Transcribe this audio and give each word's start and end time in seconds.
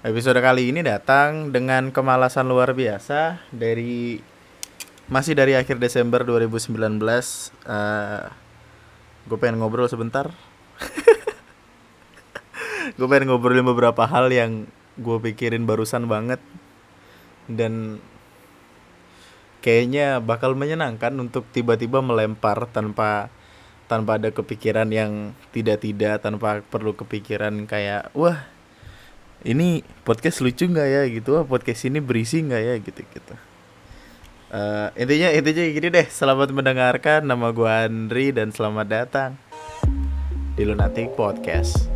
Episode 0.00 0.40
kali 0.40 0.72
ini 0.72 0.80
datang 0.80 1.52
dengan 1.52 1.92
kemalasan 1.92 2.48
luar 2.48 2.72
biasa 2.72 3.36
dari 3.52 4.16
masih 5.12 5.36
dari 5.36 5.52
akhir 5.52 5.76
Desember 5.76 6.24
2019. 6.24 6.72
Uh, 7.68 8.24
gue 9.28 9.36
pengen 9.36 9.60
ngobrol 9.60 9.92
sebentar. 9.92 10.32
gue 12.96 13.06
pengen 13.12 13.28
ngobrolin 13.28 13.60
beberapa 13.60 14.08
hal 14.08 14.32
yang 14.32 14.72
gue 14.96 15.18
pikirin 15.20 15.68
barusan 15.68 16.08
banget 16.08 16.40
dan 17.44 18.00
kayaknya 19.60 20.16
bakal 20.24 20.56
menyenangkan 20.56 21.12
untuk 21.20 21.44
tiba-tiba 21.52 22.00
melempar 22.00 22.72
tanpa 22.72 23.28
tanpa 23.84 24.16
ada 24.16 24.32
kepikiran 24.32 24.88
yang 24.88 25.36
tidak-tidak 25.52 26.24
tanpa 26.24 26.64
perlu 26.72 26.96
kepikiran 26.96 27.68
kayak 27.68 28.08
wah 28.16 28.59
ini 29.40 29.80
podcast 30.04 30.44
lucu 30.44 30.68
nggak 30.68 30.88
ya 30.88 31.02
gitu? 31.08 31.40
Wah 31.40 31.46
podcast 31.48 31.88
ini 31.88 31.96
berisi 32.04 32.44
nggak 32.44 32.60
ya 32.60 32.74
gitu 32.76 33.00
gitu. 33.00 33.34
Uh, 34.50 34.92
intinya 34.98 35.32
intinya 35.32 35.64
gini 35.64 35.88
deh. 35.88 36.06
Selamat 36.12 36.52
mendengarkan. 36.52 37.24
Nama 37.24 37.48
gua 37.48 37.88
Andri 37.88 38.36
dan 38.36 38.52
selamat 38.52 38.86
datang 38.88 39.30
di 40.60 40.62
Lunatic 40.68 41.16
Podcast. 41.16 41.88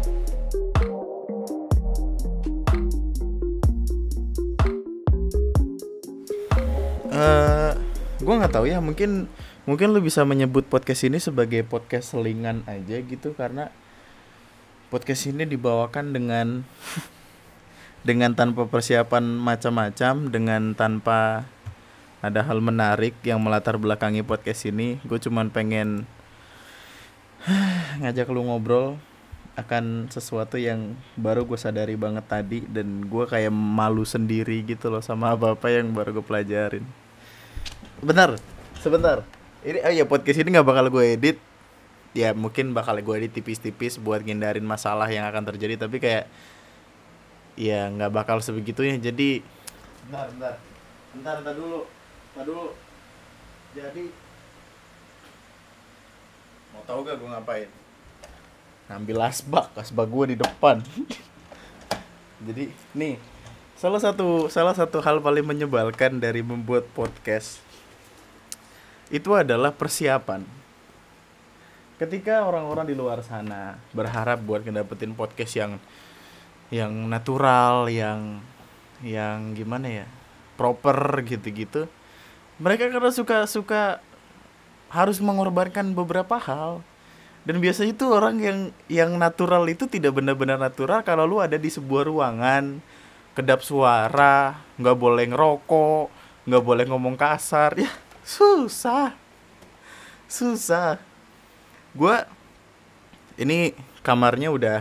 Uh, 7.15 7.77
gue 8.25 8.35
nggak 8.41 8.55
tahu 8.57 8.65
ya. 8.73 8.81
Mungkin 8.81 9.29
mungkin 9.69 9.93
lu 9.93 10.01
bisa 10.01 10.25
menyebut 10.25 10.65
podcast 10.65 11.05
ini 11.05 11.21
sebagai 11.21 11.61
podcast 11.69 12.17
selingan 12.17 12.65
aja 12.65 12.97
gitu 13.05 13.37
karena 13.37 13.69
podcast 14.89 15.29
ini 15.29 15.45
dibawakan 15.45 16.17
dengan 16.17 16.47
dengan 18.05 18.37
tanpa 18.37 18.69
persiapan 18.69 19.25
macam-macam 19.41 20.29
dengan 20.29 20.77
tanpa 20.77 21.49
ada 22.21 22.45
hal 22.45 22.61
menarik 22.61 23.17
yang 23.25 23.41
melatar 23.41 23.81
belakangi 23.81 24.21
podcast 24.21 24.69
ini 24.69 25.01
gue 25.09 25.17
cuman 25.17 25.49
pengen 25.49 26.05
ngajak 28.01 28.29
lu 28.29 28.45
ngobrol 28.45 29.01
akan 29.55 30.11
sesuatu 30.11 30.59
yang 30.59 30.99
baru 31.15 31.47
gue 31.47 31.55
sadari 31.55 31.95
banget 31.95 32.27
tadi 32.27 32.67
dan 32.67 33.07
gue 33.07 33.25
kayak 33.25 33.55
malu 33.55 34.03
sendiri 34.03 34.67
gitu 34.67 34.91
loh 34.91 34.99
sama 34.99 35.31
apa 35.31 35.55
apa 35.55 35.71
yang 35.71 35.95
baru 35.95 36.19
gue 36.21 36.27
pelajarin. 36.27 36.83
Benar 38.03 38.35
sebentar. 38.83 39.23
Ini 39.63 39.79
oh 39.87 39.93
ya 39.95 40.05
podcast 40.11 40.43
ini 40.43 40.59
nggak 40.59 40.67
bakal 40.67 40.91
gue 40.91 41.05
edit. 41.15 41.39
Ya 42.19 42.35
mungkin 42.35 42.75
bakal 42.75 42.99
gue 42.99 43.15
edit 43.15 43.39
tipis-tipis 43.39 43.95
buat 44.03 44.27
ngindarin 44.27 44.67
masalah 44.67 45.07
yang 45.07 45.23
akan 45.31 45.55
terjadi 45.55 45.87
tapi 45.87 46.03
kayak 46.03 46.27
ya 47.55 47.91
nggak 47.91 48.13
bakal 48.13 48.39
sebegitunya. 48.43 48.99
Jadi 48.99 49.43
bentar 50.07 50.29
bentar. 50.35 50.55
Bentar 51.15 51.35
bentar 51.43 51.55
dulu. 51.55 51.81
Bentar 52.35 52.45
dulu. 52.47 52.67
Jadi 53.75 54.05
mau 56.75 56.83
tahu 56.87 57.07
gak 57.07 57.17
gue 57.19 57.29
ngapain? 57.31 57.69
Ngambil 58.91 59.19
asbak. 59.27 59.67
Asbak 59.75 60.07
gue 60.07 60.35
di 60.35 60.37
depan. 60.39 60.83
Jadi 62.47 62.71
nih 62.95 63.17
salah 63.75 63.99
satu 63.99 64.47
salah 64.47 64.73
satu 64.73 65.03
hal 65.03 65.19
paling 65.19 65.43
menyebalkan 65.43 66.23
dari 66.23 66.41
membuat 66.47 66.87
podcast 66.95 67.59
itu 69.13 69.31
adalah 69.37 69.75
persiapan. 69.75 70.47
Ketika 71.95 72.43
orang-orang 72.43 72.91
di 72.91 72.95
luar 72.99 73.23
sana 73.23 73.79
berharap 73.95 74.43
buat 74.43 74.67
ngedapetin 74.67 75.15
podcast 75.15 75.53
yang 75.55 75.73
yang 76.73 77.09
natural 77.11 77.89
yang 77.89 78.41
yang 79.05 79.53
gimana 79.53 80.05
ya 80.05 80.07
proper 80.57 80.97
gitu-gitu. 81.27 81.91
Mereka 82.63 82.89
karena 82.95 83.11
suka 83.11 83.45
suka 83.51 83.99
harus 84.89 85.19
mengorbankan 85.19 85.93
beberapa 85.93 86.39
hal. 86.39 86.81
Dan 87.45 87.61
biasanya 87.61 87.93
itu 87.93 88.09
orang 88.09 88.41
yang 88.41 88.59
yang 88.89 89.11
natural 89.21 89.69
itu 89.69 89.85
tidak 89.85 90.17
benar-benar 90.17 90.57
natural 90.57 91.05
kalau 91.05 91.29
lu 91.29 91.45
ada 91.45 91.61
di 91.61 91.69
sebuah 91.69 92.09
ruangan 92.09 92.81
kedap 93.37 93.61
suara 93.61 94.65
nggak 94.81 94.97
boleh 94.97 95.29
ngerokok 95.29 96.07
nggak 96.49 96.65
boleh 96.65 96.85
ngomong 96.89 97.21
kasar. 97.21 97.77
Ya 97.77 97.93
susah. 98.25 99.13
Susah. 100.25 100.97
Gue 101.93 102.17
ini 103.37 103.77
kamarnya 104.01 104.49
udah 104.49 104.81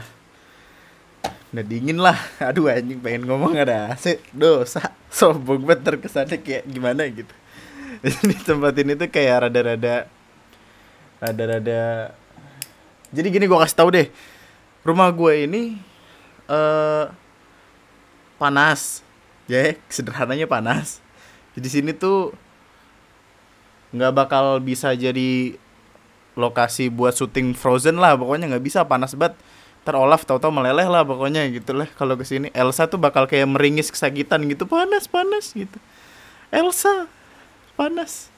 udah 1.54 1.64
dingin 1.64 2.02
lah. 2.02 2.18
Aduh 2.50 2.68
anjing 2.68 3.00
pengen 3.00 3.30
ngomong 3.30 3.54
ada 3.54 3.94
AC 3.94 4.20
dosa. 4.34 4.92
Sombong 5.14 5.62
banget 5.62 5.86
terkesannya 5.86 6.42
kayak 6.42 6.66
gimana 6.66 7.06
gitu. 7.06 7.34
Di 8.28 8.36
tempat 8.42 8.74
ini 8.82 8.98
tuh 8.98 9.08
kayak 9.08 9.48
rada-rada 9.48 10.10
rada-rada 11.24 12.12
jadi 13.14 13.28
gini 13.30 13.46
gue 13.46 13.60
kasih 13.62 13.78
tau 13.78 13.90
deh. 13.94 14.10
Rumah 14.82 15.14
gue 15.14 15.34
ini 15.46 15.78
uh, 16.50 17.14
panas. 18.42 19.06
Ya 19.46 19.78
sederhananya 19.88 20.50
panas. 20.50 20.98
Di 21.54 21.70
sini 21.70 21.94
tuh 21.94 22.34
nggak 23.94 24.14
bakal 24.18 24.58
bisa 24.58 24.98
jadi 24.98 25.54
lokasi 26.34 26.90
buat 26.90 27.14
syuting 27.14 27.54
Frozen 27.54 28.02
lah. 28.02 28.18
Pokoknya 28.18 28.50
nggak 28.58 28.66
bisa 28.66 28.82
panas 28.90 29.14
banget 29.14 29.38
Ntar 29.84 30.00
Olaf 30.00 30.24
tau-tau 30.24 30.48
meleleh 30.48 30.88
lah 30.88 31.04
pokoknya 31.04 31.44
gitu 31.52 31.76
lah. 31.76 31.92
Kalau 32.00 32.16
ke 32.16 32.24
sini 32.24 32.48
Elsa 32.56 32.88
tuh 32.88 32.96
bakal 32.96 33.28
kayak 33.28 33.52
meringis 33.52 33.92
kesakitan 33.92 34.48
gitu. 34.48 34.64
Panas 34.64 35.12
panas 35.12 35.52
gitu. 35.52 35.76
Elsa 36.48 37.12
panas. 37.76 38.32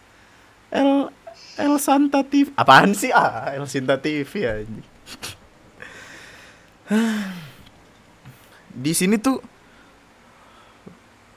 El 0.73 1.13
El 1.56 1.78
Santa 1.78 2.25
TV 2.25 2.50
apaan 2.57 2.97
sih? 2.97 3.13
Ah 3.13 3.53
El 3.53 3.69
Santa 3.69 4.01
TV 4.01 4.28
ya 4.41 4.66
di 8.85 8.91
sini 8.94 9.16
tuh 9.17 9.39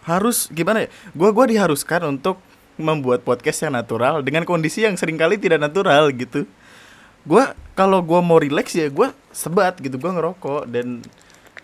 harus 0.08 0.48
gimana 0.48 0.88
ya? 0.88 0.90
Gua 1.12 1.30
gua 1.36 1.44
diharuskan 1.44 2.08
untuk 2.08 2.40
membuat 2.80 3.22
podcast 3.26 3.60
yang 3.66 3.76
natural 3.76 4.24
dengan 4.24 4.48
kondisi 4.48 4.86
yang 4.86 4.96
sering 4.96 5.20
kali 5.20 5.36
tidak 5.36 5.60
natural 5.60 6.08
gitu 6.14 6.46
gue 7.28 7.44
kalau 7.76 8.00
gue 8.00 8.20
mau 8.24 8.40
relax 8.40 8.72
ya 8.72 8.88
gue 8.88 9.12
sebat 9.30 9.76
gitu 9.76 10.00
gue 10.00 10.10
ngerokok. 10.10 10.64
Dan 10.64 11.04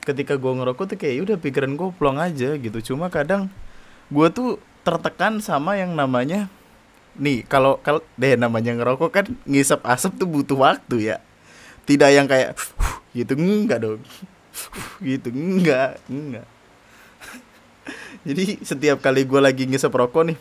ketika 0.04 0.36
gue 0.36 0.52
ngerokok 0.52 0.84
tuh 0.94 0.96
kayak 1.00 1.14
ya 1.16 1.22
udah 1.24 1.36
pikiran 1.40 1.72
gue 1.74 1.88
pulang 1.96 2.20
aja 2.20 2.54
gitu. 2.60 2.78
Cuma 2.92 3.08
kadang 3.08 3.48
gue 4.12 4.28
tuh 4.28 4.60
tertekan 4.84 5.40
sama 5.40 5.80
yang 5.80 5.96
namanya 5.96 6.52
nih 7.16 7.46
kalau 7.48 7.80
kalau 7.80 8.04
deh 8.20 8.36
namanya 8.36 8.76
ngerokok 8.76 9.10
kan 9.10 9.26
ngisap 9.48 9.80
asap 9.88 10.20
tuh 10.20 10.28
butuh 10.28 10.58
waktu 10.60 11.14
ya. 11.14 11.16
Tidak 11.88 12.10
yang 12.12 12.28
kayak 12.28 12.60
gitu. 13.16 13.32
Enggak 13.40 13.80
dong. 13.80 14.04
Gitu. 15.02 15.32
Enggak 15.32 15.98
enggak 16.06 16.46
jadi 18.28 18.60
setiap 18.64 18.98
kali 19.00 19.26
gue 19.26 19.40
lagi 19.40 19.68
ngisap 19.68 19.92
rokok 19.92 20.32
nih 20.32 20.38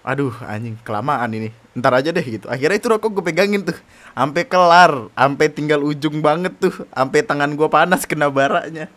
aduh 0.00 0.32
anjing 0.44 0.76
kelamaan 0.82 1.30
ini. 1.32 1.50
Ntar 1.76 2.00
aja 2.00 2.10
deh 2.10 2.24
gitu. 2.24 2.46
Akhirnya 2.50 2.76
itu 2.80 2.88
rokok 2.88 3.20
gue 3.20 3.24
pegangin 3.30 3.62
tuh. 3.62 3.78
Sampai 4.16 4.48
kelar 4.48 5.12
sampai 5.12 5.46
tinggal 5.52 5.80
ujung 5.84 6.24
banget 6.24 6.56
tuh. 6.58 6.74
Sampai 6.90 7.22
tangan 7.22 7.52
gue 7.54 7.68
panas 7.68 8.08
kena 8.08 8.32
baraknya 8.32 8.88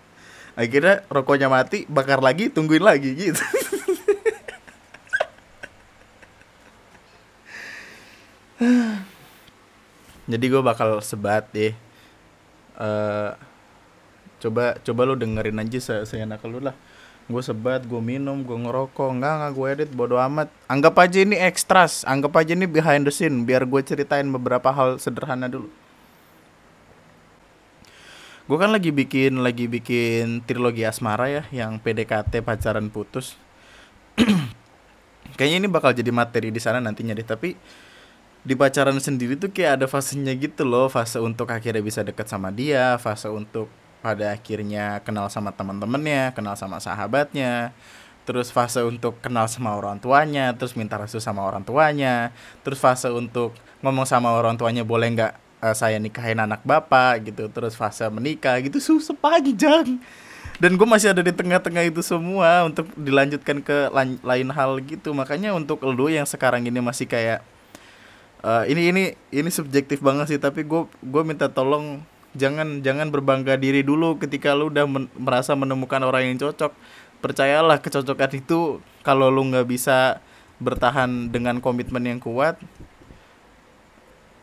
akhirnya 0.54 1.02
rokoknya 1.10 1.50
mati 1.50 1.86
bakar 1.90 2.22
lagi 2.22 2.50
tungguin 2.50 2.86
lagi 2.86 3.10
gitu. 3.18 3.42
Jadi 10.24 10.46
gue 10.48 10.62
bakal 10.64 11.04
sebat 11.04 11.52
deh. 11.52 11.76
Uh, 12.74 13.36
coba 14.40 14.80
coba 14.82 15.02
lu 15.06 15.14
dengerin 15.20 15.62
aja 15.62 15.78
saya 15.78 16.10
saya 16.10 16.26
lu 16.26 16.58
lah 16.58 16.74
gue 17.24 17.42
sebat 17.44 17.84
gue 17.88 18.02
minum 18.04 18.44
gue 18.44 18.58
ngerokok. 18.58 19.10
Enggak 19.16 19.34
enggak 19.40 19.52
gue 19.56 19.68
edit 19.72 19.90
bodo 19.96 20.20
amat. 20.20 20.52
Anggap 20.68 20.96
aja 21.00 21.24
ini 21.24 21.40
ekstras 21.40 22.04
anggap 22.04 22.36
aja 22.36 22.52
ini 22.52 22.68
behind 22.68 23.08
the 23.08 23.14
scene 23.14 23.48
biar 23.48 23.64
gue 23.64 23.82
ceritain 23.84 24.28
beberapa 24.28 24.70
hal 24.76 25.00
sederhana 25.00 25.48
dulu. 25.48 25.72
Gue 28.44 28.58
kan 28.60 28.76
lagi 28.76 28.92
bikin 28.92 29.40
lagi 29.40 29.72
bikin 29.72 30.44
trilogi 30.44 30.84
asmara 30.84 31.32
ya 31.32 31.44
yang 31.56 31.80
PDKT 31.80 32.44
pacaran 32.44 32.92
putus. 32.92 33.40
Kayaknya 35.40 35.58
ini 35.64 35.70
bakal 35.72 35.96
jadi 35.96 36.12
materi 36.12 36.52
di 36.52 36.60
sana 36.60 36.84
nantinya 36.84 37.16
deh 37.16 37.26
tapi 37.26 37.56
di 38.44 38.54
pacaran 38.60 39.00
sendiri 39.00 39.40
tuh 39.40 39.56
kayak 39.56 39.80
ada 39.80 39.86
fasenya 39.88 40.36
gitu 40.36 40.68
loh. 40.68 40.92
Fase 40.92 41.24
untuk 41.24 41.48
akhirnya 41.48 41.80
bisa 41.80 42.04
deket 42.04 42.28
sama 42.28 42.52
dia 42.52 43.00
fase 43.00 43.32
untuk 43.32 43.72
pada 44.04 44.36
akhirnya 44.36 45.00
kenal 45.08 45.32
sama 45.32 45.56
teman-temannya, 45.56 46.36
kenal 46.36 46.60
sama 46.60 46.84
sahabatnya, 46.84 47.72
terus 48.28 48.52
fase 48.52 48.84
untuk 48.84 49.16
kenal 49.24 49.48
sama 49.48 49.72
orang 49.80 50.04
tuanya, 50.04 50.52
terus 50.52 50.76
minta 50.76 51.00
restu 51.00 51.24
sama 51.24 51.48
orang 51.48 51.64
tuanya, 51.64 52.36
terus 52.68 52.84
fase 52.84 53.08
untuk 53.08 53.56
ngomong 53.80 54.04
sama 54.04 54.36
orang 54.36 54.60
tuanya 54.60 54.84
boleh 54.84 55.08
nggak 55.16 55.34
uh, 55.64 55.72
saya 55.72 55.96
nikahin 56.04 56.44
anak 56.44 56.60
bapak? 56.68 57.32
gitu, 57.32 57.48
terus 57.48 57.80
fase 57.80 58.04
menikah 58.12 58.60
gitu 58.60 58.84
susah 58.84 59.16
panjang 59.16 60.04
dan 60.62 60.78
gue 60.78 60.88
masih 60.88 61.12
ada 61.12 61.26
di 61.26 61.34
tengah-tengah 61.34 61.90
itu 61.90 62.00
semua 62.06 62.64
untuk 62.68 62.86
dilanjutkan 62.94 63.60
ke 63.60 63.90
lain 64.22 64.50
hal 64.54 64.78
gitu. 64.86 65.10
Makanya 65.12 65.50
untuk 65.52 65.82
lu 65.82 66.14
yang 66.14 66.30
sekarang 66.30 66.64
ini 66.70 66.78
masih 66.78 67.10
kayak 67.10 67.42
uh, 68.46 68.64
ini 68.68 68.92
ini 68.94 69.04
ini 69.34 69.50
subjektif 69.50 70.04
banget 70.04 70.36
sih 70.36 70.40
tapi 70.40 70.68
gue 70.68 70.86
gue 70.86 71.24
minta 71.26 71.48
tolong 71.50 72.04
jangan 72.34 72.82
jangan 72.86 73.10
berbangga 73.14 73.58
diri 73.58 73.86
dulu 73.86 74.18
ketika 74.18 74.54
lu 74.58 74.70
udah 74.74 74.86
men 74.90 75.10
merasa 75.18 75.54
menemukan 75.54 76.02
orang 76.04 76.34
yang 76.34 76.38
cocok. 76.38 76.74
Percayalah 77.24 77.80
kecocokan 77.80 78.32
itu 78.36 78.84
kalau 79.06 79.32
lu 79.32 79.48
nggak 79.48 79.68
bisa 79.70 80.20
bertahan 80.60 81.32
dengan 81.32 81.64
komitmen 81.64 82.04
yang 82.04 82.20
kuat 82.20 82.60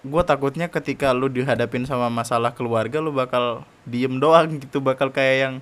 gue 0.00 0.22
takutnya 0.24 0.72
ketika 0.72 1.12
lu 1.12 1.28
dihadapin 1.28 1.84
sama 1.84 2.08
masalah 2.08 2.56
keluarga 2.56 3.04
lu 3.04 3.12
bakal 3.12 3.68
diem 3.84 4.16
doang 4.16 4.56
gitu. 4.56 4.80
Bakal 4.80 5.12
kayak 5.12 5.36
yang 5.36 5.54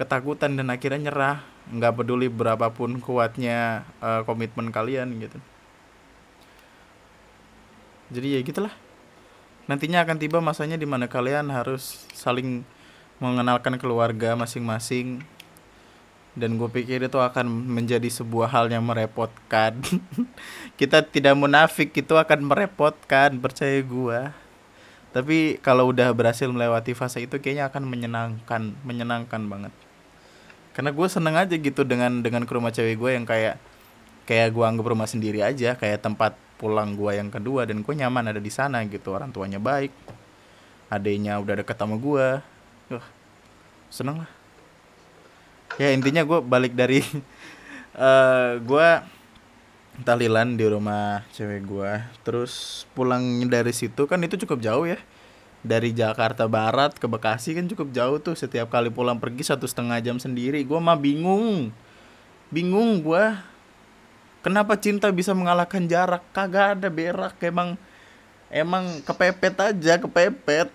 ketakutan 0.00 0.56
dan 0.56 0.72
akhirnya 0.72 1.10
nyerah. 1.12 1.38
Nggak 1.66 1.98
peduli 1.98 2.30
berapapun 2.30 3.02
kuatnya 3.02 3.84
uh, 4.00 4.22
komitmen 4.24 4.72
kalian 4.72 5.18
gitu. 5.20 5.38
Jadi 8.06 8.38
ya 8.38 8.40
gitulah 8.46 8.72
nantinya 9.66 10.02
akan 10.02 10.16
tiba 10.18 10.38
masanya 10.42 10.74
di 10.78 10.86
mana 10.86 11.06
kalian 11.10 11.50
harus 11.50 12.06
saling 12.14 12.66
mengenalkan 13.22 13.78
keluarga 13.78 14.34
masing-masing. 14.34 15.22
Dan 16.36 16.60
gue 16.60 16.68
pikir 16.68 17.00
itu 17.00 17.16
akan 17.16 17.48
menjadi 17.48 18.12
sebuah 18.12 18.52
hal 18.52 18.68
yang 18.68 18.84
merepotkan. 18.84 19.80
Kita 20.80 21.00
tidak 21.00 21.32
munafik 21.32 21.96
itu 21.96 22.12
akan 22.12 22.44
merepotkan 22.44 23.40
percaya 23.40 23.80
gue 23.80 24.20
tapi 25.16 25.56
kalau 25.64 25.96
udah 25.96 26.12
berhasil 26.12 26.44
melewati 26.44 26.92
fase 26.92 27.24
itu 27.24 27.40
kayaknya 27.40 27.72
akan 27.72 27.88
menyenangkan 27.88 28.76
menyenangkan 28.84 29.48
banget. 29.48 29.72
Karena 30.76 30.92
gue 30.92 31.08
seneng 31.08 31.40
aja 31.40 31.56
gitu 31.56 31.88
dengan 31.88 32.20
dengan 32.20 32.44
ke 32.44 32.52
rumah 32.52 32.68
cewek 32.68 33.00
gue 33.00 33.10
yang 33.16 33.24
kayak 33.24 33.56
kayak 34.28 34.52
gue 34.52 34.60
anggap 34.60 34.84
rumah 34.84 35.08
sendiri 35.08 35.40
aja 35.40 35.72
kayak 35.72 36.04
tempat 36.04 36.36
pulang 36.56 36.96
gue 36.96 37.20
yang 37.20 37.28
kedua 37.28 37.68
dan 37.68 37.84
gue 37.84 37.94
nyaman 37.94 38.32
ada 38.32 38.40
di 38.40 38.52
sana 38.52 38.80
gitu. 38.88 39.12
Orang 39.12 39.32
tuanya 39.32 39.60
baik 39.60 39.92
adanya 40.86 41.42
udah 41.42 41.62
deket 41.62 41.76
sama 41.78 41.98
gue 41.98 42.26
Wah, 42.86 43.06
seneng 43.90 44.22
lah. 44.22 44.30
Ya 45.82 45.90
intinya 45.90 46.22
gue 46.22 46.38
balik 46.38 46.78
dari 46.78 47.02
uh, 47.02 47.98
eh, 48.06 48.50
gue 48.62 48.88
talilan 50.06 50.54
di 50.54 50.66
rumah 50.68 51.24
cewek 51.34 51.66
gue 51.66 51.92
terus 52.22 52.84
pulang 52.94 53.24
dari 53.48 53.72
situ 53.74 54.06
kan 54.06 54.22
itu 54.22 54.38
cukup 54.46 54.62
jauh 54.62 54.86
ya. 54.86 55.02
Dari 55.66 55.90
Jakarta 55.90 56.46
Barat 56.46 56.94
ke 56.94 57.10
Bekasi 57.10 57.58
kan 57.58 57.66
cukup 57.66 57.90
jauh 57.90 58.22
tuh. 58.22 58.38
Setiap 58.38 58.70
kali 58.70 58.86
pulang 58.86 59.18
pergi 59.18 59.50
satu 59.50 59.66
setengah 59.66 59.98
jam 59.98 60.22
sendiri. 60.22 60.62
Gue 60.62 60.78
mah 60.78 60.94
bingung. 60.94 61.74
Bingung 62.54 63.02
gue 63.02 63.24
kenapa 64.46 64.78
cinta 64.78 65.10
bisa 65.10 65.34
mengalahkan 65.34 65.90
jarak? 65.90 66.22
Kagak 66.30 66.78
ada 66.78 66.86
berak 66.86 67.34
emang 67.42 67.74
emang 68.46 69.02
kepepet 69.02 69.58
aja 69.58 69.98
kepepet. 69.98 70.70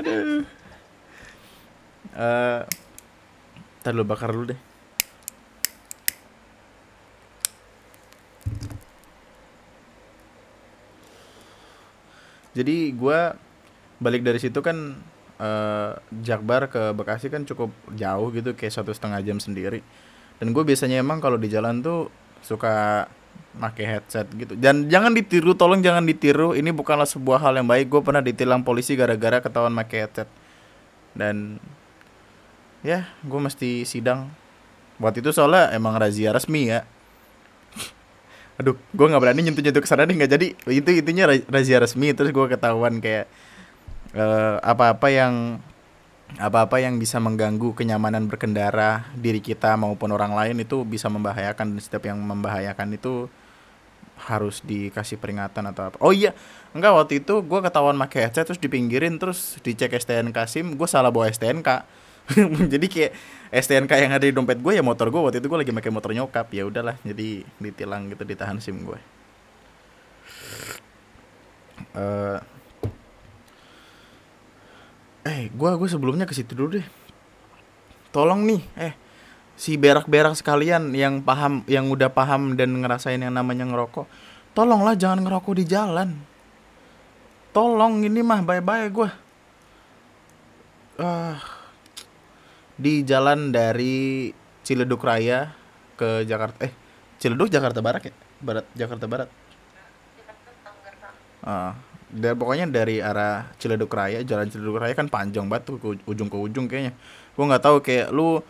Aduh 0.00 0.48
uh, 2.16 2.64
ntar 3.84 3.92
lu 3.92 4.08
bakar 4.08 4.32
dulu 4.32 4.56
deh. 4.56 4.60
Jadi 12.56 12.88
gue 12.96 13.20
balik 14.00 14.24
dari 14.24 14.40
situ 14.40 14.64
kan 14.64 14.96
uh, 15.40 15.96
Jakbar 16.24 16.68
ke 16.68 16.92
Bekasi 16.96 17.28
kan 17.28 17.44
cukup 17.44 17.72
jauh 17.96 18.28
gitu 18.32 18.56
kayak 18.56 18.72
satu 18.72 18.92
setengah 18.92 19.20
jam 19.24 19.38
sendiri. 19.40 19.80
Dan 20.36 20.52
gue 20.52 20.62
biasanya 20.64 21.00
emang 21.00 21.20
kalau 21.20 21.40
di 21.40 21.48
jalan 21.48 21.80
tuh 21.80 22.12
suka 22.44 23.08
pakai 23.56 23.84
headset 23.96 24.28
gitu. 24.36 24.52
Dan 24.56 24.88
jangan 24.92 25.16
ditiru 25.16 25.56
tolong 25.56 25.80
jangan 25.80 26.04
ditiru 26.04 26.52
ini 26.52 26.72
bukanlah 26.72 27.08
sebuah 27.08 27.40
hal 27.40 27.56
yang 27.56 27.68
baik. 27.68 27.88
Gue 27.88 28.04
pernah 28.04 28.20
ditilang 28.20 28.60
polisi 28.60 28.92
gara-gara 28.96 29.40
ketahuan 29.40 29.72
pakai 29.72 29.98
headset. 30.04 30.28
Dan 31.16 31.56
ya 32.84 33.08
gue 33.24 33.40
mesti 33.40 33.88
sidang. 33.88 34.28
Waktu 35.00 35.20
itu 35.24 35.32
soalnya 35.32 35.72
emang 35.72 35.96
razia 35.96 36.32
resmi 36.32 36.72
ya. 36.72 36.84
Aduh 38.60 38.76
gue 38.92 39.06
nggak 39.08 39.22
berani 39.24 39.40
nyentuh 39.44 39.64
nyentuh 39.64 39.80
ke 39.84 39.88
sana 39.88 40.04
nih 40.04 40.20
nggak 40.20 40.32
jadi. 40.36 40.46
Itu 40.68 40.90
intinya 40.92 41.32
razia 41.48 41.80
resmi 41.80 42.12
terus 42.12 42.32
gue 42.32 42.46
ketahuan 42.48 43.00
kayak 43.00 43.28
uh, 44.16 44.56
apa-apa 44.64 45.08
yang 45.12 45.60
apa-apa 46.36 46.82
yang 46.82 46.98
bisa 46.98 47.22
mengganggu 47.22 47.70
kenyamanan 47.78 48.26
berkendara 48.26 49.06
diri 49.14 49.38
kita 49.38 49.78
maupun 49.78 50.10
orang 50.10 50.34
lain 50.34 50.58
itu 50.58 50.82
bisa 50.82 51.06
membahayakan 51.06 51.76
dan 51.76 51.80
setiap 51.80 52.10
yang 52.10 52.18
membahayakan 52.18 52.98
itu 52.98 53.30
harus 54.16 54.64
dikasih 54.64 55.20
peringatan 55.20 55.70
atau 55.70 55.92
apa. 55.92 55.96
Oh 56.02 56.10
iya 56.10 56.34
enggak 56.72 56.92
waktu 56.96 57.12
itu 57.22 57.44
gue 57.44 57.60
ketahuan 57.62 57.94
pakai 58.00 58.26
headset 58.26 58.48
terus 58.48 58.60
dipinggirin 58.60 59.20
terus 59.20 59.60
dicek 59.62 59.92
STNK 59.92 60.38
SIM 60.48 60.66
gue 60.74 60.88
salah 60.88 61.12
bawa 61.12 61.30
STNK 61.30 61.84
jadi 62.72 62.86
kayak 62.90 63.12
STNK 63.54 63.92
yang 64.02 64.12
ada 64.16 64.24
di 64.26 64.34
dompet 64.34 64.58
gue 64.58 64.72
ya 64.74 64.82
motor 64.82 65.12
gue 65.12 65.20
waktu 65.20 65.38
itu 65.38 65.46
gue 65.46 65.58
lagi 65.62 65.70
pakai 65.70 65.92
motor 65.94 66.10
nyokap 66.10 66.48
ya 66.50 66.66
udahlah 66.66 66.98
jadi 67.06 67.46
ditilang 67.62 68.10
gitu 68.10 68.26
ditahan 68.26 68.58
sim 68.58 68.82
gue 68.82 68.98
uh, 71.94 72.40
eh 75.26 75.50
gue 75.50 75.70
gue 75.74 75.88
sebelumnya 75.90 76.22
ke 76.22 76.34
situ 76.38 76.54
dulu 76.54 76.78
deh. 76.78 76.86
Tolong 78.14 78.46
nih 78.46 78.62
eh 78.78 78.94
si 79.58 79.74
berak-berak 79.74 80.38
sekalian 80.38 80.94
yang 80.94 81.24
paham 81.24 81.66
yang 81.66 81.90
udah 81.90 82.12
paham 82.12 82.54
dan 82.54 82.76
ngerasain 82.78 83.18
yang 83.18 83.34
namanya 83.34 83.66
ngerokok 83.66 84.06
tolonglah 84.52 84.94
jangan 84.94 85.20
ngerokok 85.26 85.54
di 85.58 85.64
jalan. 85.66 86.16
Tolong 87.52 88.04
ini 88.04 88.20
mah 88.20 88.40
bye-bye 88.44 88.88
gue 88.92 89.10
ah 90.96 91.04
uh, 91.04 91.36
di 92.76 93.04
jalan 93.04 93.52
dari 93.52 94.32
Ciledug 94.64 95.00
Raya 95.00 95.52
ke 95.96 96.24
Jakarta 96.24 96.68
eh 96.68 96.72
Ciledug 97.16 97.48
Jakarta 97.48 97.80
Barat 97.80 98.12
ya? 98.12 98.14
Barat 98.40 98.64
Jakarta 98.76 99.04
Barat? 99.08 99.28
Ah 101.44 101.85
dari 102.16 102.34
pokoknya 102.34 102.66
dari 102.72 102.98
arah 103.04 103.52
Ciledug 103.60 103.92
Raya 103.92 104.24
jalan 104.24 104.48
Ciledug 104.48 104.80
Raya 104.80 104.96
kan 104.96 105.12
panjang 105.12 105.44
banget 105.46 105.68
tuh 105.68 105.76
ke 105.76 105.88
ujung 106.08 106.32
ke 106.32 106.36
ujung 106.40 106.66
kayaknya. 106.66 106.96
Gua 107.36 107.44
nggak 107.52 107.62
tahu 107.62 107.76
kayak 107.84 108.08
lu 108.10 108.40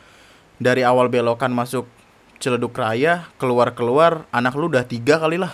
dari 0.63 0.87
awal 0.87 1.11
belokan 1.11 1.51
masuk 1.51 1.91
Ciledug 2.39 2.73
Raya 2.73 3.27
keluar 3.37 3.75
keluar 3.75 4.25
anak 4.31 4.55
lu 4.55 4.71
udah 4.71 4.87
tiga 4.87 5.19
kali 5.19 5.43
lah. 5.43 5.53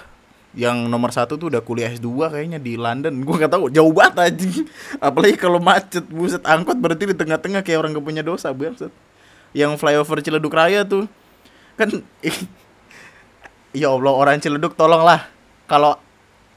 Yang 0.53 0.85
nomor 0.93 1.09
satu 1.17 1.41
tuh 1.41 1.49
udah 1.49 1.65
kuliah 1.65 1.89
S2 1.89 2.29
kayaknya 2.29 2.61
di 2.61 2.77
London. 2.77 3.25
Gue 3.25 3.41
gak 3.41 3.57
tahu 3.57 3.73
jauh 3.73 3.89
banget 3.89 4.37
aja 4.37 4.49
apalagi 5.09 5.41
kalau 5.41 5.57
macet 5.57 6.05
buset 6.13 6.45
angkot 6.45 6.77
berarti 6.77 7.09
di 7.09 7.17
tengah-tengah 7.17 7.65
kayak 7.65 7.81
orang 7.81 7.97
gak 7.97 8.05
punya 8.05 8.21
dosa 8.21 8.53
buset. 8.53 8.93
Yang 9.57 9.81
flyover 9.81 10.21
Ciledug 10.21 10.53
Raya 10.53 10.85
tuh 10.85 11.09
kan 11.81 11.89
ya 13.81 13.89
Allah 13.89 14.13
orang 14.13 14.37
Ciledug 14.45 14.77
tolonglah. 14.77 15.25
Kalau 15.65 15.97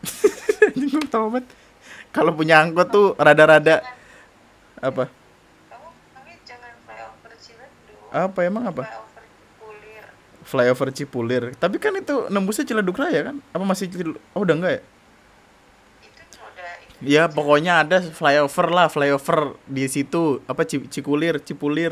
kalau 2.15 2.32
punya 2.36 2.62
angkot 2.62 2.88
tuh 2.91 3.08
rada-rada 3.15 3.84
apa 4.79 5.08
apa 8.15 8.39
emang 8.48 8.72
apa 8.72 9.05
flyover 10.46 10.94
Cipulir. 10.94 11.44
Tapi 11.58 11.82
kan 11.82 11.91
itu 11.98 12.29
nembusnya 12.29 12.63
Ciledug 12.63 12.96
Raya 12.96 13.34
kan? 13.34 13.41
Apa 13.51 13.63
masih 13.65 13.89
Ciledug? 13.89 14.22
Oh, 14.38 14.46
udah 14.46 14.55
enggak 14.55 14.74
ya? 14.79 14.82
Ya 17.03 17.24
pokoknya 17.27 17.84
ada 17.84 18.00
flyover 18.00 18.72
lah, 18.72 18.88
flyover 18.88 19.60
di 19.67 19.84
situ 19.91 20.39
apa 20.48 20.63
Cikulir, 20.63 21.44
Cipulir, 21.44 21.91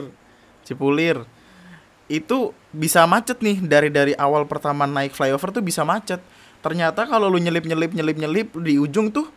Cipulir. 0.63 1.27
Itu 2.07 2.55
bisa 2.71 3.03
macet 3.03 3.43
nih 3.43 3.59
dari 3.59 3.91
dari 3.91 4.13
awal 4.15 4.47
pertama 4.47 4.87
naik 4.87 5.11
flyover 5.11 5.51
tuh 5.51 5.59
bisa 5.59 5.83
macet. 5.83 6.23
Ternyata 6.63 7.03
kalau 7.03 7.27
lu 7.27 7.43
nyelip 7.43 7.67
nyelip 7.67 7.91
nyelip 7.91 8.17
nyelip 8.17 8.47
di 8.63 8.79
ujung 8.79 9.11
tuh 9.11 9.27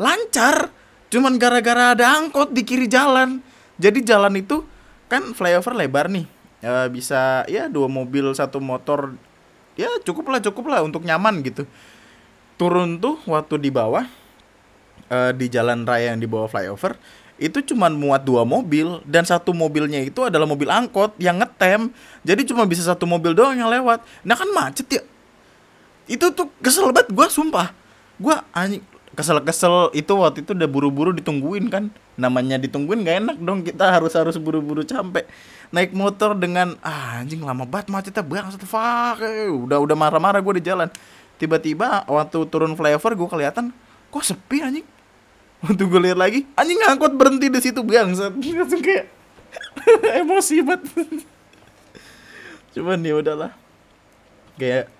lancar. 0.00 0.72
Cuman 1.12 1.36
gara-gara 1.36 1.92
ada 1.92 2.16
angkot 2.16 2.56
di 2.56 2.64
kiri 2.64 2.88
jalan. 2.88 3.44
Jadi 3.76 4.00
jalan 4.00 4.32
itu 4.40 4.64
kan 5.12 5.36
flyover 5.36 5.76
lebar 5.76 6.08
nih. 6.08 6.24
Ya 6.64 6.88
bisa 6.88 7.44
ya 7.52 7.68
dua 7.68 7.86
mobil 7.86 8.32
satu 8.32 8.64
motor. 8.64 9.12
Ya 9.76 9.92
cukup 10.00 10.32
lah 10.32 10.40
cukup 10.40 10.72
lah 10.72 10.80
untuk 10.80 11.04
nyaman 11.04 11.44
gitu. 11.44 11.68
Turun 12.56 12.96
tuh 12.96 13.20
waktu 13.28 13.60
di 13.60 13.68
bawah 13.68 14.08
uh, 15.12 15.30
di 15.36 15.52
jalan 15.52 15.84
raya 15.84 16.16
yang 16.16 16.22
di 16.22 16.26
bawah 16.30 16.48
flyover 16.48 16.96
itu 17.34 17.58
cuma 17.74 17.90
muat 17.90 18.22
dua 18.22 18.46
mobil 18.46 19.02
dan 19.02 19.26
satu 19.26 19.50
mobilnya 19.50 19.98
itu 19.98 20.22
adalah 20.22 20.46
mobil 20.46 20.70
angkot 20.70 21.18
yang 21.18 21.42
ngetem. 21.42 21.90
Jadi 22.24 22.46
cuma 22.48 22.64
bisa 22.64 22.86
satu 22.86 23.04
mobil 23.04 23.34
doang 23.34 23.58
yang 23.58 23.68
lewat. 23.68 24.00
Nah 24.22 24.38
kan 24.38 24.48
macet 24.54 24.86
ya 24.88 25.02
itu 26.04 26.26
tuh 26.32 26.52
kesel 26.60 26.92
banget 26.92 27.12
gue 27.12 27.26
sumpah. 27.32 27.72
Gue 28.20 28.36
anjing 28.52 28.84
kesel-kesel 29.14 29.94
itu 29.94 30.10
waktu 30.18 30.42
itu 30.42 30.52
udah 30.52 30.68
buru-buru 30.68 31.10
ditungguin 31.14 31.70
kan. 31.70 31.88
Namanya 32.14 32.60
ditungguin 32.60 33.02
gak 33.02 33.16
enak 33.26 33.36
dong 33.42 33.66
kita 33.66 33.90
harus 33.90 34.14
harus 34.14 34.36
buru-buru 34.38 34.86
sampai 34.86 35.26
naik 35.74 35.90
motor 35.90 36.38
dengan 36.38 36.78
ah, 36.84 37.18
anjing 37.22 37.42
lama 37.42 37.66
banget 37.66 37.90
macetnya 37.90 38.22
bang 38.22 38.46
satu 38.46 38.62
fuck 38.62 39.18
eh, 39.26 39.50
udah 39.50 39.82
udah 39.82 39.96
marah-marah 39.98 40.38
gue 40.38 40.62
di 40.62 40.64
jalan. 40.70 40.86
Tiba-tiba 41.34 42.06
waktu 42.06 42.38
turun 42.46 42.78
flyover 42.78 43.18
gue 43.18 43.28
kelihatan 43.30 43.74
kok 44.12 44.22
sepi 44.22 44.62
anjing? 44.62 44.86
Waktu 45.64 45.82
gue 45.82 46.00
lihat 46.10 46.18
lagi 46.20 46.46
anjing 46.54 46.78
ngangkut 46.78 47.12
berhenti 47.18 47.50
di 47.50 47.60
situ 47.62 47.80
bang 47.82 48.12
langsung 48.14 48.82
kayak 48.84 49.10
emosi 50.22 50.62
banget. 50.62 51.26
Cuman 52.74 53.02
ya 53.02 53.14
udahlah. 53.18 53.50
Kayak 54.54 54.93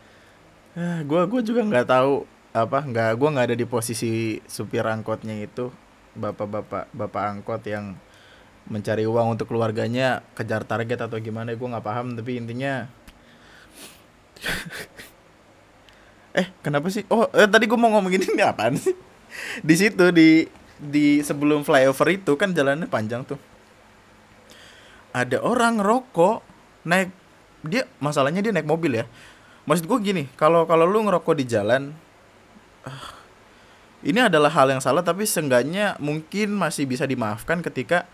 gue 0.75 1.21
ah, 1.23 1.27
gue 1.31 1.41
juga 1.47 1.63
nggak 1.63 1.87
tahu 1.87 2.27
apa 2.51 2.83
nggak 2.83 3.11
gue 3.15 3.29
nggak 3.31 3.47
ada 3.51 3.57
di 3.59 3.67
posisi 3.67 4.43
supir 4.51 4.83
angkotnya 4.83 5.39
itu. 5.39 5.71
Bapak-bapak 6.15 6.91
bapak 6.95 7.23
angkot 7.31 7.63
yang 7.67 7.99
mencari 8.67 9.07
uang 9.07 9.39
untuk 9.39 9.51
keluarganya 9.51 10.23
kejar 10.35 10.63
target 10.67 11.07
atau 11.07 11.19
gimana 11.23 11.55
gue 11.55 11.69
nggak 11.69 11.87
paham. 11.87 12.19
Tapi 12.19 12.43
intinya 12.43 12.91
eh 16.43 16.51
kenapa 16.59 16.91
sih? 16.91 17.07
Oh 17.07 17.31
eh, 17.31 17.47
tadi 17.47 17.71
gue 17.71 17.79
mau 17.79 17.95
ngomong 17.95 18.11
ini 18.11 18.43
apaan 18.43 18.75
sih? 18.75 18.95
Di 19.67 19.75
situ 19.79 20.11
di 20.11 20.47
di 20.75 21.23
sebelum 21.23 21.63
flyover 21.63 22.19
itu 22.19 22.35
kan 22.35 22.51
jalannya 22.51 22.91
panjang 22.91 23.23
tuh. 23.23 23.39
Ada 25.15 25.39
orang 25.39 25.79
rokok 25.79 26.43
naik 26.83 27.15
dia 27.63 27.87
masalahnya 28.03 28.43
dia 28.43 28.51
naik 28.51 28.67
mobil 28.67 28.99
ya 29.03 29.07
maksud 29.65 29.85
gue 29.89 29.99
gini 30.01 30.25
kalau 30.37 30.69
kalau 30.69 30.85
lu 30.85 31.05
ngerokok 31.05 31.35
di 31.41 31.45
jalan 31.49 31.93
ini 34.05 34.21
adalah 34.21 34.53
hal 34.53 34.69
yang 34.69 34.85
salah 34.85 35.01
tapi 35.01 35.25
seenggaknya 35.25 35.97
mungkin 35.97 36.53
masih 36.53 36.85
bisa 36.85 37.09
dimaafkan 37.09 37.65
ketika 37.65 38.05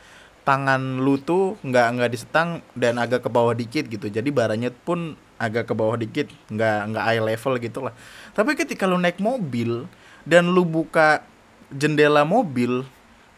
tangan 0.47 1.03
lu 1.03 1.19
tuh 1.19 1.59
nggak 1.67 1.87
nggak 1.99 2.11
disetang 2.15 2.63
dan 2.79 2.97
agak 2.97 3.27
ke 3.27 3.29
bawah 3.29 3.53
dikit 3.53 3.85
gitu. 3.91 4.09
Jadi 4.09 4.33
baranya 4.33 4.73
pun 4.73 5.19
agak 5.41 5.73
ke 5.73 5.75
bawah 5.75 5.97
dikit 5.97 6.29
nggak 6.53 6.79
nggak 6.93 7.05
eye 7.09 7.23
level 7.25 7.57
gitu 7.57 7.81
lah 7.81 7.97
tapi 8.37 8.53
ketika 8.53 8.85
lu 8.85 9.01
naik 9.01 9.17
mobil 9.17 9.89
dan 10.29 10.53
lu 10.53 10.69
buka 10.69 11.25
jendela 11.73 12.29
mobil 12.29 12.85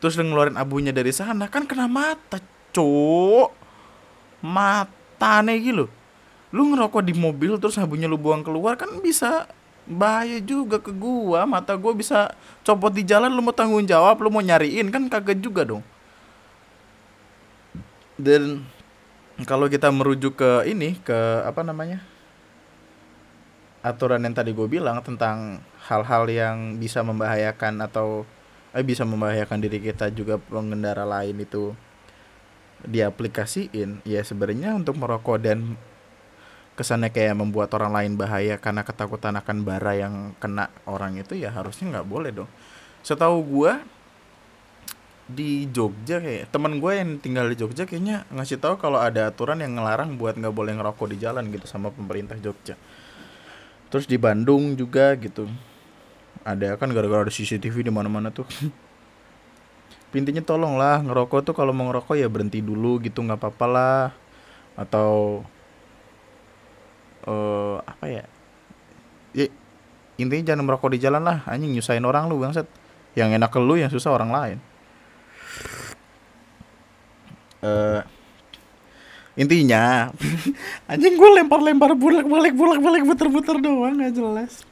terus 0.03 0.19
lu 0.19 0.27
ngeluarin 0.27 0.59
abunya 0.59 0.91
dari 0.91 1.15
sana 1.15 1.47
kan 1.47 1.63
kena 1.63 1.87
mata 1.87 2.43
cok 2.75 3.55
mata 4.43 5.47
nih 5.47 5.71
gitu 5.71 5.87
lu 6.53 6.73
ngerokok 6.73 7.03
di 7.03 7.15
mobil 7.17 7.57
terus 7.57 7.81
abunya 7.81 8.05
lu 8.07 8.21
buang 8.21 8.45
keluar 8.45 8.77
kan 8.77 8.89
bisa 9.01 9.49
bahaya 9.89 10.39
juga 10.39 10.79
ke 10.79 10.93
gua. 10.93 11.49
Mata 11.49 11.75
gua 11.75 11.97
bisa 11.97 12.33
copot 12.63 12.93
di 12.93 13.03
jalan 13.03 13.33
lu 13.33 13.43
mau 13.43 13.57
tanggung 13.57 13.83
jawab 13.89 14.21
lu 14.21 14.29
mau 14.29 14.45
nyariin 14.45 14.93
kan 14.93 15.09
kagak 15.09 15.41
juga 15.41 15.65
dong. 15.65 15.83
Dan 18.21 18.63
kalau 19.49 19.67
kita 19.67 19.89
merujuk 19.91 20.39
ke 20.39 20.69
ini 20.69 21.01
ke 21.01 21.43
apa 21.43 21.65
namanya 21.65 22.05
aturan 23.83 24.23
yang 24.23 24.33
tadi 24.33 24.55
gue 24.55 24.69
bilang 24.71 25.03
tentang 25.03 25.59
hal-hal 25.91 26.31
yang 26.31 26.79
bisa 26.79 27.03
membahayakan 27.03 27.83
atau 27.83 28.23
eh, 28.71 28.87
bisa 28.87 29.03
membahayakan 29.03 29.59
diri 29.59 29.83
kita 29.83 30.15
juga 30.15 30.39
pengendara 30.39 31.03
lain 31.03 31.43
itu 31.43 31.75
diaplikasiin 32.87 34.07
ya 34.07 34.23
sebenarnya 34.23 34.79
untuk 34.79 34.99
merokok 34.99 35.39
dan 35.43 35.75
kesannya 36.73 37.13
kayak 37.13 37.37
membuat 37.37 37.69
orang 37.77 37.93
lain 37.93 38.13
bahaya 38.17 38.57
karena 38.57 38.81
ketakutan 38.81 39.37
akan 39.37 39.57
bara 39.61 39.93
yang 39.93 40.33
kena 40.41 40.73
orang 40.89 41.21
itu 41.21 41.37
ya 41.37 41.53
harusnya 41.53 41.99
nggak 41.99 42.09
boleh 42.09 42.31
dong. 42.33 42.51
Setahu 43.05 43.39
gue 43.45 43.73
di 45.33 45.69
Jogja 45.71 46.19
kayak 46.19 46.51
teman 46.51 46.81
gue 46.81 46.93
yang 46.93 47.17
tinggal 47.21 47.49
di 47.49 47.57
Jogja 47.57 47.85
kayaknya 47.85 48.25
ngasih 48.33 48.59
tahu 48.61 48.81
kalau 48.81 48.99
ada 49.01 49.29
aturan 49.29 49.61
yang 49.61 49.77
ngelarang 49.77 50.17
buat 50.17 50.37
nggak 50.37 50.53
boleh 50.53 50.73
ngerokok 50.77 51.07
di 51.13 51.17
jalan 51.21 51.49
gitu 51.53 51.69
sama 51.69 51.93
pemerintah 51.93 52.37
Jogja. 52.41 52.77
Terus 53.93 54.09
di 54.09 54.17
Bandung 54.17 54.73
juga 54.73 55.13
gitu. 55.21 55.45
Ada 56.43 56.81
kan 56.81 56.89
gara-gara 56.91 57.29
ada 57.29 57.33
CCTV 57.33 57.85
di 57.85 57.93
mana-mana 57.93 58.33
tuh. 58.33 58.49
Intinya 60.17 60.41
tolonglah 60.41 61.05
ngerokok 61.05 61.53
tuh 61.53 61.55
kalau 61.57 61.77
mau 61.77 61.89
ngerokok 61.93 62.17
ya 62.17 62.29
berhenti 62.29 62.65
dulu 62.65 63.01
gitu 63.05 63.21
nggak 63.21 63.37
apa-apa 63.37 63.67
lah. 63.69 64.05
Atau 64.73 65.45
uh, 67.27 67.79
apa 67.85 68.07
ya 68.09 68.25
ya 69.33 69.49
intinya 70.21 70.55
jangan 70.55 70.65
merokok 70.65 70.95
di 70.95 70.99
jalan 71.03 71.23
lah. 71.25 71.45
Anjing 71.49 71.73
nyusahin 71.73 72.05
orang 72.05 72.29
lu 72.29 72.41
bangsat. 72.41 72.69
Yang 73.13 73.37
enak 73.37 73.51
ke 73.53 73.61
lu 73.61 73.75
yang 73.77 73.93
susah 73.93 74.13
orang 74.13 74.31
lain. 74.33 74.59
Uh, 77.63 78.03
intinya 79.39 80.11
anjing 80.91 81.15
gue 81.15 81.31
lempar-lempar 81.39 81.95
bulak 81.95 82.27
balik 82.27 82.59
bulak 82.59 82.83
balik 82.83 83.03
puter-puter 83.07 83.57
doang 83.63 83.95
nggak 83.95 84.13
jelas. 84.19 84.67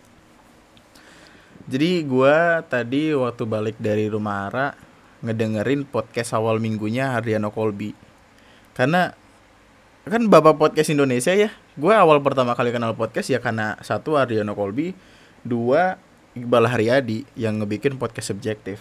Jadi 1.70 2.02
gue 2.02 2.36
tadi 2.66 3.14
waktu 3.14 3.42
balik 3.46 3.76
dari 3.78 4.10
rumah 4.10 4.50
Ara 4.50 4.74
ngedengerin 5.22 5.86
podcast 5.86 6.34
awal 6.34 6.58
minggunya 6.58 7.14
Hardiano 7.14 7.54
Kolbi. 7.54 7.94
Karena 8.74 9.12
kan 10.08 10.22
bapak 10.24 10.56
podcast 10.56 10.88
Indonesia 10.88 11.36
ya. 11.36 11.52
Gue 11.76 11.92
awal 11.92 12.24
pertama 12.24 12.56
kali 12.56 12.72
kenal 12.72 12.96
podcast 12.96 13.28
ya 13.28 13.36
karena 13.42 13.76
satu 13.84 14.16
Aryono 14.16 14.56
Kolbi. 14.56 14.96
Dua 15.44 16.00
Iqbal 16.32 16.68
Haryadi 16.68 17.28
yang 17.36 17.60
ngebikin 17.60 18.00
podcast 18.00 18.32
subjektif. 18.32 18.80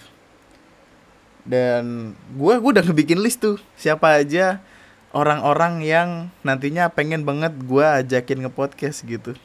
Dan 1.43 2.15
gue 2.39 2.53
gue 2.59 2.71
udah 2.71 2.85
ngebikin 2.85 3.19
list 3.19 3.43
tuh. 3.43 3.59
Siapa 3.75 4.15
aja 4.15 4.63
orang-orang 5.11 5.83
yang 5.83 6.09
nantinya 6.45 6.87
pengen 6.87 7.27
banget 7.27 7.51
gue 7.67 7.83
ajakin 7.83 8.47
nge 8.47 8.51
podcast 8.55 9.03
gitu. 9.03 9.35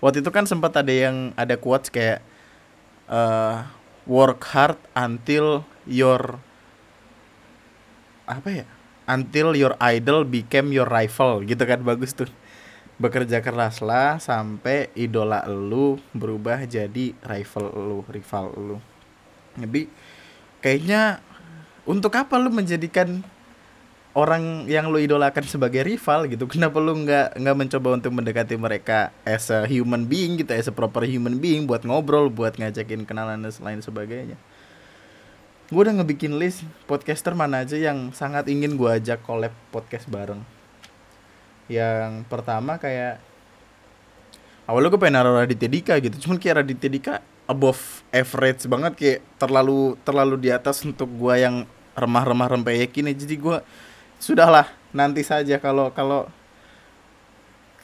Waktu 0.00 0.24
itu 0.24 0.30
kan 0.32 0.48
sempat 0.48 0.72
ada 0.74 0.90
yang 0.90 1.36
ada 1.36 1.54
quotes 1.60 1.92
kayak 1.92 2.24
uh, 3.12 3.68
work 4.08 4.42
hard 4.50 4.78
until 4.96 5.68
your 5.84 6.40
apa 8.22 8.64
ya 8.64 8.66
until 9.06 9.54
your 9.56 9.74
idol 9.82 10.22
became 10.22 10.70
your 10.70 10.86
rival. 10.86 11.42
Gitu 11.42 11.62
kan 11.62 11.82
bagus 11.82 12.14
tuh. 12.14 12.30
Bekerja 13.00 13.42
keraslah 13.42 14.22
sampai 14.22 14.92
idola 14.94 15.42
lu 15.48 15.98
berubah 16.14 16.62
jadi 16.68 17.16
rival 17.26 17.66
lu 17.72 17.98
rival 18.06 18.46
lu. 18.54 18.78
Jadi 19.58 19.90
kayaknya 20.62 21.18
untuk 21.82 22.14
apa 22.14 22.38
lu 22.38 22.54
menjadikan 22.54 23.26
orang 24.12 24.68
yang 24.68 24.92
lu 24.92 25.00
idolakan 25.00 25.42
sebagai 25.48 25.82
rival 25.82 26.30
gitu? 26.30 26.46
Kenapa 26.52 26.78
lu 26.78 26.94
nggak 27.02 27.42
nggak 27.42 27.56
mencoba 27.58 27.88
untuk 27.98 28.12
mendekati 28.14 28.54
mereka 28.54 29.10
as 29.26 29.50
a 29.50 29.66
human 29.66 30.06
being 30.06 30.38
gitu 30.38 30.52
as 30.54 30.70
a 30.70 30.74
proper 30.74 31.02
human 31.02 31.42
being 31.42 31.66
buat 31.66 31.82
ngobrol 31.82 32.30
buat 32.30 32.54
ngajakin 32.60 33.02
kenalan 33.08 33.42
dan 33.42 33.52
lain 33.58 33.80
sebagainya 33.82 34.38
gue 35.72 35.80
udah 35.88 35.96
ngebikin 35.96 36.36
list 36.36 36.68
podcaster 36.84 37.32
mana 37.32 37.64
aja 37.64 37.80
yang 37.80 38.12
sangat 38.12 38.44
ingin 38.52 38.76
gue 38.76 38.92
ajak 38.92 39.24
collab 39.24 39.56
podcast 39.72 40.04
bareng. 40.04 40.44
Yang 41.64 42.28
pertama 42.28 42.76
kayak 42.76 43.16
awalnya 44.68 44.92
gue 44.92 45.00
pengen 45.00 45.16
naruh 45.16 45.40
Raditya 45.40 45.72
Dika 45.72 45.96
gitu. 46.04 46.28
Cuman 46.28 46.36
kayak 46.36 46.60
Raditya 46.60 46.90
Dika 46.92 47.14
above 47.48 48.04
average 48.12 48.68
banget 48.68 48.92
kayak 49.00 49.18
terlalu 49.40 49.96
terlalu 50.04 50.36
di 50.44 50.52
atas 50.52 50.84
untuk 50.84 51.08
gue 51.08 51.34
yang 51.40 51.64
remah-remah 51.96 52.52
rempeyek 52.52 52.92
ini 53.00 53.16
jadi 53.16 53.36
gue 53.40 53.56
sudahlah 54.16 54.68
nanti 54.92 55.24
saja 55.24 55.56
kalau 55.56 55.88
kalau 55.92 56.28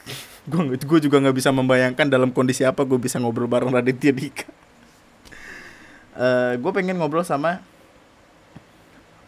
gue 0.49 0.77
gue 0.77 0.99
juga 1.09 1.17
nggak 1.17 1.37
bisa 1.37 1.49
membayangkan 1.49 2.05
dalam 2.05 2.29
kondisi 2.29 2.61
apa 2.61 2.85
gue 2.85 3.01
bisa 3.01 3.17
ngobrol 3.17 3.49
bareng 3.49 3.73
Raditya 3.73 4.13
Dika. 4.13 4.45
Uh, 6.19 6.59
gue 6.59 6.71
pengen 6.75 6.99
ngobrol 6.99 7.23
sama 7.23 7.63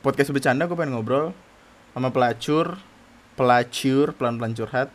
podcast 0.02 0.34
bercanda 0.34 0.66
gue 0.66 0.74
pengen 0.74 0.98
ngobrol 0.98 1.30
sama 1.94 2.10
pelacur 2.10 2.82
pelacur 3.38 4.18
pelan 4.18 4.42
pelan 4.42 4.54
curhat. 4.58 4.90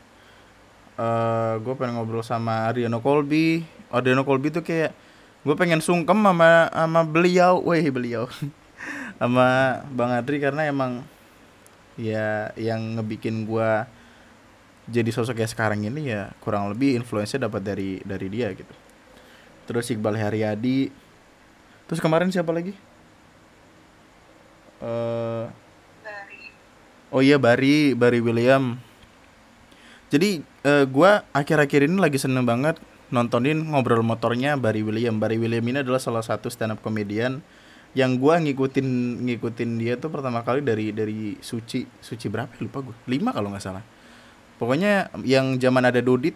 Uh, 0.97 1.03
eh, 1.03 1.53
gue 1.63 1.75
pengen 1.79 2.01
ngobrol 2.01 2.27
sama 2.27 2.67
Ariano 2.67 2.99
Colby 3.05 3.63
Ariano 3.91 4.27
Colby 4.27 4.51
tuh 4.51 4.67
kayak 4.67 4.91
gue 5.47 5.55
pengen 5.55 5.79
sungkem 5.79 6.19
sama 6.19 6.69
sama 6.75 7.01
beliau. 7.07 7.63
Weh 7.63 7.87
beliau. 7.89 8.27
Sama 9.17 9.81
Bang 9.97 10.13
Adri 10.13 10.37
karena 10.37 10.69
emang 10.69 11.01
ya 11.97 12.53
yang 12.61 13.01
ngebikin 13.01 13.49
gue 13.49 13.71
jadi 14.93 15.09
sosok 15.09 15.41
kayak 15.41 15.57
sekarang 15.57 15.89
ini 15.89 16.13
ya 16.13 16.37
kurang 16.45 16.69
lebih 16.69 17.01
influence 17.01 17.33
dapat 17.41 17.65
dari 17.65 18.05
dari 18.05 18.29
dia 18.29 18.53
gitu. 18.53 18.75
Terus 19.65 19.89
Iqbal 19.89 20.21
Haryadi. 20.21 20.93
Terus 21.89 22.01
kemarin 22.05 22.29
siapa 22.29 22.53
lagi 22.53 22.77
uh, 24.85 25.49
oh 27.15 27.23
iya 27.23 27.37
Bari 27.37 27.95
Bari 27.97 28.21
William. 28.21 28.77
Jadi 30.07 30.41
uh, 30.63 30.83
eh, 30.83 30.85
gue 30.87 31.11
akhir-akhir 31.35 31.91
ini 31.91 31.99
lagi 31.99 32.19
seneng 32.19 32.47
banget 32.47 32.79
nontonin 33.11 33.63
ngobrol 33.71 34.03
motornya 34.03 34.59
Barry 34.59 34.83
William. 34.83 35.19
Barry 35.19 35.39
William 35.39 35.63
ini 35.63 35.83
adalah 35.83 36.03
salah 36.03 36.23
satu 36.23 36.51
stand 36.51 36.75
up 36.75 36.81
comedian 36.83 37.43
yang 37.97 38.21
gua 38.21 38.37
ngikutin 38.37 38.87
ngikutin 39.25 39.71
dia 39.81 39.97
tuh 39.97 40.13
pertama 40.13 40.43
kali 40.45 40.61
dari 40.61 40.93
dari 40.93 41.39
Suci. 41.41 41.87
Suci 42.03 42.27
berapa 42.29 42.51
ya? 42.51 42.61
lupa 42.63 42.83
gue 42.83 42.97
lima 43.09 43.31
kalau 43.31 43.55
nggak 43.55 43.65
salah. 43.65 43.85
Pokoknya 44.57 45.13
yang 45.23 45.57
zaman 45.61 45.85
ada 45.85 46.01
Dodit 46.01 46.35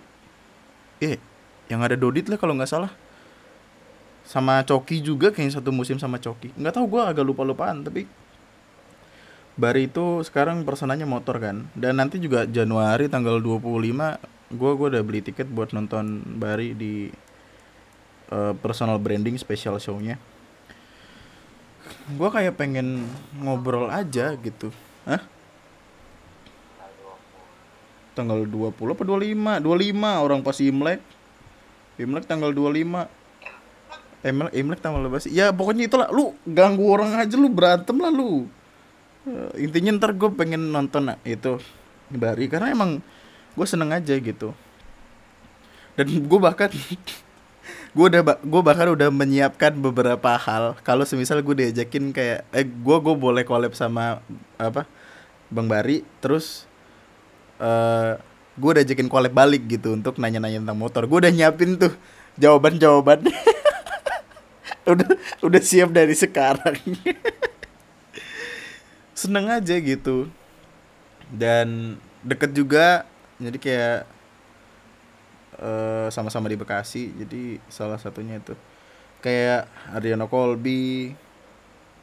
eh 1.01 1.19
yang 1.69 1.81
ada 1.85 1.97
Dodit 1.99 2.31
lah 2.31 2.39
kalau 2.39 2.55
nggak 2.57 2.71
salah. 2.71 2.93
Sama 4.25 4.63
Coki 4.63 5.03
juga 5.03 5.35
kayaknya 5.35 5.59
satu 5.59 5.75
musim 5.75 5.99
sama 5.99 6.23
Coki. 6.23 6.55
Nggak 6.55 6.79
tahu 6.79 6.87
gua 6.87 7.11
agak 7.11 7.27
lupa 7.27 7.43
lupaan 7.43 7.83
tapi 7.83 8.07
Bari 9.59 9.91
itu 9.91 10.23
sekarang 10.23 10.63
personanya 10.63 11.09
motor 11.09 11.43
kan? 11.43 11.67
Dan 11.75 11.99
nanti 11.99 12.23
juga 12.23 12.47
Januari 12.47 13.11
tanggal 13.11 13.43
25 13.43 13.71
gua 14.51 14.73
gua 14.75 14.87
udah 14.91 15.03
beli 15.07 15.23
tiket 15.23 15.47
buat 15.51 15.71
nonton 15.71 16.23
Bari 16.39 16.75
di 16.75 17.11
uh, 18.31 18.55
personal 18.59 18.99
branding 19.03 19.39
special 19.39 19.79
show-nya. 19.83 20.19
Gua 22.15 22.31
kayak 22.31 22.59
pengen 22.59 23.07
ngobrol 23.39 23.91
aja 23.91 24.35
gitu. 24.39 24.71
Hah? 25.07 25.23
tanggal 28.11 28.45
20 28.45 28.75
apa 28.77 29.03
25 29.07 29.65
25 29.65 30.25
orang 30.27 30.41
pas 30.45 30.57
Imlek. 30.61 31.01
Imlek 31.97 32.25
tanggal 32.29 32.51
25 32.53 33.09
Imlek, 34.21 34.53
Imlek 34.53 34.81
tanggal 34.85 35.01
berapa 35.09 35.25
sih? 35.25 35.33
Ya 35.33 35.49
pokoknya 35.49 35.89
itulah. 35.89 36.09
Lu 36.13 36.37
ganggu 36.45 36.85
orang 36.85 37.17
aja 37.17 37.35
lu 37.41 37.49
berantem 37.49 37.97
lah 37.97 38.13
lu 38.13 38.45
intinya 39.61 40.01
ntar 40.01 40.17
gue 40.17 40.31
pengen 40.33 40.73
nonton 40.73 41.13
itu 41.29 41.61
Bari 42.11 42.51
karena 42.51 42.75
emang 42.75 42.99
gue 43.55 43.67
seneng 43.67 43.95
aja 43.95 44.19
gitu. 44.19 44.51
Dan 45.95 46.27
gue 46.27 46.39
bahkan 46.43 46.71
gue 47.97 48.07
udah 48.11 48.23
gue 48.43 48.63
bahkan 48.67 48.91
udah 48.91 49.09
menyiapkan 49.15 49.79
beberapa 49.79 50.35
hal. 50.35 50.75
Kalau 50.83 51.07
semisal 51.07 51.39
gue 51.45 51.55
diajakin 51.67 52.11
kayak 52.11 52.51
eh 52.51 52.67
gue 52.67 52.97
gue 52.99 53.15
boleh 53.15 53.47
collab 53.47 53.79
sama 53.79 54.19
apa 54.59 54.91
bang 55.51 55.67
Bari 55.71 56.03
terus 56.19 56.67
uh, 57.63 57.67
eh, 57.67 58.13
gue 58.59 58.71
udah 58.75 58.83
ajakin 58.83 59.07
collab 59.07 59.31
balik 59.31 59.71
gitu 59.71 59.95
untuk 59.95 60.19
nanya-nanya 60.19 60.67
tentang 60.67 60.81
motor. 60.83 61.07
Gue 61.07 61.23
udah 61.23 61.31
nyiapin 61.31 61.79
tuh 61.79 61.95
jawaban 62.41 62.81
jawaban 62.81 63.21
udah 64.91 65.09
udah 65.45 65.61
siap 65.63 65.93
dari 65.93 66.17
sekarang 66.17 66.81
seneng 69.21 69.53
aja 69.53 69.77
gitu. 69.77 70.33
Dan 71.29 72.01
deket 72.25 72.57
juga 72.57 73.05
jadi 73.37 73.59
kayak 73.61 74.01
uh, 75.61 76.09
sama-sama 76.09 76.49
di 76.49 76.57
Bekasi 76.57 77.13
jadi 77.13 77.61
salah 77.69 78.01
satunya 78.01 78.41
itu. 78.41 78.57
Kayak 79.21 79.69
Ariano 79.93 80.25
Kolbi 80.33 81.13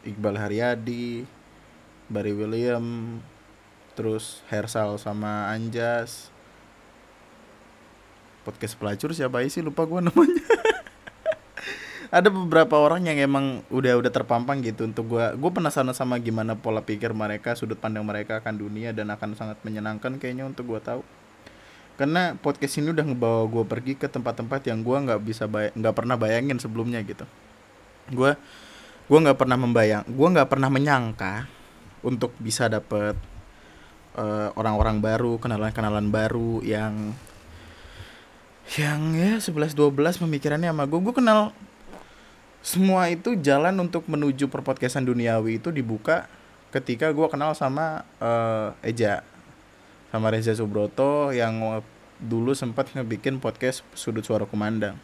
Iqbal 0.05 0.37
Haryadi 0.37 1.25
Barry 2.07 2.31
William 2.31 3.17
terus 3.97 4.45
Hersal 4.53 5.01
sama 5.01 5.49
Anjas. 5.49 6.29
Podcast 8.45 8.79
pelacur 8.79 9.11
siapa 9.11 9.43
sih? 9.49 9.59
Lupa 9.59 9.83
gue 9.83 9.99
namanya 9.99 10.45
ada 12.07 12.31
beberapa 12.31 12.79
orang 12.79 13.03
yang 13.03 13.19
emang 13.19 13.67
udah 13.67 13.99
udah 13.99 14.11
terpampang 14.11 14.63
gitu 14.63 14.87
untuk 14.87 15.11
gue 15.11 15.25
gue 15.35 15.51
penasaran 15.51 15.91
sama 15.91 16.15
gimana 16.23 16.55
pola 16.55 16.79
pikir 16.79 17.11
mereka 17.11 17.55
sudut 17.59 17.75
pandang 17.75 18.07
mereka 18.07 18.39
akan 18.39 18.55
dunia 18.55 18.95
dan 18.95 19.11
akan 19.11 19.35
sangat 19.35 19.59
menyenangkan 19.67 20.15
kayaknya 20.15 20.47
untuk 20.47 20.71
gue 20.71 20.79
tahu. 20.79 21.01
Karena 21.97 22.37
podcast 22.37 22.77
ini 22.77 22.93
udah 22.93 23.03
ngebawa 23.03 23.43
gue 23.49 23.63
pergi 23.65 23.93
ke 23.97 24.07
tempat-tempat 24.07 24.69
yang 24.69 24.85
gue 24.85 24.97
nggak 24.97 25.19
bisa 25.25 25.49
nggak 25.49 25.95
pernah 25.97 26.15
bayangin 26.15 26.61
sebelumnya 26.61 27.03
gitu. 27.03 27.25
Gue 28.13 28.39
gue 29.07 29.19
nggak 29.23 29.39
pernah 29.39 29.55
membayang 29.55 30.03
gue 30.03 30.27
nggak 30.35 30.51
pernah 30.51 30.67
menyangka 30.67 31.47
untuk 32.03 32.35
bisa 32.43 32.67
dapet 32.67 33.15
uh, 34.19 34.51
orang-orang 34.59 34.99
baru 34.99 35.39
kenalan-kenalan 35.39 36.11
baru 36.11 36.59
yang 36.59 37.15
yang 38.75 39.15
ya 39.15 39.39
11 39.39 39.79
12 39.79 39.95
pemikirannya 40.27 40.75
sama 40.75 40.83
gue 40.91 40.99
gue 40.99 41.15
kenal 41.15 41.55
semua 42.67 43.07
itu 43.07 43.31
jalan 43.39 43.71
untuk 43.79 44.03
menuju 44.11 44.51
perpodcastan 44.51 45.07
duniawi 45.07 45.55
itu 45.55 45.71
dibuka 45.71 46.27
ketika 46.75 47.07
gue 47.15 47.23
kenal 47.31 47.55
sama 47.55 48.03
uh, 48.19 48.75
Eja. 48.83 49.23
Sama 50.11 50.27
Reza 50.35 50.51
Subroto 50.51 51.31
yang 51.31 51.79
dulu 52.19 52.51
sempat 52.51 52.91
ngebikin 52.91 53.39
podcast 53.39 53.87
sudut 53.95 54.27
suara 54.27 54.43
kumandang. 54.43 54.99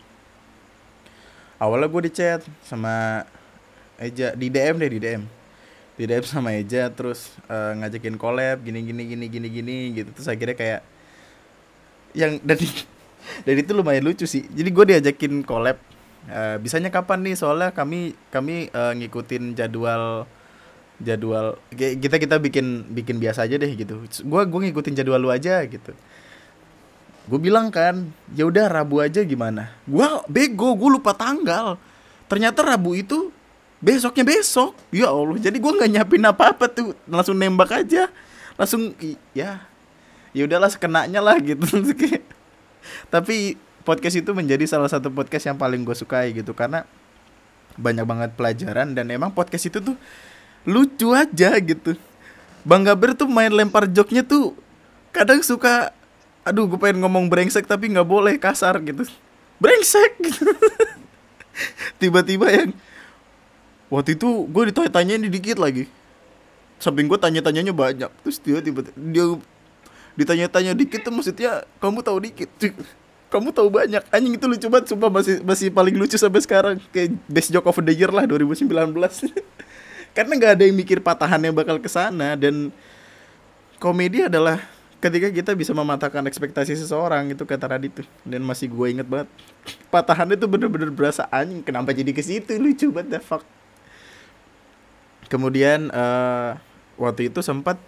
Awalnya 1.56 1.88
gue 1.88 2.02
di 2.04 2.12
sama 2.67 3.23
Eja 3.95 4.36
di 4.36 4.52
DM 4.52 4.76
deh 4.84 4.91
di 4.91 4.99
DM 4.99 5.23
di 5.95 6.04
DM 6.04 6.23
sama 6.28 6.52
Eja 6.52 6.91
terus 6.91 7.32
uh, 7.47 7.80
ngajakin 7.80 8.19
collab 8.19 8.60
gini 8.60 8.84
gini 8.84 9.08
gini 9.08 9.26
gini 9.32 9.47
gini 9.47 9.78
gitu. 10.04 10.10
Terus 10.12 10.28
akhirnya 10.28 10.56
kayak 10.60 10.82
yang 12.12 12.43
dari 12.43 12.67
dari 13.47 13.60
itu 13.63 13.71
lumayan 13.71 14.04
lucu 14.04 14.28
sih. 14.28 14.43
Jadi 14.52 14.67
gue 14.67 14.86
diajakin 14.91 15.47
collab 15.47 15.92
Uh, 16.31 16.55
bisanya 16.63 16.88
kapan 16.88 17.19
nih? 17.25 17.36
Soalnya 17.36 17.75
kami 17.75 18.15
kami 18.31 18.71
uh, 18.71 18.95
ngikutin 18.95 19.59
jadwal 19.59 20.23
jadwal 21.03 21.59
kita 21.75 22.15
kita 22.15 22.39
bikin 22.39 22.88
bikin 22.95 23.19
biasa 23.19 23.43
aja 23.43 23.59
deh 23.59 23.71
gitu. 23.75 23.99
Gua 24.23 24.47
gua 24.47 24.63
ngikutin 24.63 24.95
jadwal 24.95 25.19
lu 25.19 25.29
aja 25.33 25.59
gitu. 25.67 25.91
Gue 27.23 27.39
bilang 27.39 27.71
kan 27.71 28.12
ya 28.36 28.43
udah 28.43 28.67
rabu 28.67 28.99
aja 28.99 29.23
gimana? 29.23 29.71
Gua 29.88 30.27
bego 30.27 30.75
gue 30.75 30.99
lupa 30.99 31.15
tanggal. 31.15 31.79
Ternyata 32.27 32.67
rabu 32.67 32.95
itu 32.99 33.31
besoknya 33.79 34.27
besok. 34.27 34.75
Ya 34.91 35.07
allah 35.07 35.39
jadi 35.39 35.55
gua 35.59 35.75
nggak 35.75 35.91
nyiapin 35.91 36.23
apa 36.23 36.51
apa 36.51 36.67
tuh. 36.67 36.91
Langsung 37.07 37.39
nembak 37.39 37.71
aja. 37.83 38.12
Langsung 38.59 38.91
ya 39.31 39.63
ya 40.36 40.41
udahlah 40.43 40.67
sekenanya 40.67 41.23
lah 41.23 41.39
gitu. 41.39 41.63
Tapi 43.13 43.55
podcast 43.83 44.15
itu 44.19 44.31
menjadi 44.31 44.63
salah 44.65 44.87
satu 44.87 45.11
podcast 45.11 45.47
yang 45.51 45.59
paling 45.59 45.83
gue 45.83 45.95
sukai 45.95 46.31
gitu 46.31 46.55
karena 46.55 46.87
banyak 47.75 48.05
banget 48.07 48.29
pelajaran 48.35 48.95
dan 48.95 49.11
emang 49.11 49.35
podcast 49.35 49.67
itu 49.67 49.83
tuh 49.83 49.95
lucu 50.63 51.11
aja 51.11 51.51
gitu. 51.59 51.99
Bang 52.63 52.87
Gaber 52.87 53.11
tuh 53.13 53.27
main 53.27 53.51
lempar 53.51 53.91
joknya 53.91 54.23
tuh 54.23 54.55
kadang 55.11 55.43
suka 55.43 55.91
aduh 56.47 56.67
gue 56.67 56.79
pengen 56.79 57.03
ngomong 57.03 57.27
brengsek 57.27 57.67
tapi 57.67 57.91
nggak 57.91 58.07
boleh 58.07 58.35
kasar 58.39 58.79
gitu. 58.79 59.03
Brengsek. 59.59 60.11
Gitu 60.23 60.47
tiba-tiba 62.01 62.49
yang 62.49 62.71
waktu 63.91 64.15
itu 64.15 64.47
gue 64.47 64.63
ditanya-tanyain 64.71 65.27
dikit 65.27 65.59
lagi. 65.59 65.91
Samping 66.79 67.11
gue 67.11 67.19
tanya-tanyanya 67.19 67.75
banyak 67.75 68.11
terus 68.23 68.39
dia 68.39 68.63
tiba-tiba 68.63 68.95
dia 68.95 69.25
ditanya-tanya 70.13 70.77
dikit 70.77 71.01
tuh 71.01 71.13
maksudnya 71.13 71.65
kamu 71.81 72.05
tahu 72.05 72.21
dikit 72.21 72.49
kamu 73.33 73.49
tahu 73.49 73.73
banyak. 73.73 74.05
Anjing 74.13 74.37
itu 74.37 74.45
lucu 74.45 74.67
banget 74.69 74.93
sumpah. 74.93 75.09
Masih 75.09 75.41
masih 75.41 75.67
paling 75.73 75.97
lucu 75.97 76.13
sampai 76.21 76.45
sekarang. 76.45 76.77
Kayak 76.93 77.17
best 77.25 77.49
joke 77.49 77.65
of 77.65 77.81
the 77.81 77.93
year 77.93 78.13
lah 78.13 78.29
2019 78.29 78.69
karena 80.17 80.31
nggak 80.37 80.51
ada 80.53 80.63
yang 80.69 80.77
mikir 80.77 81.01
patahannya 81.01 81.49
bakal 81.49 81.81
ke 81.81 81.89
sana. 81.89 82.37
Dan 82.37 82.69
komedi 83.81 84.29
adalah 84.29 84.61
ketika 85.01 85.33
kita 85.33 85.51
bisa 85.57 85.73
mematahkan 85.73 86.21
ekspektasi 86.29 86.77
seseorang 86.77 87.33
itu 87.33 87.41
kata 87.41 87.73
Radit 87.73 88.05
tuh. 88.05 88.07
Dan 88.21 88.45
masih 88.45 88.69
gue 88.69 88.87
inget 88.93 89.09
banget. 89.09 89.25
Patahannya 89.89 90.37
tuh 90.37 90.45
bener-bener 90.45 90.93
berasa 90.93 91.25
anjing 91.33 91.65
kenapa 91.65 91.89
jadi 91.89 92.13
ke 92.13 92.21
situ? 92.21 92.53
Lucu 92.61 92.93
banget 92.93 93.17
the 93.17 93.19
fuck. 93.19 93.41
Kemudian 95.25 95.89
uh, 95.89 96.61
waktu 97.01 97.33
itu 97.33 97.41
sempat 97.41 97.81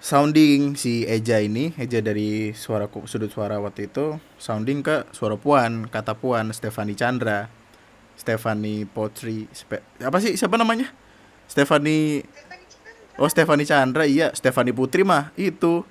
sounding 0.00 0.74
si 0.80 1.04
Eja 1.04 1.38
ini 1.44 1.76
Eja 1.76 2.00
dari 2.00 2.56
suara 2.56 2.88
sudut 3.04 3.28
suara 3.28 3.60
waktu 3.60 3.92
itu 3.92 4.16
sounding 4.40 4.80
ke 4.80 5.04
suara 5.12 5.36
Puan 5.36 5.86
kata 5.92 6.16
Puan 6.16 6.50
Stefani 6.56 6.96
Chandra 6.96 7.52
Stefani 8.16 8.84
Potri 8.84 9.48
Spe, 9.52 9.80
apa 10.00 10.20
sih 10.20 10.36
siapa 10.36 10.60
namanya? 10.60 10.92
Stefani 11.48 12.20
Oh 13.20 13.28
Stefani 13.28 13.64
Chandra 13.68 14.04
iya 14.04 14.32
Stefani 14.36 14.72
Putri 14.72 15.04
mah 15.04 15.32
itu. 15.36 15.84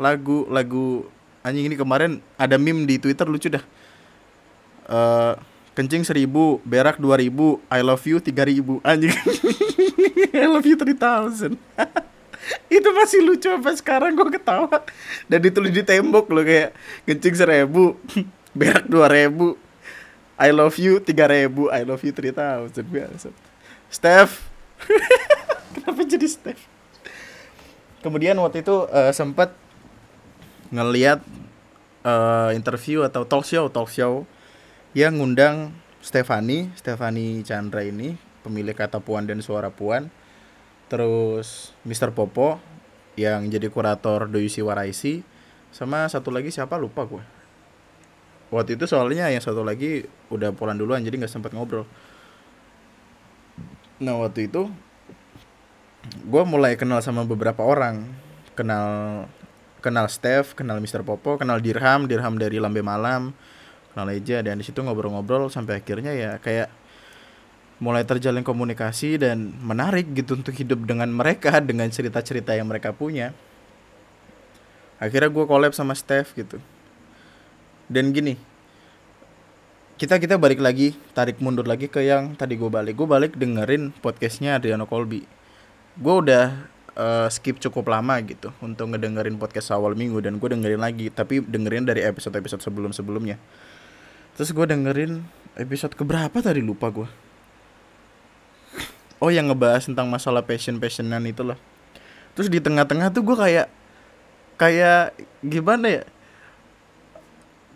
Lagu 0.00 0.48
lagu 0.48 1.08
anjing 1.44 1.68
ini 1.68 1.76
kemarin 1.76 2.24
ada 2.40 2.56
meme 2.56 2.88
di 2.88 2.96
Twitter 2.96 3.28
lucu 3.28 3.52
dah. 3.52 3.64
Uh, 4.88 5.36
kencing 5.72 6.04
seribu 6.04 6.60
berak 6.64 7.00
dua 7.00 7.16
ribu 7.16 7.60
I 7.68 7.80
love 7.80 8.04
you 8.04 8.20
tiga 8.20 8.44
ribu 8.44 8.80
anjing. 8.84 9.12
I 10.32 10.48
love 10.48 10.64
you 10.64 10.76
three 10.80 10.96
thousand 10.96 11.60
itu 12.76 12.88
masih 12.92 13.20
lucu 13.22 13.48
sampai 13.48 13.74
sekarang 13.78 14.12
gue 14.14 14.28
ketawa. 14.34 14.82
Dan 15.30 15.38
ditulis 15.42 15.72
di 15.72 15.82
tembok 15.86 16.30
loh 16.30 16.44
kayak 16.44 16.74
kencing 17.06 17.34
seribu 17.36 17.96
berak 18.58 18.86
dua 18.86 19.06
ribu. 19.08 19.56
I 20.36 20.50
love 20.50 20.74
you 20.80 20.98
tiga 20.98 21.30
ribu. 21.30 21.70
I 21.70 21.86
love 21.86 22.02
you 22.02 22.10
three 22.10 22.34
thousand 22.34 22.86
Steph. 23.92 24.50
Kenapa 25.76 26.02
jadi 26.02 26.26
Steph? 26.26 26.62
Kemudian 28.02 28.34
waktu 28.42 28.66
itu 28.66 28.90
uh, 28.90 29.10
eh, 29.10 29.12
sempat 29.14 29.54
ngeliat 30.74 31.22
uh, 32.02 32.50
interview 32.50 33.06
atau 33.06 33.22
talk 33.22 33.46
show 33.46 33.70
talk 33.70 33.92
show 33.92 34.26
yang 34.96 35.20
ngundang 35.20 35.70
Stefani 36.02 36.72
Stefani 36.74 37.46
Chandra 37.46 37.86
ini 37.86 38.18
pemilik 38.42 38.74
kata 38.74 38.98
puan 38.98 39.28
dan 39.28 39.38
suara 39.38 39.70
puan 39.70 40.10
terus 40.92 41.72
Mr. 41.88 42.12
Popo 42.12 42.60
yang 43.16 43.48
jadi 43.48 43.72
kurator 43.72 44.28
Doyusi 44.28 44.60
Waraisi 44.60 45.24
sama 45.72 46.04
satu 46.12 46.28
lagi 46.28 46.52
siapa 46.52 46.76
lupa 46.76 47.08
gue 47.08 47.24
waktu 48.52 48.76
itu 48.76 48.84
soalnya 48.84 49.32
yang 49.32 49.40
satu 49.40 49.64
lagi 49.64 50.04
udah 50.28 50.52
pulang 50.52 50.76
duluan 50.76 51.00
jadi 51.00 51.16
nggak 51.16 51.32
sempat 51.32 51.56
ngobrol 51.56 51.88
nah 54.04 54.20
waktu 54.20 54.52
itu 54.52 54.68
gue 56.28 56.42
mulai 56.44 56.76
kenal 56.76 57.00
sama 57.00 57.24
beberapa 57.24 57.64
orang 57.64 58.04
kenal 58.52 59.24
kenal 59.80 60.12
Steph 60.12 60.52
kenal 60.52 60.76
Mr. 60.76 61.00
Popo 61.00 61.40
kenal 61.40 61.64
Dirham 61.64 62.04
Dirham 62.04 62.36
dari 62.36 62.60
Lambe 62.60 62.84
Malam 62.84 63.32
kenal 63.96 64.12
Eja 64.12 64.44
dan 64.44 64.60
di 64.60 64.64
situ 64.68 64.84
ngobrol-ngobrol 64.84 65.48
sampai 65.48 65.80
akhirnya 65.80 66.12
ya 66.12 66.36
kayak 66.36 66.68
mulai 67.82 68.06
terjalin 68.06 68.46
komunikasi 68.46 69.18
dan 69.18 69.50
menarik 69.58 70.14
gitu 70.14 70.38
untuk 70.38 70.54
hidup 70.54 70.86
dengan 70.86 71.10
mereka 71.10 71.58
dengan 71.68 71.90
cerita-cerita 71.90 72.54
yang 72.54 72.70
mereka 72.70 72.94
punya. 72.94 73.34
Akhirnya 75.02 75.26
gue 75.34 75.44
collab 75.50 75.74
sama 75.74 75.98
Steph 75.98 76.38
gitu. 76.38 76.62
Dan 77.90 78.14
gini 78.14 78.38
kita 79.98 80.22
kita 80.22 80.38
balik 80.38 80.62
lagi 80.62 80.94
tarik 81.14 81.42
mundur 81.42 81.66
lagi 81.66 81.90
ke 81.90 82.06
yang 82.06 82.38
tadi 82.38 82.54
gue 82.54 82.70
balik. 82.70 82.94
Gue 82.94 83.10
balik 83.10 83.34
dengerin 83.34 83.90
podcastnya 83.98 84.62
Adriano 84.62 84.86
Colby. 84.86 85.26
Gue 85.98 86.14
udah 86.22 86.70
uh, 86.94 87.28
skip 87.34 87.58
cukup 87.58 87.90
lama 87.90 88.14
gitu 88.22 88.54
untuk 88.62 88.94
ngedengerin 88.94 89.36
podcast 89.42 89.74
awal 89.74 89.98
minggu 89.98 90.22
dan 90.22 90.38
gue 90.38 90.48
dengerin 90.48 90.80
lagi 90.80 91.10
tapi 91.10 91.42
dengerin 91.42 91.88
dari 91.88 92.06
episode 92.06 92.38
episode 92.38 92.62
sebelum 92.64 92.92
sebelumnya 92.96 93.36
terus 94.32 94.48
gue 94.48 94.64
dengerin 94.64 95.20
episode 95.60 95.92
keberapa 95.92 96.40
tadi? 96.40 96.64
Lupa 96.64 96.88
gue 96.88 97.08
oh 99.22 99.30
yang 99.30 99.46
ngebahas 99.46 99.86
tentang 99.86 100.10
masalah 100.10 100.42
passion 100.42 100.82
passionan 100.82 101.22
itu 101.22 101.46
loh. 101.46 101.56
Terus 102.34 102.50
di 102.50 102.58
tengah-tengah 102.58 103.14
tuh 103.14 103.22
gue 103.22 103.36
kayak 103.38 103.70
kayak 104.58 105.14
gimana 105.46 106.02
ya? 106.02 106.04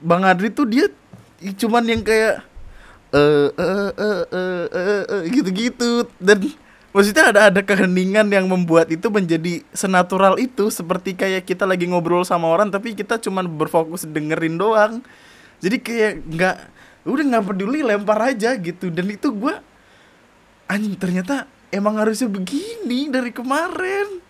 Bang 0.03 0.27
Adri 0.27 0.51
tuh 0.51 0.67
dia 0.67 0.91
cuman 1.39 1.87
yang 1.87 2.03
kayak 2.03 2.43
eh 3.15 3.49
eh 3.55 3.91
eh 3.95 4.25
eh 4.35 5.03
eh 5.07 5.23
gitu-gitu. 5.31 6.11
Dan 6.19 6.51
maksudnya 6.91 7.31
ada 7.31 7.41
ada 7.55 7.61
keheningan 7.63 8.27
yang 8.27 8.51
membuat 8.51 8.91
itu 8.91 9.07
menjadi 9.07 9.63
senatural 9.71 10.43
itu. 10.43 10.67
Seperti 10.75 11.15
kayak 11.15 11.47
kita 11.47 11.63
lagi 11.63 11.87
ngobrol 11.87 12.27
sama 12.27 12.51
orang 12.51 12.75
tapi 12.75 12.99
kita 12.99 13.23
cuman 13.23 13.47
berfokus 13.47 14.03
dengerin 14.03 14.59
doang. 14.59 14.99
Jadi 15.63 15.77
kayak 15.79 16.13
nggak 16.27 16.57
udah 17.07 17.25
nggak 17.31 17.45
peduli 17.47 17.87
lempar 17.87 18.35
aja 18.35 18.51
gitu. 18.59 18.91
Dan 18.91 19.15
itu 19.15 19.31
gue 19.31 19.76
anjing 20.67 20.99
ternyata 20.99 21.47
emang 21.71 21.99
harusnya 21.99 22.31
begini 22.31 23.11
dari 23.11 23.31
kemarin 23.31 24.27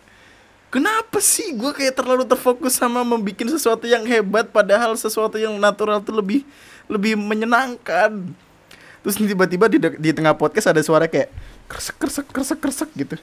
Kenapa 0.67 1.23
sih 1.23 1.55
gue 1.55 1.73
kayak 1.73 1.95
terlalu 1.95 2.27
terfokus 2.29 2.77
sama 2.77 3.01
membuat 3.01 3.49
sesuatu 3.49 3.87
yang 3.87 4.03
hebat 4.05 4.51
padahal 4.51 4.93
sesuatu 4.99 5.39
yang 5.39 5.57
natural 5.57 6.03
tuh 6.03 6.19
lebih 6.19 6.43
lebih 6.91 7.15
menyenangkan. 7.15 8.35
Terus 9.01 9.17
tiba-tiba 9.17 9.71
di, 9.71 9.79
di 9.79 10.11
tengah 10.11 10.35
podcast 10.35 10.75
ada 10.75 10.83
suara 10.83 11.07
kayak 11.07 11.31
kresek 11.71 11.97
kresek 11.97 12.27
kresek 12.29 12.59
kresek 12.59 12.91
gitu. 12.99 13.17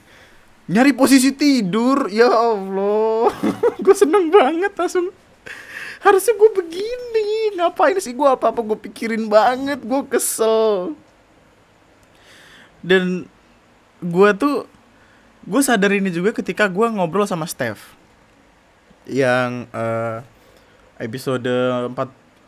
Nyari 0.72 0.96
posisi 0.96 1.36
tidur, 1.36 2.08
ya 2.08 2.32
Allah. 2.32 3.30
gue 3.86 3.96
seneng 3.96 4.32
banget 4.32 4.72
langsung. 4.74 5.12
Harusnya 6.02 6.34
gue 6.40 6.50
begini, 6.58 7.60
ngapain 7.60 8.00
sih 8.00 8.16
gue 8.16 8.28
apa-apa 8.34 8.64
gue 8.64 8.78
pikirin 8.88 9.28
banget, 9.28 9.84
gue 9.84 10.02
kesel. 10.08 10.96
Dan 12.84 13.26
gue 14.04 14.30
tuh 14.36 14.68
gue 15.48 15.62
sadar 15.64 15.96
ini 15.96 16.12
juga 16.12 16.36
ketika 16.36 16.68
gue 16.68 16.88
ngobrol 16.92 17.26
sama 17.26 17.48
Steph. 17.48 17.96
Yang 19.08 19.68
uh, 19.72 20.20
episode 21.00 21.48
4 21.48 21.96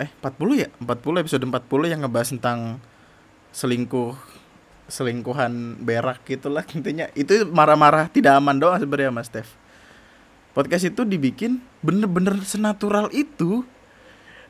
eh 0.04 0.12
40 0.12 0.64
ya? 0.64 0.70
40 0.84 1.24
episode 1.24 1.44
40 1.48 1.92
yang 1.92 2.00
ngebahas 2.04 2.30
tentang 2.36 2.60
selingkuh 3.56 4.16
selingkuhan 4.86 5.82
berak 5.82 6.22
gitulah 6.28 6.68
intinya. 6.76 7.10
Itu 7.16 7.48
marah-marah 7.50 8.12
tidak 8.12 8.38
aman 8.38 8.60
doang 8.60 8.78
sebenarnya 8.78 9.16
mas 9.16 9.32
Steph. 9.32 9.50
Podcast 10.56 10.88
itu 10.88 11.04
dibikin 11.04 11.60
bener-bener 11.84 12.40
senatural 12.48 13.12
itu. 13.12 13.68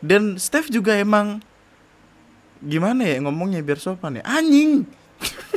Dan 0.06 0.38
Steph 0.38 0.70
juga 0.70 0.94
emang 0.94 1.42
gimana 2.62 3.06
ya 3.06 3.18
ngomongnya 3.26 3.66
biar 3.66 3.82
sopan 3.82 4.22
ya? 4.22 4.24
Anjing 4.26 4.86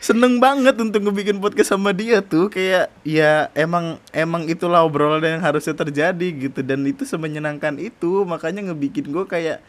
seneng 0.00 0.40
banget 0.40 0.80
untuk 0.80 1.04
ngebikin 1.04 1.38
podcast 1.38 1.76
sama 1.76 1.92
dia 1.92 2.24
tuh. 2.24 2.48
Kayak 2.48 2.88
ya 3.04 3.52
emang 3.52 4.00
emang 4.10 4.48
itulah 4.48 4.80
obrolan 4.82 5.38
yang 5.38 5.44
harusnya 5.44 5.76
terjadi 5.76 6.48
gitu. 6.48 6.64
Dan 6.64 6.88
itu 6.88 7.04
semenyenangkan 7.04 7.76
itu. 7.76 8.24
Makanya 8.24 8.72
ngebikin 8.72 9.12
gue 9.12 9.24
kayak 9.28 9.60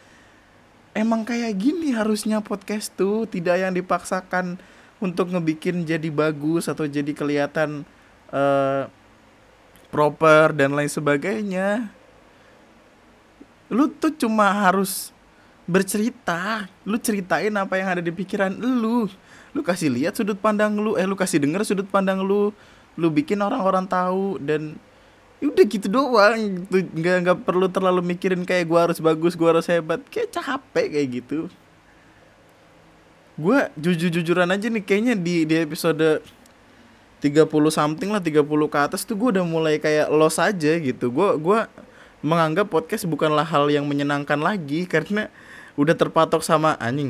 emang 0.96 1.28
kayak 1.28 1.52
gini 1.60 1.91
harusnya 1.91 2.39
podcast 2.39 2.96
tuh. 2.96 3.28
Tidak 3.28 3.60
yang 3.60 3.76
dipaksakan 3.76 4.56
untuk 5.04 5.36
ngebikin 5.36 5.84
jadi 5.84 6.08
bagus 6.08 6.72
atau 6.72 6.88
jadi 6.88 7.12
kelihatan 7.12 7.84
uh, 8.32 8.88
proper 9.91 10.56
dan 10.56 10.72
lain 10.72 10.88
sebagainya. 10.88 11.91
Lu 13.67 13.91
tuh 13.91 14.15
cuma 14.15 14.48
harus 14.48 15.12
bercerita. 15.67 16.72
Lu 16.88 16.96
ceritain 16.96 17.52
apa 17.60 17.76
yang 17.76 18.00
ada 18.00 18.02
di 18.04 18.15
pikiran 18.15 18.56
lu 18.56 19.12
lu 19.51 19.61
kasih 19.61 19.91
lihat 19.91 20.15
sudut 20.15 20.39
pandang 20.39 20.79
lu 20.79 20.95
eh 20.95 21.03
lu 21.03 21.15
kasih 21.15 21.43
denger 21.43 21.67
sudut 21.67 21.87
pandang 21.87 22.23
lu 22.23 22.55
lu 22.95 23.07
bikin 23.11 23.39
orang-orang 23.39 23.87
tahu 23.87 24.39
dan 24.39 24.75
ya 25.41 25.49
udah 25.49 25.65
gitu 25.65 25.87
doang 25.89 26.37
gitu. 26.37 26.85
Nggak 26.95 27.17
nggak 27.25 27.37
perlu 27.43 27.67
terlalu 27.67 28.01
mikirin 28.15 28.45
kayak 28.45 28.69
gua 28.69 28.87
harus 28.87 29.01
bagus 29.01 29.33
gua 29.33 29.57
harus 29.57 29.67
hebat 29.67 29.99
kayak 30.07 30.31
capek 30.31 30.87
kayak 30.95 31.07
gitu. 31.23 31.49
Gua 33.35 33.73
jujur-jujuran 33.79 34.47
aja 34.53 34.67
nih 34.69 34.83
kayaknya 34.85 35.13
di 35.17 35.43
di 35.49 35.55
episode 35.57 36.21
30 37.21 37.47
something 37.73 38.09
lah 38.09 38.21
30 38.21 38.45
ke 38.45 38.77
atas 38.77 39.01
tuh 39.03 39.17
gua 39.17 39.33
udah 39.33 39.45
mulai 39.45 39.81
kayak 39.81 40.07
los 40.13 40.37
aja 40.37 40.71
gitu. 40.77 41.09
Gua 41.09 41.35
gua 41.35 41.59
menganggap 42.21 42.69
podcast 42.69 43.09
bukanlah 43.09 43.43
hal 43.43 43.65
yang 43.73 43.89
menyenangkan 43.89 44.37
lagi 44.37 44.85
karena 44.85 45.27
udah 45.73 45.97
terpatok 45.97 46.45
sama 46.45 46.77
anjing 46.77 47.09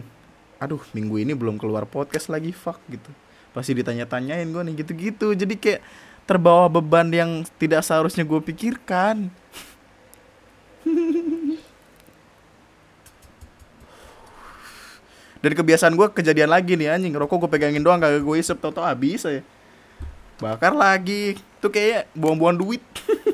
aduh 0.61 0.77
minggu 0.93 1.17
ini 1.17 1.33
belum 1.33 1.57
keluar 1.57 1.89
podcast 1.89 2.29
lagi 2.29 2.53
fuck 2.53 2.77
gitu. 2.85 3.09
Pasti 3.49 3.73
ditanya-tanyain 3.73 4.45
gue 4.45 4.61
nih 4.61 4.85
gitu-gitu. 4.85 5.33
Jadi 5.33 5.57
kayak 5.57 5.81
terbawa 6.29 6.69
beban 6.69 7.09
yang 7.09 7.41
tidak 7.57 7.81
seharusnya 7.81 8.21
gue 8.21 8.37
pikirkan. 8.37 9.33
Dan 15.41 15.57
kebiasaan 15.57 15.97
gue 15.97 16.07
kejadian 16.13 16.53
lagi 16.53 16.77
nih 16.77 16.93
anjing. 16.93 17.17
Rokok 17.17 17.49
gue 17.49 17.57
pegangin 17.57 17.81
doang 17.81 17.97
kagak 17.97 18.21
gue 18.21 18.37
isep. 18.37 18.61
Tau 18.61 18.69
tau 18.69 18.85
habis 18.85 19.25
ya 19.25 19.41
bakar 20.37 20.77
lagi. 20.77 21.41
Tuh 21.57 21.73
kayak 21.73 22.05
buang-buang 22.13 22.61
duit. 22.61 22.85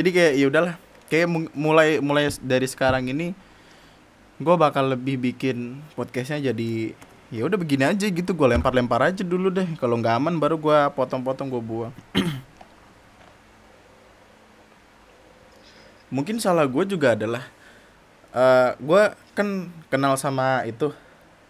Jadi 0.00 0.08
kayak 0.16 0.32
ya 0.40 0.48
udahlah. 0.48 0.74
Kayak 1.12 1.28
mulai 1.52 2.00
mulai 2.00 2.32
dari 2.40 2.64
sekarang 2.64 3.12
ini 3.12 3.36
gue 4.38 4.54
bakal 4.54 4.94
lebih 4.94 5.18
bikin 5.18 5.82
podcastnya 5.98 6.54
jadi 6.54 6.94
ya 7.28 7.44
udah 7.44 7.58
begini 7.58 7.90
aja 7.90 8.06
gitu 8.06 8.30
gue 8.32 8.46
lempar-lempar 8.46 9.02
aja 9.02 9.26
dulu 9.26 9.50
deh. 9.50 9.66
Kalau 9.76 9.98
nggak 9.98 10.14
aman 10.14 10.38
baru 10.38 10.54
gue 10.56 10.78
potong-potong 10.94 11.50
gue 11.50 11.58
buang. 11.58 11.90
Mungkin 16.14 16.38
salah 16.40 16.64
gue 16.64 16.88
juga 16.88 17.12
adalah 17.18 17.44
uh, 18.32 18.72
eh, 18.72 18.80
gue 18.80 19.12
kan 19.34 19.68
kenal 19.90 20.16
sama 20.16 20.64
itu 20.64 20.88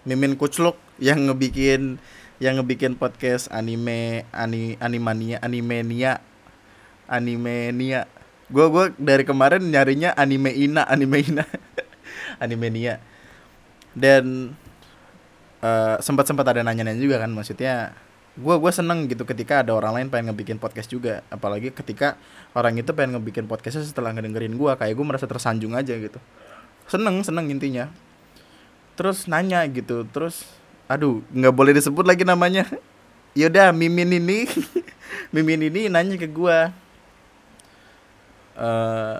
Mimin 0.09 0.35
Kucluk 0.35 0.74
yang 0.96 1.29
ngebikin 1.29 2.01
yang 2.40 2.57
ngebikin 2.59 2.96
podcast 2.96 3.53
anime 3.53 4.24
ani 4.33 4.81
animania 4.81 5.37
animenia 5.44 6.24
animenia. 7.05 8.09
Gue 8.48 8.64
gue 8.72 8.96
dari 8.96 9.29
kemarin 9.29 9.61
nyarinya 9.61 10.16
anime 10.16 10.57
ina 10.57 10.88
anime 10.88 11.20
ina 11.20 11.44
anime 12.38 12.70
Nia 12.70 13.03
dan 13.94 14.55
uh, 15.62 15.96
sempat-sempat 15.98 16.46
ada 16.46 16.62
nanya-nanya 16.62 17.01
juga 17.01 17.18
kan 17.22 17.31
maksudnya 17.35 17.94
gue 18.38 18.55
gue 18.55 18.70
seneng 18.70 19.11
gitu 19.11 19.27
ketika 19.27 19.66
ada 19.66 19.74
orang 19.74 19.98
lain 19.98 20.09
pengen 20.14 20.31
ngebikin 20.31 20.62
podcast 20.62 20.87
juga. 20.87 21.27
Apalagi 21.27 21.74
ketika 21.74 22.14
orang 22.55 22.79
itu 22.79 22.94
pengen 22.94 23.18
ngebikin 23.18 23.51
podcastnya 23.51 23.83
setelah 23.83 24.14
ngedengerin 24.14 24.55
gue 24.55 24.72
kayak 24.79 24.94
gue 24.94 25.07
merasa 25.07 25.27
tersanjung 25.27 25.74
aja 25.74 25.98
gitu. 25.98 26.22
Seneng 26.87 27.27
seneng 27.27 27.51
intinya. 27.51 27.90
Terus 28.94 29.27
nanya 29.27 29.66
gitu 29.66 30.07
terus 30.07 30.46
aduh 30.87 31.20
nggak 31.35 31.55
boleh 31.55 31.74
disebut 31.74 32.07
lagi 32.07 32.22
namanya. 32.22 32.62
Yaudah 33.38 33.74
mimin 33.74 34.14
ini. 34.14 34.46
Mimin 35.35 35.61
ini 35.61 35.92
nanya 35.92 36.16
ke 36.16 36.24
gua. 36.24 36.72
Eh 38.57 39.16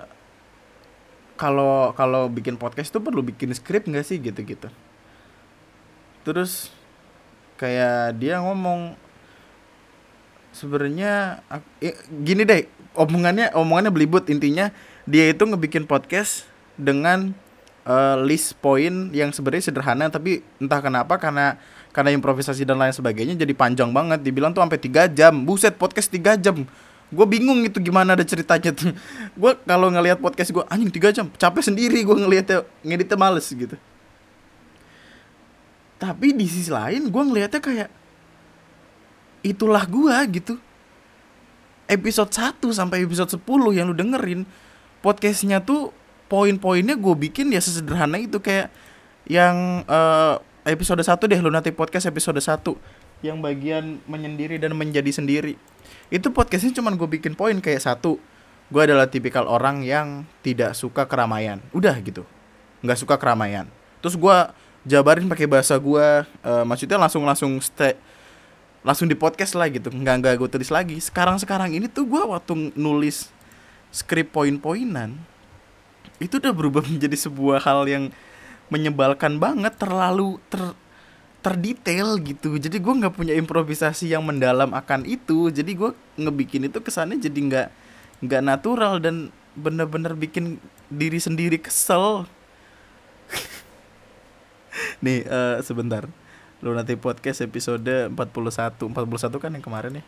kalau 1.39 1.95
kalau 1.95 2.27
bikin 2.27 2.59
podcast 2.59 2.91
tuh 2.91 2.99
perlu 2.99 3.23
bikin 3.23 3.55
skrip 3.55 3.87
nggak 3.87 4.03
sih? 4.03 4.19
Gitu-gitu. 4.19 4.67
Terus 6.27 6.67
kayak 7.55 8.19
dia 8.19 8.43
ngomong 8.43 8.99
sebenarnya 10.51 11.39
eh, 11.79 11.95
gini 12.27 12.43
deh 12.43 12.67
omongannya 12.97 13.55
omongannya 13.55 13.91
belibet 13.91 14.27
intinya 14.27 14.71
dia 15.07 15.31
itu 15.31 15.43
ngebikin 15.47 15.87
podcast 15.87 16.43
dengan 16.75 17.31
eh, 17.87 18.15
list 18.27 18.59
poin 18.59 19.11
yang 19.15 19.31
sebenarnya 19.31 19.71
sederhana 19.71 20.11
tapi 20.11 20.43
entah 20.59 20.83
kenapa 20.83 21.15
karena 21.15 21.55
karena 21.95 22.11
improvisasi 22.13 22.67
dan 22.67 22.77
lain 22.77 22.93
sebagainya 22.93 23.33
jadi 23.39 23.53
panjang 23.55 23.89
banget. 23.89 24.21
Dibilang 24.21 24.53
tuh 24.53 24.61
sampai 24.61 24.77
tiga 24.77 25.09
jam. 25.09 25.33
Buset 25.41 25.73
podcast 25.79 26.11
tiga 26.11 26.37
jam 26.37 26.67
gue 27.09 27.25
bingung 27.25 27.65
itu 27.65 27.81
gimana 27.81 28.13
ada 28.13 28.21
ceritanya 28.21 28.69
tuh. 28.69 28.93
Gue 29.33 29.57
kalau 29.65 29.89
ngelihat 29.89 30.21
podcast 30.21 30.53
gue 30.53 30.61
anjing 30.69 30.93
tiga 30.93 31.09
jam 31.09 31.25
capek 31.33 31.65
sendiri 31.65 32.05
gue 32.05 32.15
ngelihatnya 32.15 32.65
ngeditnya 32.85 33.17
males 33.17 33.49
gitu. 33.49 33.75
Tapi 35.99 36.31
di 36.31 36.45
sisi 36.45 36.69
lain 36.69 37.09
gue 37.09 37.23
ngelihatnya 37.25 37.59
kayak 37.59 37.89
itulah 39.43 39.83
gua 39.87 40.21
gitu. 40.29 40.59
Episode 41.89 42.29
1 42.29 42.61
sampai 42.69 43.01
episode 43.01 43.33
10 43.33 43.41
yang 43.73 43.89
lu 43.89 43.97
dengerin 43.97 44.45
podcastnya 45.01 45.57
tuh 45.57 45.89
poin-poinnya 46.29 46.93
gue 46.93 47.15
bikin 47.17 47.49
ya 47.49 47.57
sesederhana 47.57 48.21
itu 48.21 48.37
kayak 48.37 48.69
yang 49.25 49.81
eh, 49.89 50.35
episode 50.69 51.01
1 51.01 51.17
deh 51.17 51.39
lu 51.41 51.49
nanti 51.49 51.73
podcast 51.73 52.05
episode 52.05 52.37
1 52.37 53.25
yang 53.25 53.41
bagian 53.41 53.97
menyendiri 54.05 54.61
dan 54.61 54.77
menjadi 54.77 55.09
sendiri 55.09 55.57
itu 56.09 56.33
podcastnya 56.33 56.73
cuman 56.73 56.97
gue 56.97 57.05
bikin 57.05 57.37
poin 57.37 57.53
kayak 57.61 57.85
satu 57.85 58.17
gue 58.69 58.81
adalah 58.81 59.09
tipikal 59.09 59.49
orang 59.49 59.81
yang 59.81 60.29
tidak 60.45 60.77
suka 60.77 61.09
keramaian. 61.09 61.57
Udah 61.73 61.97
gitu. 62.01 62.25
Nggak 62.85 63.01
suka 63.01 63.15
keramaian. 63.17 63.65
Terus 64.01 64.13
gue 64.17 64.37
jabarin 64.85 65.25
pakai 65.25 65.49
bahasa 65.49 65.77
gue 65.77 66.07
eh, 66.25 66.63
maksudnya 66.65 66.97
langsung 67.01 67.25
langsung 67.25 67.57
stay 67.61 67.97
langsung 68.85 69.09
di 69.09 69.17
podcast 69.17 69.57
lah 69.57 69.67
gitu. 69.69 69.89
Nggak 69.89 70.15
nggak 70.21 70.33
gue 70.37 70.49
tulis 70.49 70.69
lagi. 70.69 70.97
Sekarang 71.01 71.41
sekarang 71.41 71.73
ini 71.73 71.89
tuh 71.89 72.05
gue 72.05 72.21
waktu 72.21 72.73
nulis 72.77 73.29
skrip 73.89 74.29
poin-poinan 74.33 75.17
itu 76.21 76.37
udah 76.37 76.53
berubah 76.53 76.85
menjadi 76.89 77.17
sebuah 77.17 77.65
hal 77.65 77.89
yang 77.89 78.03
menyebalkan 78.69 79.41
banget. 79.41 79.77
Terlalu 79.81 80.37
ter 80.47 80.77
terdetail 81.39 82.19
gitu. 82.19 82.59
Jadi 82.59 82.77
gue 82.79 82.93
nggak 82.99 83.15
punya 83.15 83.33
improvisasi 83.35 84.11
yang 84.11 84.23
mendalam 84.25 84.71
akan 84.75 85.07
itu. 85.07 85.49
Jadi 85.49 85.71
gue 85.75 85.91
ngebikin 86.19 86.67
itu 86.67 86.79
kesannya 86.83 87.19
jadi 87.19 87.39
nggak 87.39 87.67
nggak 88.25 88.41
natural 88.43 88.99
dan 88.99 89.31
bener-bener 89.55 90.15
bikin 90.15 90.59
diri 90.91 91.19
sendiri 91.19 91.57
kesel. 91.59 92.27
Nih 95.05 95.23
eh, 95.23 95.57
sebentar. 95.63 96.07
Lu 96.59 96.75
nanti 96.75 96.99
podcast 96.99 97.39
episode 97.39 98.11
41 98.11 98.75
41 98.91 99.39
kan 99.39 99.51
yang 99.55 99.63
kemarin 99.63 100.03
ya? 100.03 100.05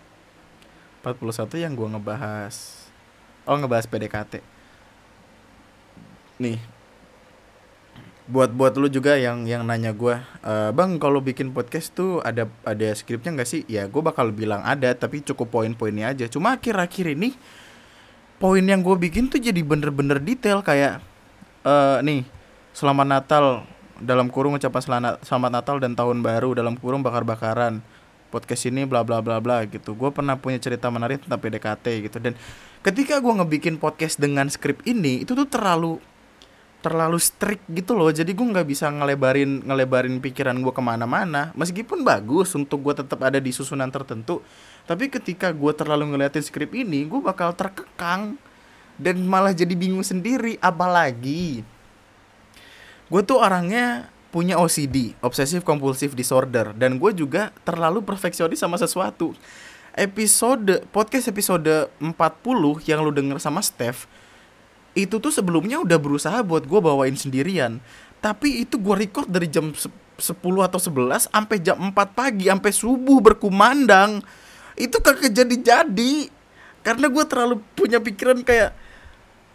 41 1.02 1.64
yang 1.64 1.74
gua 1.74 1.96
ngebahas. 1.96 2.86
Oh 3.48 3.56
ngebahas 3.58 3.88
PDKT 3.88 4.62
nih 6.42 6.58
buat 8.32 8.56
buat 8.56 8.74
lu 8.80 8.88
juga 8.88 9.20
yang 9.20 9.44
yang 9.44 9.68
nanya 9.68 9.92
gua 9.92 10.24
"Eh, 10.40 10.72
bang 10.72 10.96
kalau 11.04 11.20
bikin 11.20 11.52
podcast 11.52 11.92
tuh 11.92 12.24
ada 12.24 12.48
ada 12.64 12.88
skripnya 12.96 13.36
nggak 13.36 13.50
sih? 13.50 13.62
Ya 13.68 13.86
gua 13.92 14.08
bakal 14.08 14.32
bilang 14.32 14.64
ada 14.64 14.96
tapi 14.96 15.20
cukup 15.20 15.52
poin-poinnya 15.52 16.16
aja. 16.16 16.26
Cuma 16.32 16.56
akhir-akhir 16.56 17.20
ini 17.20 17.36
poin 18.42 18.66
yang 18.66 18.82
gue 18.82 18.98
bikin 18.98 19.30
tuh 19.30 19.38
jadi 19.38 19.62
bener-bener 19.62 20.18
detail 20.18 20.66
kayak 20.66 20.98
eh 21.62 21.98
nih 22.02 22.26
selamat 22.74 23.06
Natal 23.06 23.46
dalam 24.02 24.34
kurung 24.34 24.58
ucapan 24.58 24.82
selamat, 24.82 25.14
selamat 25.22 25.52
Natal 25.62 25.78
dan 25.78 25.94
tahun 25.94 26.26
baru 26.26 26.58
dalam 26.58 26.74
kurung 26.74 27.06
bakar-bakaran 27.06 27.86
podcast 28.34 28.66
ini 28.66 28.90
bla 28.90 29.06
bla 29.06 29.22
bla 29.22 29.38
bla 29.38 29.62
gitu. 29.70 29.94
Gue 29.94 30.10
pernah 30.10 30.42
punya 30.42 30.58
cerita 30.58 30.90
menarik 30.90 31.22
tentang 31.22 31.38
PDKT 31.38 31.86
gitu. 32.10 32.18
Dan 32.18 32.34
ketika 32.82 33.22
gue 33.22 33.30
ngebikin 33.30 33.78
podcast 33.78 34.18
dengan 34.18 34.50
skrip 34.50 34.82
ini 34.90 35.22
itu 35.22 35.38
tuh 35.38 35.46
terlalu 35.46 36.02
terlalu 36.82 37.22
strict 37.22 37.64
gitu 37.70 37.94
loh. 37.94 38.10
Jadi 38.10 38.34
gue 38.34 38.44
nggak 38.44 38.68
bisa 38.68 38.90
ngelebarin 38.90 39.64
ngelebarin 39.64 40.18
pikiran 40.18 40.58
gue 40.60 40.74
ke 40.74 40.82
mana-mana. 40.82 41.54
Meskipun 41.54 42.02
bagus 42.02 42.58
untuk 42.58 42.82
gue 42.82 43.06
tetap 43.06 43.22
ada 43.22 43.38
di 43.38 43.54
susunan 43.54 43.88
tertentu 43.94 44.42
tapi 44.90 45.14
ketika 45.14 45.54
gue 45.54 45.72
terlalu 45.78 46.12
ngeliatin 46.12 46.42
skrip 46.42 46.74
ini 46.74 47.06
gue 47.06 47.22
bakal 47.22 47.54
terkekang 47.54 48.36
dan 48.98 49.16
malah 49.24 49.54
jadi 49.54 49.72
bingung 49.78 50.04
sendiri. 50.04 50.58
Apalagi 50.58 51.62
gue 53.08 53.22
tuh 53.22 53.38
orangnya 53.38 54.10
punya 54.34 54.58
OCD 54.58 55.14
obsessive 55.22 55.62
compulsive 55.62 56.16
disorder 56.18 56.74
dan 56.74 56.98
gue 56.98 57.12
juga 57.14 57.54
terlalu 57.62 58.02
perfeksionis 58.02 58.58
sama 58.58 58.82
sesuatu. 58.82 59.38
Episode 59.92 60.88
podcast 60.90 61.28
episode 61.28 61.92
40 62.00 62.16
yang 62.88 63.04
lu 63.04 63.12
denger 63.12 63.44
sama 63.44 63.60
Steph 63.60 64.08
itu 64.92 65.24
tuh 65.24 65.32
sebelumnya 65.32 65.80
udah 65.80 65.96
berusaha 65.96 66.44
buat 66.44 66.68
gue 66.68 66.80
bawain 66.84 67.16
sendirian. 67.16 67.80
Tapi 68.20 68.68
itu 68.68 68.76
gue 68.78 68.96
record 68.96 69.32
dari 69.32 69.48
jam 69.48 69.72
se- 69.74 69.92
10 70.22 70.38
atau 70.62 70.78
11 70.78 71.32
sampai 71.32 71.58
jam 71.58 71.80
4 71.80 71.96
pagi 72.14 72.52
sampai 72.52 72.72
subuh 72.76 73.18
berkumandang. 73.24 74.22
Itu 74.78 75.02
kagak 75.02 75.34
jadi-jadi. 75.34 76.30
Karena 76.86 77.08
gue 77.10 77.24
terlalu 77.26 77.56
punya 77.74 77.98
pikiran 78.04 78.46
kayak 78.46 78.76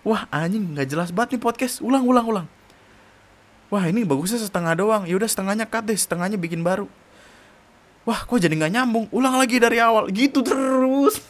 wah 0.06 0.26
anjing 0.30 0.74
nggak 0.74 0.88
jelas 0.88 1.12
banget 1.12 1.38
nih 1.38 1.42
podcast. 1.44 1.84
Ulang 1.84 2.08
ulang 2.08 2.26
ulang. 2.26 2.46
Wah 3.70 3.84
ini 3.86 4.02
bagusnya 4.02 4.40
setengah 4.40 4.74
doang. 4.74 5.02
Yaudah 5.04 5.28
setengahnya 5.28 5.68
cut 5.68 5.86
deh 5.86 5.98
setengahnya 5.98 6.40
bikin 6.40 6.64
baru. 6.64 6.88
Wah 8.06 8.22
kok 8.22 8.38
jadi 8.38 8.54
nggak 8.54 8.72
nyambung? 8.72 9.06
Ulang 9.12 9.36
lagi 9.38 9.60
dari 9.60 9.78
awal. 9.82 10.08
Gitu 10.10 10.42
terus. 10.42 11.20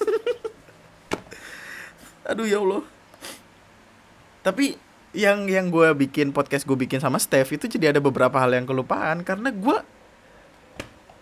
Aduh 2.30 2.48
ya 2.48 2.60
allah 2.60 2.95
tapi 4.46 4.78
yang 5.10 5.50
yang 5.50 5.74
gue 5.74 5.90
bikin 6.06 6.30
podcast 6.30 6.62
gue 6.62 6.78
bikin 6.78 7.02
sama 7.02 7.18
Steph 7.18 7.50
itu 7.50 7.66
jadi 7.66 7.90
ada 7.90 7.98
beberapa 7.98 8.38
hal 8.38 8.54
yang 8.54 8.62
kelupaan. 8.62 9.26
Karena 9.26 9.50
gue 9.50 9.82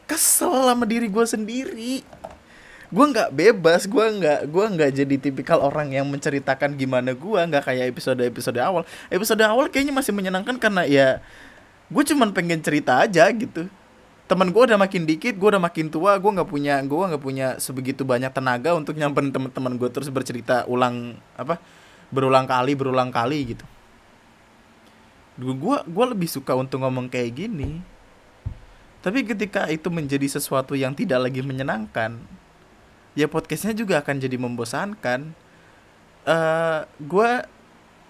kesel 0.04 0.68
sama 0.68 0.84
diri 0.84 1.08
gue 1.08 1.24
sendiri. 1.24 2.04
Gue 2.92 3.04
nggak 3.08 3.32
bebas 3.32 3.88
gue 3.88 4.06
nggak 4.20 4.40
gue 4.52 4.64
nggak 4.76 4.90
jadi 4.92 5.16
tipikal 5.16 5.64
orang 5.64 5.96
yang 5.96 6.04
menceritakan 6.04 6.76
gimana 6.76 7.16
gue 7.16 7.40
nggak 7.48 7.64
kayak 7.64 7.96
episode 7.96 8.20
episode 8.20 8.60
awal. 8.60 8.84
Episode 9.08 9.40
awal 9.40 9.72
kayaknya 9.72 9.96
masih 9.96 10.12
menyenangkan 10.12 10.60
karena 10.60 10.84
ya 10.84 11.24
gue 11.88 12.02
cuman 12.04 12.28
pengen 12.36 12.60
cerita 12.60 13.00
aja 13.00 13.24
gitu. 13.32 13.72
Teman 14.28 14.52
gue 14.52 14.62
udah 14.68 14.76
makin 14.76 15.08
dikit 15.08 15.32
gue 15.32 15.48
udah 15.48 15.62
makin 15.64 15.88
tua 15.88 16.20
gue 16.20 16.28
nggak 16.28 16.50
punya 16.50 16.76
gue 16.84 17.04
nggak 17.08 17.24
punya 17.24 17.56
sebegitu 17.56 18.04
banyak 18.04 18.28
tenaga 18.36 18.76
untuk 18.76 19.00
nyamperin 19.00 19.32
teman-teman 19.32 19.80
gue 19.80 19.88
terus 19.88 20.12
bercerita 20.12 20.68
ulang 20.68 21.16
apa 21.40 21.56
berulang 22.12 22.44
kali 22.48 22.72
berulang 22.76 23.10
kali 23.12 23.54
gitu. 23.56 23.64
Gue 25.38 25.76
gue 25.82 26.04
lebih 26.10 26.28
suka 26.30 26.54
untuk 26.54 26.82
ngomong 26.82 27.10
kayak 27.10 27.34
gini. 27.34 27.80
Tapi 29.04 29.20
ketika 29.28 29.68
itu 29.68 29.92
menjadi 29.92 30.24
sesuatu 30.24 30.72
yang 30.72 30.96
tidak 30.96 31.28
lagi 31.28 31.44
menyenangkan 31.44 32.16
ya 33.14 33.30
podcastnya 33.30 33.74
juga 33.74 34.02
akan 34.02 34.16
jadi 34.18 34.36
membosankan. 34.38 35.20
Eh 36.24 36.80
gue 36.98 37.30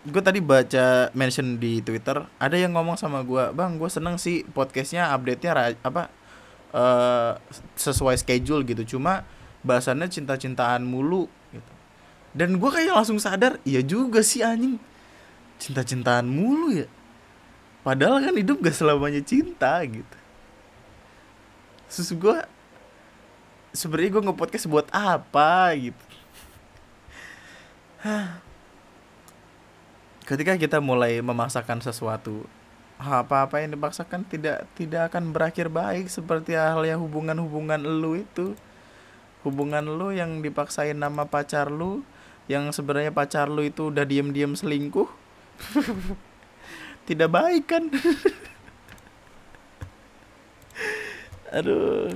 gue 0.05 0.23
tadi 0.23 0.41
baca 0.45 1.09
mention 1.17 1.57
di 1.57 1.81
twitter 1.81 2.29
ada 2.37 2.57
yang 2.61 2.77
ngomong 2.77 3.01
sama 3.01 3.25
gue 3.25 3.57
bang 3.57 3.81
gue 3.81 3.89
seneng 3.89 4.21
sih 4.21 4.45
podcastnya 4.53 5.09
update 5.17 5.49
nya 5.49 5.53
apa 5.81 6.13
eh 6.75 7.33
sesuai 7.75 8.17
schedule 8.21 8.63
gitu. 8.69 8.97
Cuma 8.97 9.25
bahasannya 9.65 10.09
cinta-cintaan 10.13 10.85
mulu. 10.85 11.27
gitu 11.27 11.44
dan 12.35 12.59
gue 12.59 12.71
kayak 12.71 12.99
langsung 12.99 13.23
sadar 13.23 13.63
iya 13.63 13.79
juga 13.81 14.19
sih 14.21 14.43
anjing. 14.43 14.77
Cinta-cintaan 15.63 16.27
mulu 16.27 16.75
ya. 16.75 16.91
Padahal 17.87 18.19
kan 18.19 18.35
hidup 18.35 18.59
gak 18.59 18.75
selamanya 18.75 19.23
cinta 19.23 19.79
gitu. 19.87 20.19
Terus 21.87 22.11
gue 22.11 22.37
sebenarnya 23.71 24.11
gue 24.19 24.23
nge-podcast 24.27 24.67
buat 24.67 24.91
apa 24.91 25.79
gitu. 25.79 26.05
Ketika 30.29 30.59
kita 30.59 30.83
mulai 30.83 31.23
memaksakan 31.23 31.79
sesuatu 31.87 32.51
apa-apa 32.95 33.61
yang 33.61 33.75
dipaksakan 33.75 34.25
tidak 34.25 34.65
tidak 34.79 35.13
akan 35.13 35.35
berakhir 35.35 35.69
baik 35.69 36.09
seperti 36.09 36.57
halnya 36.59 36.99
hubungan-hubungan 36.99 37.79
lu 37.79 38.19
itu. 38.19 38.59
Hubungan 39.45 39.85
lu 39.85 40.11
yang 40.11 40.41
dipaksain 40.41 40.97
nama 40.97 41.29
pacar 41.29 41.69
lu 41.69 42.01
yang 42.45 42.69
sebenarnya 42.73 43.13
pacar 43.13 43.49
lu 43.49 43.65
itu 43.65 43.89
udah 43.89 44.05
diem-diem 44.05 44.53
selingkuh? 44.53 45.09
Tidak 47.09 47.29
baik 47.29 47.65
kan? 47.69 47.89
Aduh. 51.57 52.13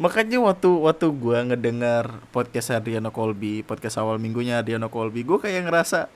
Makanya 0.00 0.40
waktu 0.40 0.68
waktu 0.70 1.06
gue 1.12 1.38
ngedengar 1.52 2.24
podcast 2.32 2.72
Adriano 2.72 3.12
Colby 3.12 3.60
podcast 3.60 4.00
awal 4.00 4.16
minggunya 4.16 4.56
Adriano 4.64 4.88
Colby 4.88 5.28
gue 5.28 5.36
kayak 5.36 5.68
ngerasa 5.68 6.08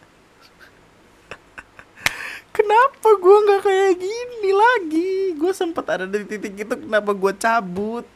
kenapa 2.57 3.09
gue 3.21 3.37
nggak 3.45 3.61
kayak 3.61 3.93
gini 4.01 4.51
lagi? 4.57 5.13
Gue 5.37 5.53
sempat 5.53 5.85
ada 5.85 6.09
di 6.09 6.25
titik 6.25 6.57
itu 6.57 6.75
kenapa 6.81 7.13
gue 7.13 7.33
cabut? 7.37 8.09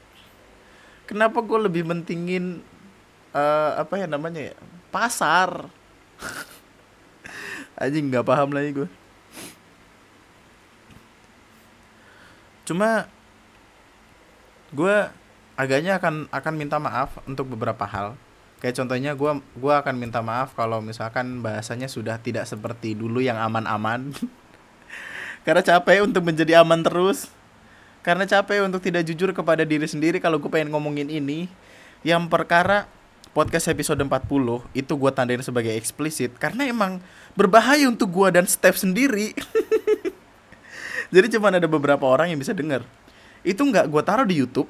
Kenapa 1.05 1.45
gue 1.45 1.59
lebih 1.69 1.85
mentingin 1.85 2.65
uh, 3.37 3.77
apa 3.77 4.01
ya 4.01 4.09
namanya 4.09 4.41
ya 4.53 4.57
pasar. 4.89 5.71
Aja 7.79 7.95
nggak 7.95 8.27
paham 8.27 8.51
lagi 8.51 8.75
gue 8.75 8.89
cuma 12.69 13.09
gue 14.77 14.97
agaknya 15.57 15.97
akan 15.97 16.29
akan 16.29 16.55
minta 16.55 16.77
maaf 16.77 17.17
untuk 17.25 17.49
beberapa 17.49 17.89
hal. 17.89 18.13
Kayak 18.61 18.85
contohnya 18.85 19.17
gue 19.17 19.33
gua 19.57 19.81
akan 19.81 19.95
minta 19.97 20.21
maaf 20.21 20.53
kalau 20.53 20.83
misalkan 20.83 21.41
bahasanya 21.41 21.87
sudah 21.87 22.21
tidak 22.21 22.45
seperti 22.45 22.93
dulu 22.93 23.25
yang 23.25 23.41
aman-aman. 23.41 24.13
Karena 25.47 25.63
capek 25.65 26.05
untuk 26.05 26.27
menjadi 26.27 26.61
aman 26.61 26.85
terus. 26.85 27.31
Karena 28.03 28.27
capek 28.27 28.67
untuk 28.67 28.83
tidak 28.83 29.07
jujur 29.07 29.31
kepada 29.31 29.63
diri 29.63 29.87
sendiri 29.87 30.19
kalau 30.19 30.43
gue 30.43 30.51
pengen 30.51 30.75
ngomongin 30.75 31.09
ini. 31.09 31.47
Yang 32.03 32.31
perkara 32.31 32.91
podcast 33.39 33.71
episode 33.71 34.03
40 34.03 34.67
itu 34.75 34.93
gue 34.99 35.11
tandain 35.15 35.39
sebagai 35.47 35.71
eksplisit 35.79 36.35
karena 36.43 36.67
emang 36.67 36.99
berbahaya 37.39 37.87
untuk 37.87 38.11
gue 38.11 38.35
dan 38.35 38.51
Steph 38.51 38.83
sendiri. 38.83 39.31
Jadi 41.15 41.39
cuma 41.39 41.55
ada 41.55 41.71
beberapa 41.71 42.03
orang 42.03 42.35
yang 42.35 42.43
bisa 42.43 42.51
denger. 42.51 42.83
Itu 43.47 43.63
nggak 43.63 43.87
gue 43.87 44.03
taruh 44.03 44.27
di 44.27 44.43
YouTube 44.43 44.67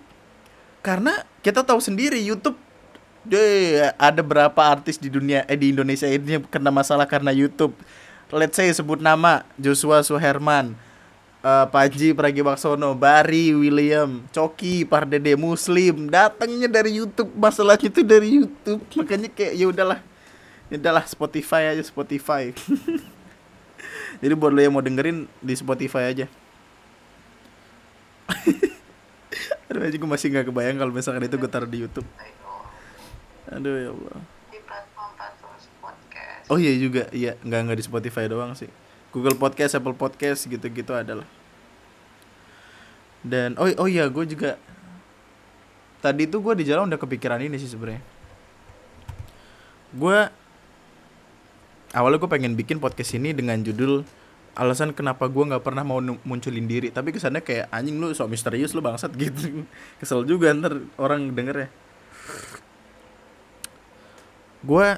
karena 0.85 1.25
kita 1.41 1.65
tahu 1.65 1.81
sendiri 1.81 2.21
YouTube 2.21 2.61
deh 3.25 3.89
ada 3.97 4.21
berapa 4.21 4.61
artis 4.61 5.01
di 5.01 5.09
dunia 5.09 5.49
eh 5.49 5.57
di 5.57 5.73
Indonesia 5.73 6.05
ini 6.05 6.45
kena 6.53 6.69
masalah 6.69 7.09
karena 7.09 7.33
YouTube. 7.33 7.73
Let's 8.29 8.61
say 8.61 8.69
sebut 8.69 9.01
nama 9.01 9.49
Joshua 9.57 10.05
Suherman 10.05 10.77
uh, 11.43 11.67
Panji 11.71 12.15
Pragiwaksono 12.15 12.95
Bari 12.99 13.55
William 13.55 14.25
Coki 14.33 14.85
Pardede 14.85 15.35
Muslim. 15.39 16.11
Datangnya 16.11 16.69
dari 16.71 16.99
YouTube 16.99 17.31
masalahnya 17.37 17.89
itu 17.91 18.03
dari 18.03 18.29
YouTube. 18.43 18.83
Makanya 18.97 19.29
kayak 19.31 19.55
ya 19.55 19.67
udahlah. 19.69 20.01
Ya 20.69 20.77
udahlah 20.77 21.05
Spotify 21.09 21.73
aja 21.73 21.83
Spotify. 21.85 22.53
Jadi 24.23 24.35
buat 24.35 24.51
lo 24.51 24.61
yang 24.61 24.75
mau 24.75 24.83
dengerin 24.83 25.31
di 25.39 25.55
Spotify 25.55 26.11
aja. 26.11 26.27
Aduh 29.69 29.85
aja 29.85 29.97
gue 29.97 30.09
masih 30.09 30.33
nggak 30.33 30.49
kebayang 30.49 30.77
kalau 30.81 30.93
misalkan 30.93 31.25
itu 31.25 31.37
gue 31.37 31.51
taruh 31.51 31.69
di 31.69 31.85
YouTube. 31.85 32.09
Aduh 33.49 33.77
ya 33.79 33.91
Allah. 33.93 34.21
Oh 36.49 36.57
iya 36.57 36.73
juga 36.81 37.13
iya. 37.13 37.37
Nggak 37.45 37.61
nggak 37.69 37.79
di 37.79 37.85
Spotify 37.85 38.25
doang 38.29 38.57
sih 38.57 38.69
Google 39.15 39.37
Podcast 39.37 39.77
Apple 39.79 39.97
Podcast 39.97 40.47
gitu-gitu 40.47 40.93
adalah. 40.93 41.27
Dan 43.25 43.59
oh 43.59 43.67
oh 43.83 43.89
iya 43.91 44.07
gue 44.07 44.25
juga 44.25 44.55
tadi 45.99 46.31
tuh 46.31 46.39
gue 46.39 46.63
di 46.63 46.65
jalan 46.69 46.87
udah 46.87 47.01
kepikiran 47.01 47.43
ini 47.43 47.57
sih 47.59 47.71
sebenarnya. 47.71 48.03
Gue 49.93 50.19
awalnya 51.97 52.19
gue 52.21 52.31
pengen 52.31 52.53
bikin 52.55 52.79
podcast 52.79 53.17
ini 53.17 53.33
dengan 53.33 53.59
judul 53.65 54.05
alasan 54.59 54.91
kenapa 54.91 55.31
gue 55.31 55.45
nggak 55.55 55.65
pernah 55.65 55.83
mau 55.83 55.99
munculin 56.01 56.69
diri. 56.69 56.93
Tapi 56.95 57.11
kesannya 57.11 57.43
kayak 57.43 57.73
anjing 57.73 57.99
lu 57.99 58.15
sok 58.15 58.31
misterius 58.31 58.77
lu 58.77 58.85
bangsat 58.85 59.13
gitu. 59.23 59.67
Kesel 59.99 60.23
juga 60.29 60.53
ntar 60.55 60.79
orang 61.01 61.33
denger 61.35 61.57
ya 61.67 61.69
gue 64.63 64.89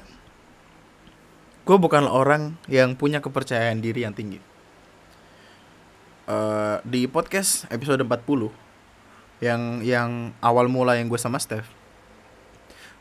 gue 1.61 1.77
bukan 1.77 2.09
orang 2.09 2.57
yang 2.65 2.97
punya 2.97 3.21
kepercayaan 3.21 3.79
diri 3.79 4.03
yang 4.05 4.15
tinggi. 4.15 4.41
Uh, 6.29 6.79
di 6.87 7.09
podcast 7.09 7.67
episode 7.73 8.01
40 8.05 8.53
yang 9.41 9.81
yang 9.81 10.09
awal 10.39 10.69
mula 10.69 10.95
yang 10.95 11.09
gue 11.09 11.17
sama 11.17 11.41
Steph 11.41 11.81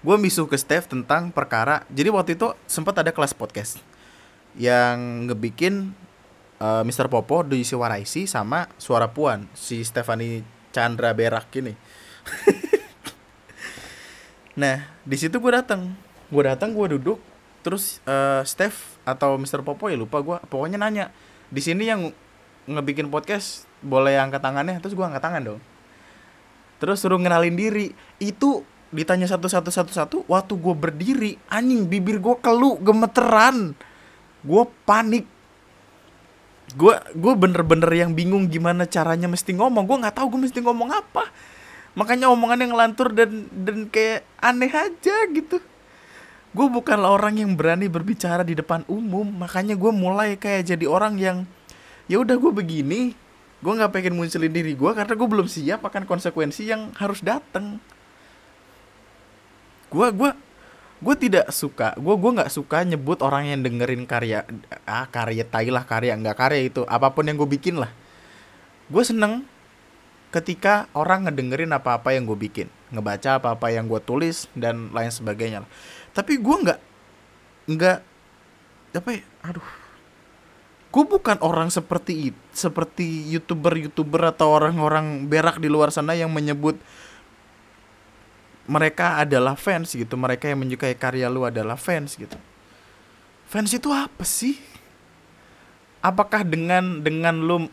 gue 0.00 0.16
misuh 0.16 0.48
ke 0.48 0.56
Steph 0.56 0.88
tentang 0.88 1.28
perkara. 1.28 1.84
Jadi 1.92 2.08
waktu 2.08 2.32
itu 2.36 2.56
sempat 2.64 2.96
ada 2.96 3.12
kelas 3.12 3.36
podcast 3.36 3.80
yang 4.56 5.28
ngebikin 5.28 5.92
uh, 6.58 6.80
eh, 6.80 6.82
Mr. 6.88 7.06
Popo 7.12 7.44
diisi 7.44 7.76
Waraisi 7.76 8.24
sama 8.24 8.66
Suara 8.80 9.12
Puan 9.12 9.46
si 9.52 9.84
Stefani 9.84 10.40
Chandra 10.72 11.12
Berak 11.12 11.52
ini. 11.56 11.74
Nah 14.50 14.82
di 15.06 15.16
situ 15.16 15.40
gue 15.40 15.52
datang 15.54 15.94
gue 16.28 16.42
datang 16.44 16.74
gue 16.74 16.98
duduk 16.98 17.22
terus 17.60 18.00
uh, 18.08 18.40
Steph 18.42 18.96
atau 19.04 19.36
Mr. 19.36 19.60
Popo 19.60 19.92
ya 19.92 19.96
lupa 20.00 20.20
gue 20.24 20.36
pokoknya 20.48 20.80
nanya 20.80 21.12
di 21.50 21.60
sini 21.60 21.84
yang 21.90 22.14
ngebikin 22.70 23.10
podcast 23.10 23.66
boleh 23.82 24.16
angkat 24.20 24.38
tangannya? 24.38 24.78
Terus 24.78 24.94
gue 24.94 25.02
angkat 25.02 25.22
tangan 25.22 25.42
dong. 25.42 25.60
Terus 26.78 27.02
suruh 27.02 27.18
ngenalin 27.18 27.56
diri. 27.58 27.86
Itu 28.22 28.62
ditanya 28.90 29.26
satu 29.26 29.46
satu 29.46 29.70
satu 29.70 29.92
satu 29.94 30.16
waktu 30.26 30.52
gue 30.58 30.74
berdiri 30.74 31.32
anjing 31.50 31.90
bibir 31.90 32.22
gue 32.22 32.36
kelu 32.38 32.78
gemeteran. 32.80 33.74
Gue 34.46 34.64
panik. 34.86 35.26
Gue 36.78 36.94
gue 37.18 37.34
bener-bener 37.34 37.90
yang 37.90 38.14
bingung 38.14 38.46
gimana 38.46 38.86
caranya 38.86 39.26
mesti 39.26 39.56
ngomong. 39.56 39.84
Gue 39.90 39.98
nggak 40.06 40.16
tahu 40.16 40.38
gue 40.38 40.40
mesti 40.48 40.60
ngomong 40.62 40.94
apa. 40.94 41.26
Makanya 41.98 42.30
omongan 42.30 42.62
yang 42.62 42.72
ngelantur 42.78 43.10
dan 43.10 43.50
dan 43.50 43.90
kayak 43.90 44.22
aneh 44.38 44.70
aja 44.70 45.16
gitu 45.34 45.58
gue 46.50 46.66
bukanlah 46.66 47.14
orang 47.14 47.38
yang 47.38 47.54
berani 47.54 47.86
berbicara 47.86 48.42
di 48.42 48.58
depan 48.58 48.82
umum 48.90 49.26
makanya 49.26 49.78
gue 49.78 49.92
mulai 49.94 50.34
kayak 50.34 50.66
jadi 50.74 50.86
orang 50.90 51.14
yang 51.18 51.36
ya 52.10 52.18
udah 52.18 52.34
gue 52.34 52.50
begini 52.50 53.14
gue 53.60 53.72
nggak 53.72 53.92
pengen 53.92 54.18
munculin 54.18 54.50
diri 54.50 54.74
gue 54.74 54.90
karena 54.90 55.14
gue 55.14 55.28
belum 55.30 55.46
siap 55.46 55.86
akan 55.86 56.08
konsekuensi 56.08 56.66
yang 56.66 56.90
harus 56.98 57.22
datang 57.22 57.78
gue 59.90 60.08
gue 60.10 60.30
gue 61.00 61.14
tidak 61.16 61.48
suka 61.48 61.96
gue 61.96 62.14
gue 62.14 62.30
nggak 62.36 62.52
suka 62.52 62.84
nyebut 62.84 63.24
orang 63.24 63.48
yang 63.48 63.60
dengerin 63.64 64.04
karya 64.04 64.44
ah 64.84 65.08
karya 65.08 65.48
tai 65.48 65.72
lah 65.72 65.88
karya 65.88 66.12
nggak 66.12 66.36
karya 66.36 66.60
itu 66.68 66.84
apa 66.84 67.08
pun 67.16 67.24
yang 67.24 67.40
gue 67.40 67.48
bikin 67.48 67.80
lah. 67.80 67.88
Gue 68.92 69.00
seneng 69.00 69.48
ketika 70.30 70.92
orang 70.92 71.26
ngedengerin 71.26 71.72
apa-apa 71.72 72.12
yang 72.14 72.28
gue 72.28 72.36
bikin 72.36 72.68
ngebaca 72.92 73.40
apa-apa 73.40 73.72
yang 73.72 73.90
gue 73.90 73.98
tulis 74.02 74.46
dan 74.54 74.92
lain 74.94 75.10
sebagainya 75.10 75.66
tapi 76.10 76.38
gue 76.38 76.56
nggak 76.66 76.80
nggak 77.70 77.98
apa 78.96 79.10
ya 79.14 79.22
aduh. 79.46 79.70
Gue 80.90 81.06
bukan 81.06 81.38
orang 81.38 81.70
seperti 81.70 82.34
seperti 82.50 83.30
youtuber 83.30 83.78
youtuber 83.78 84.34
atau 84.34 84.50
orang-orang 84.50 85.30
berak 85.30 85.62
di 85.62 85.70
luar 85.70 85.94
sana 85.94 86.18
yang 86.18 86.34
menyebut 86.34 86.74
mereka 88.66 89.22
adalah 89.22 89.54
fans 89.54 89.94
gitu. 89.94 90.18
Mereka 90.18 90.50
yang 90.50 90.58
menyukai 90.66 90.98
karya 90.98 91.30
lu 91.30 91.46
adalah 91.46 91.78
fans 91.78 92.18
gitu. 92.18 92.34
Fans 93.46 93.70
itu 93.70 93.90
apa 93.90 94.26
sih? 94.26 94.58
Apakah 96.02 96.42
dengan 96.42 97.02
dengan 97.02 97.38
lu 97.38 97.66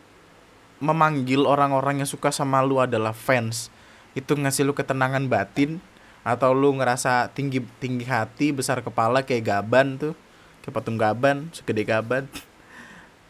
memanggil 0.78 1.42
orang-orang 1.42 2.02
yang 2.02 2.10
suka 2.10 2.30
sama 2.30 2.62
lu 2.62 2.78
adalah 2.78 3.14
fans? 3.14 3.70
Itu 4.14 4.38
ngasih 4.38 4.62
lu 4.62 4.74
ketenangan 4.74 5.26
batin 5.26 5.82
atau 6.28 6.52
lu 6.52 6.76
ngerasa 6.76 7.32
tinggi 7.32 7.64
tinggi 7.80 8.04
hati 8.04 8.52
besar 8.52 8.84
kepala 8.84 9.24
kayak 9.24 9.48
gaban 9.48 9.96
tuh. 9.96 10.12
Kayak 10.60 10.74
patung 10.76 11.00
gaban 11.00 11.48
segede 11.56 11.88
gaban. 11.88 12.28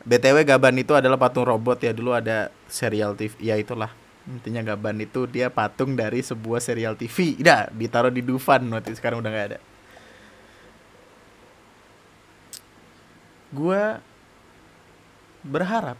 Btw 0.02 0.42
gaban 0.42 0.74
itu 0.82 0.98
adalah 0.98 1.14
patung 1.14 1.46
robot 1.46 1.78
ya. 1.78 1.94
Dulu 1.94 2.10
ada 2.10 2.50
serial 2.66 3.14
TV 3.14 3.38
ya 3.38 3.54
itulah. 3.54 3.94
Intinya 4.26 4.74
gaban 4.74 4.98
itu 4.98 5.30
dia 5.30 5.46
patung 5.46 5.94
dari 5.94 6.26
sebuah 6.26 6.58
serial 6.58 6.98
TV 6.98 7.38
tidak 7.38 7.70
ditaruh 7.70 8.10
di 8.10 8.26
Dufan 8.26 8.66
waktu 8.74 8.98
sekarang 8.98 9.22
udah 9.22 9.30
nggak 9.30 9.46
ada. 9.54 9.60
Gue 13.54 13.82
berharap 15.46 15.96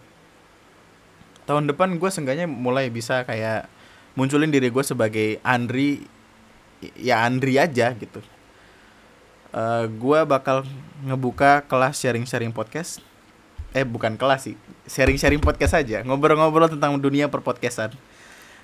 tahun 1.47 1.71
depan 1.71 1.97
gue 1.97 2.11
seenggaknya 2.11 2.45
mulai 2.45 2.91
bisa 2.93 3.25
kayak 3.25 3.71
munculin 4.19 4.51
diri 4.53 4.69
gue 4.69 4.85
sebagai 4.85 5.41
Andri 5.47 6.18
ya 6.99 7.25
Andri 7.25 7.57
aja 7.57 7.95
gitu. 7.97 8.21
Uh, 9.51 9.85
eh, 9.85 9.85
gue 9.89 10.21
bakal 10.29 10.67
ngebuka 11.05 11.65
kelas 11.67 11.99
sharing-sharing 11.99 12.53
podcast. 12.53 13.01
Eh 13.73 13.85
bukan 13.85 14.17
kelas 14.17 14.53
sih. 14.53 14.57
Sharing-sharing 14.89 15.41
podcast 15.41 15.77
aja. 15.77 16.01
Ngobrol-ngobrol 16.05 16.73
tentang 16.73 16.97
dunia 17.01 17.29
perpodcastan. 17.29 17.93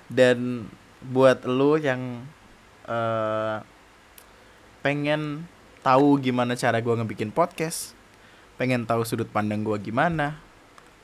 Dan 0.09 0.69
buat 1.01 1.45
lo 1.45 1.77
yang 1.77 2.25
uh, 2.89 3.61
pengen 4.85 5.45
tahu 5.85 6.17
gimana 6.17 6.57
cara 6.57 6.81
gue 6.81 6.93
ngebikin 6.93 7.29
podcast 7.29 7.93
pengen 8.57 8.87
tahu 8.89 9.05
sudut 9.05 9.29
pandang 9.29 9.61
gue 9.61 9.77
gimana 9.77 10.41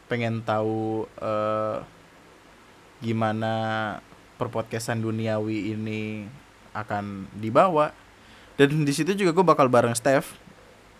pengen 0.09 0.41
tahu 0.41 1.05
uh, 1.21 1.83
gimana 3.03 3.53
perpodcastan 4.41 5.03
duniawi 5.05 5.75
ini 5.75 6.25
akan 6.71 7.27
dibawa. 7.37 7.91
Dan 8.59 8.83
di 8.83 8.93
situ 8.93 9.15
juga 9.15 9.31
gue 9.31 9.45
bakal 9.45 9.67
bareng 9.71 9.95
Steph. 9.95 10.37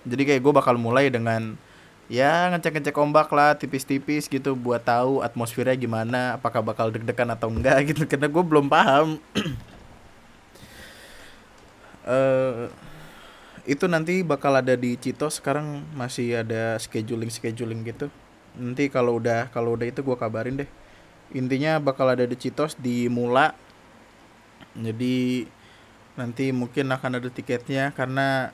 Jadi 0.08 0.26
kayak 0.26 0.42
gue 0.42 0.54
bakal 0.54 0.76
mulai 0.82 1.14
dengan 1.14 1.56
ya 2.12 2.52
ngecek-ngecek 2.52 2.98
ombak 3.00 3.32
lah 3.32 3.56
tipis-tipis 3.56 4.28
gitu 4.28 4.52
buat 4.52 4.84
tahu 4.84 5.24
atmosfernya 5.24 5.80
gimana 5.80 6.36
apakah 6.36 6.60
bakal 6.60 6.92
deg-degan 6.92 7.32
atau 7.32 7.48
enggak 7.48 7.80
gitu 7.96 8.04
karena 8.04 8.28
gue 8.28 8.44
belum 8.44 8.68
paham. 8.68 9.22
Uh, 12.04 12.68
itu 13.74 13.86
nanti 13.86 14.26
bakal 14.26 14.58
ada 14.58 14.74
di 14.74 14.98
Cito 14.98 15.30
sekarang 15.30 15.86
masih 15.94 16.42
ada 16.42 16.76
scheduling 16.82 17.30
scheduling 17.30 17.86
gitu. 17.86 18.10
Nanti 18.58 18.90
kalau 18.92 19.22
udah 19.22 19.48
kalau 19.54 19.78
udah 19.78 19.88
itu 19.88 20.02
gue 20.02 20.18
kabarin 20.18 20.66
deh. 20.66 20.70
Intinya 21.32 21.80
bakal 21.80 22.12
ada 22.12 22.28
di 22.28 22.36
Citos 22.36 22.76
di 22.76 23.08
Mula. 23.08 23.56
Jadi 24.76 25.48
nanti 26.22 26.54
mungkin 26.54 26.94
akan 26.94 27.18
ada 27.18 27.30
tiketnya 27.34 27.90
karena 27.98 28.54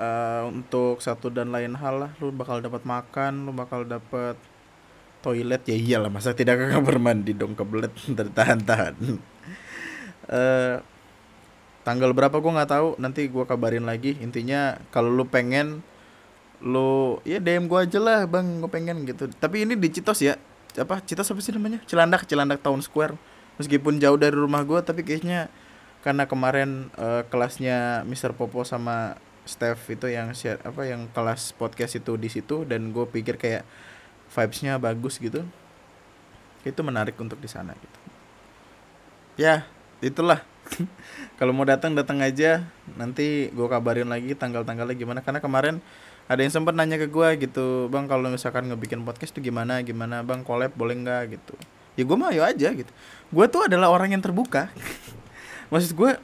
uh, 0.00 0.48
untuk 0.48 1.04
satu 1.04 1.28
dan 1.28 1.52
lain 1.52 1.76
hal 1.76 2.08
lah 2.08 2.10
lu 2.24 2.32
bakal 2.32 2.64
dapat 2.64 2.88
makan 2.88 3.44
lu 3.44 3.52
bakal 3.52 3.84
dapat 3.84 4.40
toilet. 5.20 5.60
Ya 5.68 5.76
iyalah 5.76 6.08
masa 6.08 6.32
tidak 6.32 6.56
ke 6.56 6.64
kamar 6.72 6.96
mandi 6.96 7.36
dong 7.36 7.52
kebelet 7.52 7.92
tertahan-tahan 8.18 9.20
uh, 10.28 10.80
tanggal 11.84 12.16
berapa 12.16 12.32
gue 12.40 12.52
nggak 12.52 12.70
tahu 12.70 12.88
nanti 12.96 13.28
gue 13.28 13.44
kabarin 13.44 13.84
lagi. 13.84 14.16
Intinya 14.20 14.80
kalau 14.88 15.12
lu 15.12 15.28
pengen 15.28 15.84
lu 16.64 17.20
ya 17.28 17.42
DM 17.42 17.68
gue 17.68 17.76
aja 17.76 18.00
lah 18.00 18.24
bang 18.24 18.64
gue 18.64 18.70
pengen 18.70 19.04
gitu. 19.04 19.28
Tapi 19.28 19.68
ini 19.68 19.76
di 19.76 19.88
Citos 19.92 20.24
ya. 20.24 20.40
Apa 20.74 21.04
Citos 21.04 21.28
apa 21.28 21.40
sih 21.44 21.52
namanya? 21.52 21.84
Cilandak 21.84 22.24
Cilandak 22.24 22.64
Town 22.64 22.80
Square. 22.80 23.14
Meskipun 23.60 24.00
jauh 24.02 24.18
dari 24.18 24.34
rumah 24.34 24.64
gue 24.64 24.80
tapi 24.82 25.04
kayaknya 25.06 25.52
karena 26.04 26.28
kemarin 26.28 26.92
uh, 27.00 27.24
kelasnya 27.32 28.04
Mr. 28.04 28.36
Popo 28.36 28.60
sama 28.68 29.16
Steph 29.48 29.88
itu 29.88 30.12
yang 30.12 30.36
share 30.36 30.60
apa 30.60 30.84
yang 30.84 31.08
kelas 31.16 31.56
podcast 31.56 31.96
itu 31.96 32.20
di 32.20 32.28
situ 32.28 32.68
dan 32.68 32.92
gue 32.92 33.08
pikir 33.08 33.40
kayak 33.40 33.64
vibesnya 34.28 34.76
bagus 34.76 35.16
gitu. 35.16 35.48
Itu 36.60 36.80
menarik 36.84 37.16
untuk 37.16 37.40
di 37.40 37.48
sana 37.48 37.72
gitu. 37.72 37.98
Ya 39.40 39.64
itulah. 40.04 40.44
Kalau 41.40 41.56
mau 41.56 41.64
datang 41.64 41.96
datang 41.96 42.20
aja. 42.20 42.68
Nanti 43.00 43.48
gue 43.52 43.68
kabarin 43.68 44.08
lagi 44.08 44.36
tanggal-tanggalnya 44.36 44.96
gimana. 44.96 45.20
Karena 45.24 45.40
kemarin 45.40 45.80
ada 46.28 46.40
yang 46.40 46.52
sempat 46.52 46.76
nanya 46.76 47.00
ke 47.00 47.08
gue 47.08 47.28
gitu 47.36 47.92
bang 47.92 48.08
kalau 48.08 48.32
misalkan 48.32 48.64
ngebikin 48.72 49.04
podcast 49.04 49.36
tuh 49.36 49.44
gimana 49.44 49.84
gimana? 49.84 50.24
Bang 50.24 50.40
collab 50.40 50.72
boleh 50.72 50.96
nggak? 51.00 51.36
gitu. 51.36 51.52
Ya 51.96 52.04
gue 52.08 52.16
mau 52.16 52.32
ayo 52.32 52.44
aja 52.44 52.72
gitu. 52.72 52.92
Gue 53.28 53.44
tuh 53.48 53.68
adalah 53.68 53.92
orang 53.92 54.16
yang 54.16 54.24
terbuka 54.24 54.72
maksud 55.74 55.98
gue 55.98 56.14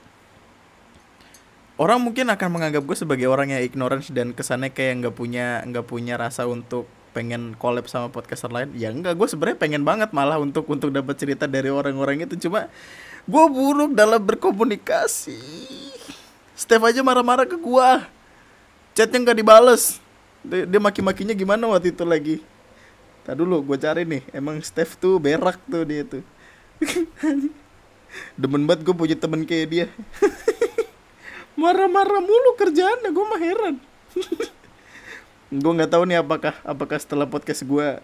orang 1.80 1.98
mungkin 1.98 2.30
akan 2.30 2.48
menganggap 2.54 2.86
gue 2.86 2.94
sebagai 2.94 3.26
orang 3.26 3.50
yang 3.50 3.66
ignorance 3.66 4.14
dan 4.14 4.30
kesannya 4.30 4.70
kayak 4.70 5.02
nggak 5.02 5.14
punya 5.18 5.66
nggak 5.66 5.90
punya 5.90 6.14
rasa 6.14 6.46
untuk 6.46 6.86
pengen 7.10 7.58
collab 7.58 7.90
sama 7.90 8.06
podcaster 8.14 8.46
lain. 8.46 8.70
Ya 8.78 8.94
enggak 8.94 9.18
gue 9.18 9.26
sebenarnya 9.26 9.58
pengen 9.58 9.82
banget 9.82 10.14
malah 10.14 10.38
untuk 10.38 10.70
untuk 10.70 10.94
dapat 10.94 11.18
cerita 11.18 11.50
dari 11.50 11.66
orang-orang 11.66 12.22
itu. 12.30 12.46
Cuma 12.46 12.70
gue 13.26 13.44
buruk 13.50 13.98
dalam 13.98 14.22
berkomunikasi. 14.22 15.42
Steph 16.54 16.86
aja 16.86 17.02
marah-marah 17.02 17.50
ke 17.50 17.58
gue 17.58 17.90
chatnya 18.94 19.18
nggak 19.26 19.38
dibales. 19.42 19.98
Dia, 20.46 20.64
dia 20.64 20.80
maki-makinya 20.80 21.34
gimana 21.34 21.66
waktu 21.66 21.90
itu 21.90 22.06
lagi? 22.06 22.36
Tak 23.24 23.36
dulu 23.36 23.60
gue 23.60 23.76
cari 23.76 24.04
nih 24.08 24.22
emang 24.32 24.60
Steph 24.64 24.96
tuh 24.96 25.20
berak 25.20 25.60
tuh 25.68 25.84
dia 25.84 26.02
tuh 26.08 26.24
demen 28.40 28.66
banget 28.66 28.86
gue 28.86 28.94
punya 28.94 29.16
temen 29.16 29.44
kayak 29.46 29.66
dia. 29.70 29.86
Marah-marah 31.60 32.22
mulu 32.22 32.56
kerjaannya 32.56 33.10
gue 33.10 33.24
mah 33.26 33.40
heran. 33.40 33.76
Gue 35.50 35.72
nggak 35.74 35.90
tahu 35.90 36.06
nih 36.06 36.22
apakah 36.22 36.54
apakah 36.62 36.98
setelah 37.02 37.26
podcast 37.26 37.66
gue 37.66 37.98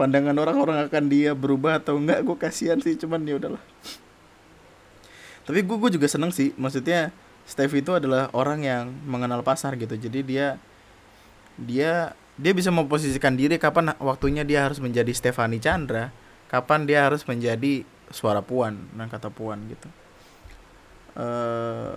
pandangan 0.00 0.36
orang-orang 0.36 0.88
akan 0.88 1.04
dia 1.12 1.36
berubah 1.36 1.76
atau 1.80 2.00
enggak 2.00 2.24
gue 2.24 2.36
kasihan 2.40 2.80
sih 2.80 2.96
cuman 2.96 3.20
ya 3.28 3.36
udahlah. 3.36 3.62
Tapi 5.44 5.60
gue 5.60 5.76
gue 5.76 5.90
juga 6.00 6.08
seneng 6.08 6.32
sih 6.32 6.56
maksudnya 6.56 7.12
Steve 7.46 7.78
itu 7.78 7.94
adalah 7.94 8.26
orang 8.34 8.66
yang 8.66 8.90
mengenal 9.06 9.46
pasar 9.46 9.78
gitu 9.78 9.94
jadi 9.94 10.20
dia 10.26 10.46
dia 11.54 11.92
dia 12.36 12.52
bisa 12.52 12.74
memposisikan 12.74 13.38
diri 13.38 13.56
kapan 13.56 13.94
waktunya 14.02 14.42
dia 14.42 14.66
harus 14.66 14.82
menjadi 14.82 15.08
Stefani 15.14 15.62
Chandra 15.62 16.10
kapan 16.50 16.84
dia 16.84 17.06
harus 17.06 17.22
menjadi 17.24 17.86
suara 18.10 18.42
puan 18.42 18.78
nah 18.94 19.10
kata 19.10 19.30
puan 19.32 19.58
gitu. 19.70 19.88
Uh, 21.16 21.96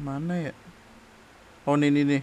mana 0.00 0.50
ya? 0.50 0.52
Oh 1.68 1.76
ini 1.76 1.92
nih, 1.92 2.04
nih. 2.08 2.22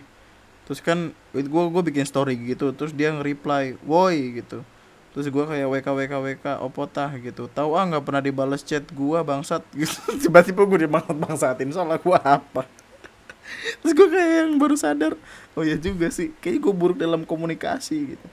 terus 0.65 0.81
kan 0.85 1.13
gue 1.33 1.43
gue 1.45 1.83
bikin 1.85 2.05
story 2.05 2.37
gitu 2.45 2.73
terus 2.73 2.93
dia 2.93 3.13
nge-reply 3.13 3.79
woi 3.85 4.41
gitu. 4.41 4.65
Terus 5.09 5.25
gue 5.29 5.41
kayak 5.41 5.67
WK 5.69 5.87
WK 5.89 6.13
WK 6.21 6.45
opotah 6.61 7.09
gitu. 7.17 7.49
Tahu 7.49 7.73
ah 7.73 7.85
nggak 7.89 8.03
pernah 8.05 8.21
dibalas 8.21 8.61
chat 8.61 8.85
gue 8.89 9.19
bangsat 9.21 9.63
gitu. 9.79 10.17
Tiba-tiba 10.27 10.65
gue 10.65 10.79
dibanget 10.85 11.15
bangsatin 11.15 11.69
soalnya 11.71 12.01
gue 12.01 12.19
apa 12.19 12.63
terus 13.81 13.97
gue 13.97 14.07
kayak 14.13 14.29
yang 14.45 14.61
baru 14.61 14.77
sadar 14.77 15.13
oh 15.57 15.63
ya 15.65 15.77
juga 15.77 16.09
sih. 16.09 16.33
Kayak 16.41 16.69
gue 16.69 16.73
buruk 16.73 16.97
dalam 16.99 17.25
komunikasi 17.25 18.17
gitu 18.17 18.27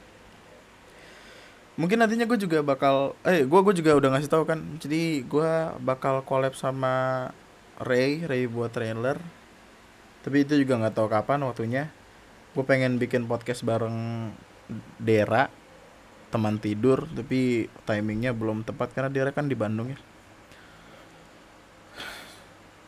mungkin 1.77 2.01
nantinya 2.01 2.25
gue 2.25 2.41
juga 2.41 2.65
bakal 2.65 3.13
eh 3.23 3.45
gue 3.45 3.61
gue 3.61 3.75
juga 3.77 3.97
udah 3.97 4.17
ngasih 4.17 4.33
tahu 4.33 4.45
kan. 4.49 4.61
Jadi 4.81 5.25
gue 5.25 5.51
bakal 5.85 6.25
collab 6.25 6.57
sama 6.57 7.29
Ray 7.81 8.25
Ray 8.25 8.49
buat 8.49 8.73
trailer. 8.73 9.21
Tapi 10.25 10.43
itu 10.43 10.59
juga 10.59 10.81
nggak 10.81 10.97
tahu 10.97 11.09
kapan 11.13 11.45
waktunya. 11.45 11.93
Gue 12.57 12.65
pengen 12.65 12.97
bikin 12.97 13.29
podcast 13.29 13.63
bareng 13.63 14.33
Dera 14.99 15.53
teman 16.27 16.59
tidur 16.59 17.07
tapi 17.15 17.71
timingnya 17.87 18.35
belum 18.35 18.67
tepat 18.67 18.91
karena 18.91 19.13
Dera 19.13 19.31
kan 19.31 19.47
di 19.47 19.55
Bandung 19.55 19.93
ya. 19.93 20.01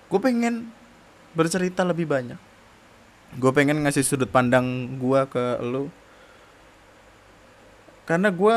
Gue 0.08 0.20
pengen 0.24 0.72
bercerita 1.36 1.84
lebih 1.84 2.08
banyak. 2.08 2.40
Gue 3.36 3.52
pengen 3.52 3.84
ngasih 3.84 4.02
sudut 4.02 4.32
pandang 4.32 4.96
gue 4.96 5.20
ke 5.28 5.60
lo 5.60 5.92
karena 8.08 8.32
gue 8.32 8.56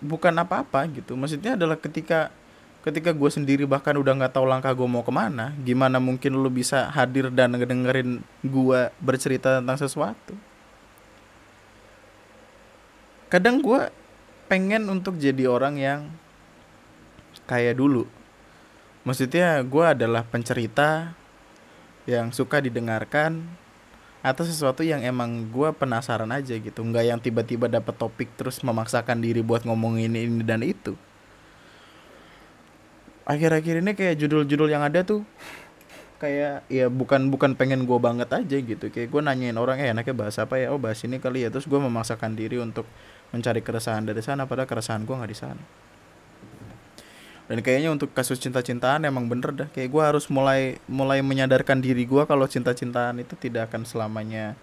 bukan 0.00 0.32
apa-apa 0.36 0.84
gitu. 0.92 1.16
Maksudnya 1.16 1.56
adalah 1.56 1.76
ketika 1.80 2.32
ketika 2.86 3.10
gue 3.10 3.30
sendiri 3.32 3.66
bahkan 3.66 3.98
udah 3.98 4.14
nggak 4.14 4.38
tahu 4.38 4.46
langkah 4.46 4.70
gue 4.70 4.86
mau 4.86 5.02
ke 5.02 5.10
mana 5.10 5.50
gimana 5.66 5.98
mungkin 5.98 6.38
lu 6.38 6.46
bisa 6.46 6.86
hadir 6.94 7.34
dan 7.34 7.58
ngedengerin 7.58 8.22
gue 8.46 8.80
bercerita 9.02 9.58
tentang 9.58 9.78
sesuatu? 9.80 10.34
Kadang 13.26 13.58
gue 13.58 13.90
pengen 14.46 14.86
untuk 14.86 15.18
jadi 15.18 15.50
orang 15.50 15.74
yang 15.76 16.00
kayak 17.50 17.78
dulu. 17.78 18.06
Maksudnya 19.02 19.62
gue 19.66 19.84
adalah 19.86 20.22
pencerita 20.26 21.14
yang 22.06 22.30
suka 22.30 22.62
didengarkan 22.62 23.42
atau 24.26 24.42
sesuatu 24.42 24.82
yang 24.82 25.06
emang 25.06 25.46
gue 25.54 25.70
penasaran 25.70 26.26
aja 26.34 26.58
gitu. 26.58 26.82
Nggak 26.82 27.04
yang 27.06 27.18
tiba-tiba 27.22 27.70
dapet 27.70 27.94
topik 27.94 28.34
terus 28.34 28.58
memaksakan 28.66 29.22
diri 29.22 29.38
buat 29.46 29.62
ngomongin 29.62 30.18
ini 30.18 30.42
dan 30.42 30.66
itu. 30.66 30.98
Akhir-akhir 33.22 33.86
ini 33.86 33.94
kayak 33.94 34.18
judul-judul 34.18 34.66
yang 34.70 34.82
ada 34.82 35.06
tuh 35.06 35.22
kayak 36.16 36.64
ya 36.72 36.88
bukan 36.88 37.28
bukan 37.28 37.52
pengen 37.54 37.86
gue 37.86 37.98
banget 38.02 38.26
aja 38.34 38.56
gitu. 38.58 38.90
Kayak 38.90 39.14
gue 39.14 39.22
nanyain 39.22 39.54
orang 39.54 39.78
eh 39.78 39.94
enaknya 39.94 40.14
bahas 40.18 40.34
apa 40.42 40.58
ya? 40.58 40.74
Oh 40.74 40.78
bahas 40.82 40.98
ini 41.06 41.22
kali 41.22 41.46
ya. 41.46 41.48
Terus 41.54 41.70
gue 41.70 41.78
memaksakan 41.78 42.34
diri 42.34 42.58
untuk 42.58 42.90
mencari 43.30 43.62
keresahan 43.62 44.06
dari 44.06 44.22
sana 44.22 44.46
padahal 44.46 44.66
keresahan 44.70 45.02
gue 45.06 45.14
nggak 45.14 45.30
di 45.30 45.38
sana 45.38 45.85
dan 47.46 47.62
kayaknya 47.62 47.94
untuk 47.94 48.10
kasus 48.10 48.42
cinta-cintaan 48.42 49.06
emang 49.06 49.30
bener 49.30 49.54
dah. 49.54 49.68
Kayak 49.70 49.88
gue 49.94 50.02
harus 50.02 50.26
mulai 50.26 50.82
mulai 50.90 51.22
menyadarkan 51.22 51.78
diri 51.78 52.02
gue 52.02 52.26
kalau 52.26 52.42
cinta-cintaan 52.50 53.22
itu 53.22 53.38
tidak 53.38 53.70
akan 53.70 53.86
selamanya 53.86 54.58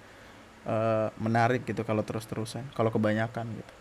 uh, 0.67 1.07
menarik 1.15 1.63
gitu 1.63 1.87
kalau 1.87 2.03
terus-terusan 2.03 2.67
kalau 2.75 2.91
kebanyakan 2.91 3.47
gitu. 3.55 3.73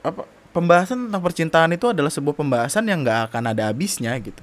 Apa 0.00 0.24
pembahasan 0.56 1.08
tentang 1.08 1.20
percintaan 1.20 1.76
itu 1.76 1.92
adalah 1.92 2.08
sebuah 2.08 2.40
pembahasan 2.40 2.88
yang 2.88 3.04
nggak 3.04 3.28
akan 3.28 3.52
ada 3.52 3.68
habisnya 3.68 4.16
gitu. 4.16 4.40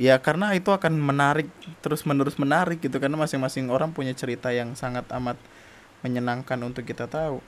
Ya 0.00 0.16
karena 0.16 0.56
itu 0.56 0.72
akan 0.72 0.96
menarik 0.96 1.46
terus 1.84 2.02
menerus 2.08 2.40
menarik 2.40 2.80
gitu 2.80 2.96
karena 2.96 3.20
masing-masing 3.20 3.68
orang 3.68 3.92
punya 3.92 4.16
cerita 4.16 4.50
yang 4.50 4.72
sangat 4.72 5.04
amat 5.12 5.36
menyenangkan 6.00 6.56
untuk 6.64 6.88
kita 6.88 7.04
tahu. 7.12 7.44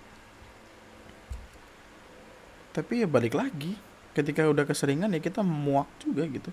Tapi 2.77 3.01
ya 3.01 3.09
balik 3.09 3.33
lagi 3.33 3.81
ketika 4.17 4.49
udah 4.49 4.65
keseringan 4.65 5.13
ya 5.13 5.21
kita 5.21 5.45
muak 5.45 5.85
juga 6.01 6.25
gitu. 6.25 6.49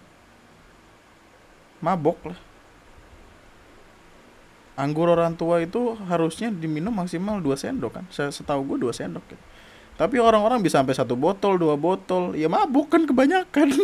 Mabok 1.79 2.35
lah. 2.35 2.39
Anggur 4.75 5.07
orang 5.07 5.39
tua 5.39 5.63
itu 5.63 5.95
harusnya 6.11 6.51
diminum 6.51 6.91
maksimal 6.91 7.39
2 7.39 7.55
sendok 7.55 7.91
kan. 7.95 8.05
Setahu 8.11 8.75
gue 8.75 8.77
2 8.83 8.91
sendok 8.91 9.23
gitu. 9.31 9.43
tapi 9.93 10.17
orang-orang 10.17 10.57
bisa 10.65 10.81
sampai 10.81 10.97
satu 10.97 11.13
botol 11.13 11.61
dua 11.61 11.77
botol 11.77 12.33
ya 12.33 12.49
mabuk 12.49 12.89
kan 12.89 13.05
kebanyakan. 13.05 13.69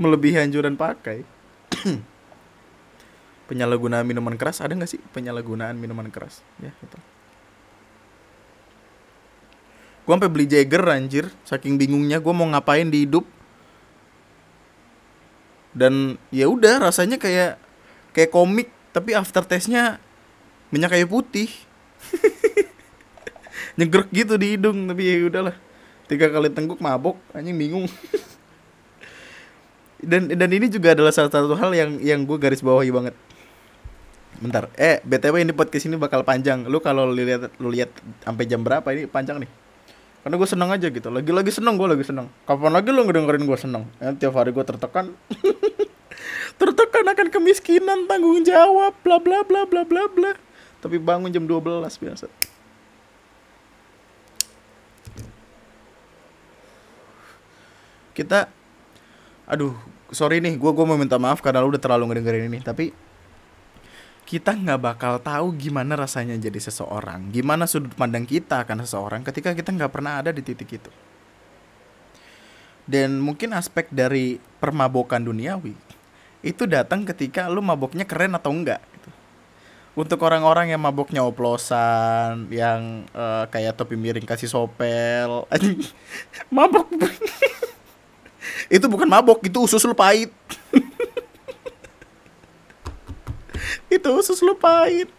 Melebihi 0.00 0.38
anjuran 0.38 0.78
pakai. 0.78 1.26
Penyalahgunaan 3.50 4.06
minuman 4.06 4.38
keras 4.38 4.62
ada 4.62 4.78
nggak 4.78 4.86
sih 4.86 5.02
penyalahgunaan 5.10 5.74
minuman 5.74 6.06
keras? 6.06 6.46
Ya 6.62 6.70
gitu 6.78 7.02
gue 10.08 10.14
sampai 10.16 10.32
beli 10.32 10.48
Jagger 10.48 10.80
anjir. 10.88 11.28
Saking 11.44 11.76
bingungnya 11.76 12.16
gue 12.16 12.32
mau 12.32 12.48
ngapain 12.48 12.88
di 12.88 13.04
hidup? 13.04 13.28
Dan 15.76 16.16
ya 16.32 16.48
udah 16.48 16.88
rasanya 16.88 17.20
kayak 17.20 17.60
kayak 18.16 18.32
komik 18.32 18.72
tapi 18.96 19.12
after 19.12 19.44
taste-nya 19.44 20.00
minyak 20.72 20.96
kayu 20.96 21.04
putih. 21.04 21.52
Nyegrek 23.76 24.08
gitu 24.08 24.40
di 24.40 24.56
hidung 24.56 24.88
tapi 24.88 25.04
ya 25.04 25.28
udahlah. 25.28 25.56
Tiga 26.08 26.32
kali 26.32 26.48
tengguk 26.56 26.80
mabok. 26.80 27.20
Anjing 27.36 27.60
bingung. 27.60 27.84
Dan 29.98 30.30
dan 30.30 30.46
ini 30.54 30.70
juga 30.70 30.94
adalah 30.94 31.10
salah 31.10 31.26
satu 31.26 31.58
hal 31.58 31.74
yang 31.74 31.98
yang 31.98 32.22
gue 32.22 32.38
garis 32.38 32.62
bawahi 32.62 32.94
banget. 32.94 33.18
Bentar. 34.38 34.70
Eh 34.78 35.02
btw 35.02 35.42
ini 35.42 35.50
podcast 35.50 35.90
ini 35.90 35.98
bakal 35.98 36.22
panjang. 36.22 36.70
Lu 36.70 36.78
kalau 36.78 37.10
lihat 37.10 37.50
lu 37.58 37.66
lihat 37.66 37.90
sampai 38.22 38.46
jam 38.46 38.62
berapa 38.62 38.86
ini? 38.94 39.10
Panjang 39.10 39.42
nih 39.42 39.50
karena 40.28 40.44
gue 40.44 40.50
seneng 40.52 40.68
aja 40.68 40.92
gitu. 40.92 41.08
Lagi 41.08 41.32
lagi 41.32 41.48
seneng 41.48 41.80
gue 41.80 41.88
lagi 41.88 42.04
seneng. 42.04 42.28
Kapan 42.44 42.68
lagi 42.76 42.92
lu 42.92 43.00
ngedengerin 43.08 43.48
gue 43.48 43.56
seneng? 43.56 43.88
Ya, 43.96 44.12
tiap 44.12 44.36
hari 44.36 44.52
gue 44.52 44.60
tertekan. 44.60 45.16
Tertekan 46.60 47.08
akan 47.08 47.32
kemiskinan 47.32 48.04
tanggung 48.04 48.44
jawab 48.44 48.92
bla 49.00 49.16
bla 49.16 49.40
bla 49.40 49.64
bla 49.64 49.88
bla 49.88 50.04
bla. 50.04 50.36
Tapi 50.84 51.00
bangun 51.00 51.32
jam 51.32 51.48
12 51.48 51.80
biasa. 51.80 52.28
Kita 58.12 58.52
aduh 59.48 59.72
sorry 60.12 60.44
nih 60.44 60.60
gue 60.60 60.70
gue 60.76 60.84
mau 60.84 61.00
minta 61.00 61.16
maaf 61.16 61.40
karena 61.40 61.64
lu 61.64 61.72
udah 61.72 61.80
terlalu 61.80 62.12
ngedengerin 62.12 62.52
ini. 62.52 62.60
Tapi 62.60 62.92
kita 64.28 64.52
nggak 64.52 64.80
bakal 64.84 65.16
tahu 65.24 65.56
gimana 65.56 65.96
rasanya 65.96 66.36
jadi 66.36 66.60
seseorang 66.60 67.32
gimana 67.32 67.64
sudut 67.64 67.96
pandang 67.96 68.28
kita 68.28 68.60
akan 68.60 68.84
seseorang 68.84 69.24
ketika 69.24 69.56
kita 69.56 69.72
nggak 69.72 69.88
pernah 69.88 70.20
ada 70.20 70.36
di 70.36 70.44
titik 70.44 70.68
itu. 70.68 70.92
Dan 72.84 73.24
mungkin 73.24 73.56
aspek 73.56 73.88
dari 73.88 74.36
permabokan 74.60 75.24
duniawi 75.24 75.72
itu 76.44 76.68
datang 76.68 77.08
ketika 77.08 77.48
lu 77.48 77.64
maboknya 77.64 78.04
keren 78.04 78.36
atau 78.36 78.52
enggak 78.52 78.84
gitu. 78.94 79.10
untuk 79.98 80.20
orang-orang 80.22 80.76
yang 80.76 80.80
maboknya 80.80 81.24
oplosan 81.24 82.52
yang 82.52 83.08
uh, 83.16 83.48
kayak 83.48 83.80
topi 83.80 83.96
miring 83.96 84.28
kasih 84.28 84.48
sopel 84.48 85.48
mabok. 86.54 86.88
Itu 88.68 88.84
bukan 88.92 89.08
mabok 89.08 89.40
itu 89.48 89.64
usus 89.64 89.80
lu 89.88 89.96
pahit 89.96 90.28
itu 93.96 94.08
usus 94.12 94.38
lu 94.40 94.54
pahit. 94.56 95.10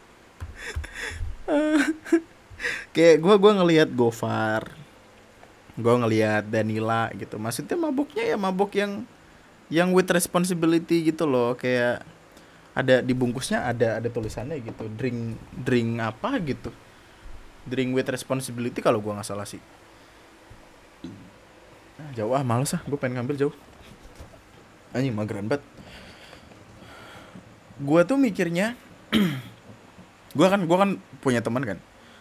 Kayak 2.94 3.18
gue 3.24 3.36
gua 3.40 3.54
ngelihat 3.64 3.90
Gofar 3.96 4.80
gue 5.80 5.96
ngelihat 5.96 6.44
Danila 6.52 7.08
gitu. 7.16 7.40
Maksudnya 7.40 7.80
maboknya 7.80 8.24
ya 8.28 8.36
mabok 8.36 8.76
yang 8.76 9.08
yang 9.72 9.96
with 9.96 10.12
responsibility 10.12 11.08
gitu 11.08 11.24
loh. 11.24 11.56
Kayak 11.56 12.04
ada 12.76 13.00
di 13.00 13.16
bungkusnya 13.16 13.66
ada 13.66 14.04
ada 14.04 14.10
tulisannya 14.12 14.60
gitu. 14.60 14.92
Drink 14.92 15.40
drink 15.56 15.90
apa 16.04 16.36
gitu. 16.44 16.70
Drink 17.64 17.96
with 17.96 18.12
responsibility 18.12 18.84
kalau 18.84 19.00
gue 19.00 19.16
nggak 19.16 19.26
salah 19.28 19.48
sih. 19.48 19.64
Jauh 22.16 22.36
ah 22.36 22.44
males 22.44 22.76
ah. 22.76 22.84
Gue 22.84 23.00
pengen 23.00 23.24
ngambil 23.24 23.48
jauh. 23.48 23.56
Anjing 24.92 25.16
mageran 25.16 25.48
banget 25.48 25.64
gue 27.80 28.02
tuh 28.04 28.18
mikirnya 28.20 28.76
gue 30.38 30.48
kan 30.48 30.62
gue 30.62 30.78
kan 30.78 30.90
punya 31.24 31.40
teman 31.40 31.64
kan. 31.66 31.80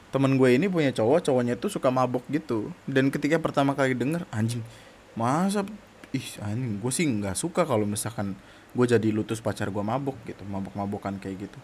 Teman 0.09 0.41
gue 0.41 0.49
ini 0.57 0.73
punya 0.73 0.89
cowok 0.95 1.29
cowoknya 1.29 1.61
tuh 1.61 1.69
suka 1.69 1.93
mabok 1.93 2.25
gitu. 2.33 2.73
Dan 2.89 3.13
ketika 3.13 3.37
pertama 3.37 3.77
kali 3.77 3.93
denger 3.93 4.25
anjing 4.33 4.65
masa 5.19 5.67
ih 6.15 6.29
anjing 6.41 6.81
gue 6.81 6.93
sih 6.95 7.05
nggak 7.05 7.37
suka 7.37 7.67
kalau 7.67 7.85
misalkan 7.85 8.39
gue 8.73 8.87
jadi 8.87 9.09
lutus 9.11 9.43
pacar 9.43 9.69
gue 9.69 9.83
mabok 9.83 10.15
gitu 10.25 10.47
mabok 10.47 10.73
mabokan 10.79 11.21
kayak 11.21 11.51
gitu. 11.51 11.59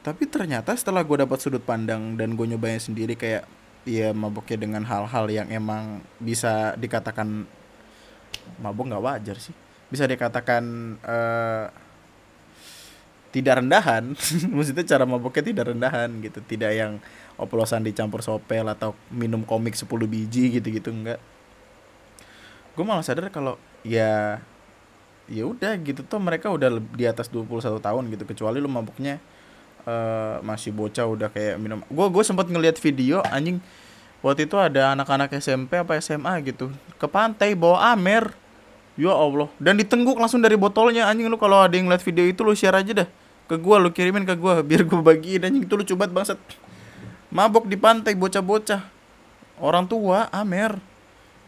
Tapi 0.00 0.24
ternyata 0.26 0.72
setelah 0.72 1.04
gue 1.04 1.20
dapat 1.20 1.38
sudut 1.38 1.60
pandang 1.60 2.16
dan 2.16 2.32
gue 2.34 2.46
nyobain 2.48 2.80
sendiri 2.80 3.14
kayak 3.14 3.44
ya 3.84 4.16
maboknya 4.16 4.58
dengan 4.64 4.82
hal-hal 4.88 5.28
yang 5.28 5.48
emang 5.52 6.00
bisa 6.16 6.72
dikatakan 6.80 7.44
mabok 8.58 8.90
nggak 8.90 9.04
wajar 9.04 9.36
sih. 9.36 9.54
Bisa 9.92 10.08
dikatakan 10.08 10.96
uh, 11.04 11.66
tidak 13.30 13.62
rendahan 13.62 14.14
maksudnya 14.54 14.84
cara 14.86 15.06
maboknya 15.06 15.54
tidak 15.54 15.64
rendahan 15.74 16.10
gitu. 16.22 16.42
Tidak 16.42 16.70
yang 16.74 16.98
oplosan 17.38 17.86
dicampur 17.86 18.20
sopel 18.20 18.66
atau 18.66 18.92
minum 19.08 19.46
komik 19.46 19.78
10 19.78 19.86
biji 19.86 20.60
gitu-gitu 20.60 20.90
enggak. 20.90 21.22
Gue 22.74 22.84
malah 22.84 23.06
sadar 23.06 23.30
kalau 23.30 23.56
ya 23.86 24.42
ya 25.30 25.46
udah 25.46 25.78
gitu 25.78 26.02
tuh 26.02 26.18
mereka 26.18 26.50
udah 26.50 26.82
di 26.98 27.06
atas 27.06 27.30
21 27.30 27.78
tahun 27.78 28.02
gitu 28.10 28.26
kecuali 28.26 28.58
lu 28.58 28.66
mabuknya 28.66 29.22
uh, 29.86 30.42
masih 30.42 30.74
bocah 30.74 31.06
udah 31.06 31.30
kayak 31.30 31.56
minum. 31.62 31.86
Gue 31.86 32.06
gue 32.10 32.24
sempat 32.26 32.50
ngeliat 32.50 32.82
video 32.82 33.22
anjing 33.30 33.62
waktu 34.20 34.44
itu 34.50 34.58
ada 34.58 34.92
anak-anak 34.92 35.32
SMP 35.38 35.80
apa 35.80 35.96
SMA 36.02 36.34
gitu 36.44 36.74
ke 36.98 37.06
pantai 37.06 37.54
bawa 37.54 37.94
amer. 37.94 38.34
Ya 38.98 39.16
Allah 39.16 39.48
dan 39.56 39.80
ditengguk 39.80 40.18
langsung 40.18 40.44
dari 40.44 40.60
botolnya 40.60 41.08
anjing 41.08 41.30
lu 41.30 41.40
kalau 41.40 41.62
ada 41.64 41.72
yang 41.72 41.88
lihat 41.88 42.04
video 42.04 42.26
itu 42.26 42.44
lu 42.44 42.52
share 42.52 42.74
aja 42.76 42.92
dah 42.92 43.08
ke 43.50 43.58
gue 43.58 43.76
lu 43.82 43.90
kirimin 43.90 44.22
ke 44.22 44.38
gue 44.38 44.62
biar 44.62 44.86
gue 44.86 45.02
bagiin 45.02 45.42
anjing. 45.42 45.66
Itu 45.66 45.74
lu 45.74 45.82
coba 45.82 46.06
bangsat. 46.06 46.38
Mabok 47.34 47.66
di 47.66 47.74
pantai 47.74 48.14
bocah-bocah. 48.14 48.86
Orang 49.58 49.90
tua 49.90 50.30
amer. 50.30 50.78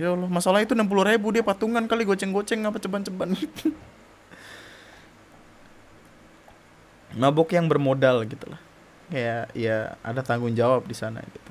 Ya 0.02 0.10
Allah 0.10 0.26
masalah 0.26 0.58
itu 0.58 0.74
enam 0.74 0.90
puluh 0.90 1.06
ribu 1.06 1.30
dia 1.30 1.46
patungan 1.46 1.86
kali 1.86 2.02
goceng-goceng 2.02 2.66
apa 2.66 2.82
ceban-ceban. 2.82 3.38
Mabok 7.22 7.54
yang 7.54 7.70
bermodal 7.70 8.26
gitu 8.26 8.50
lah. 8.50 8.58
Kayak 9.06 9.54
ya 9.54 9.94
ada 10.02 10.26
tanggung 10.26 10.58
jawab 10.58 10.90
di 10.90 10.98
sana 10.98 11.22
gitu. 11.22 11.50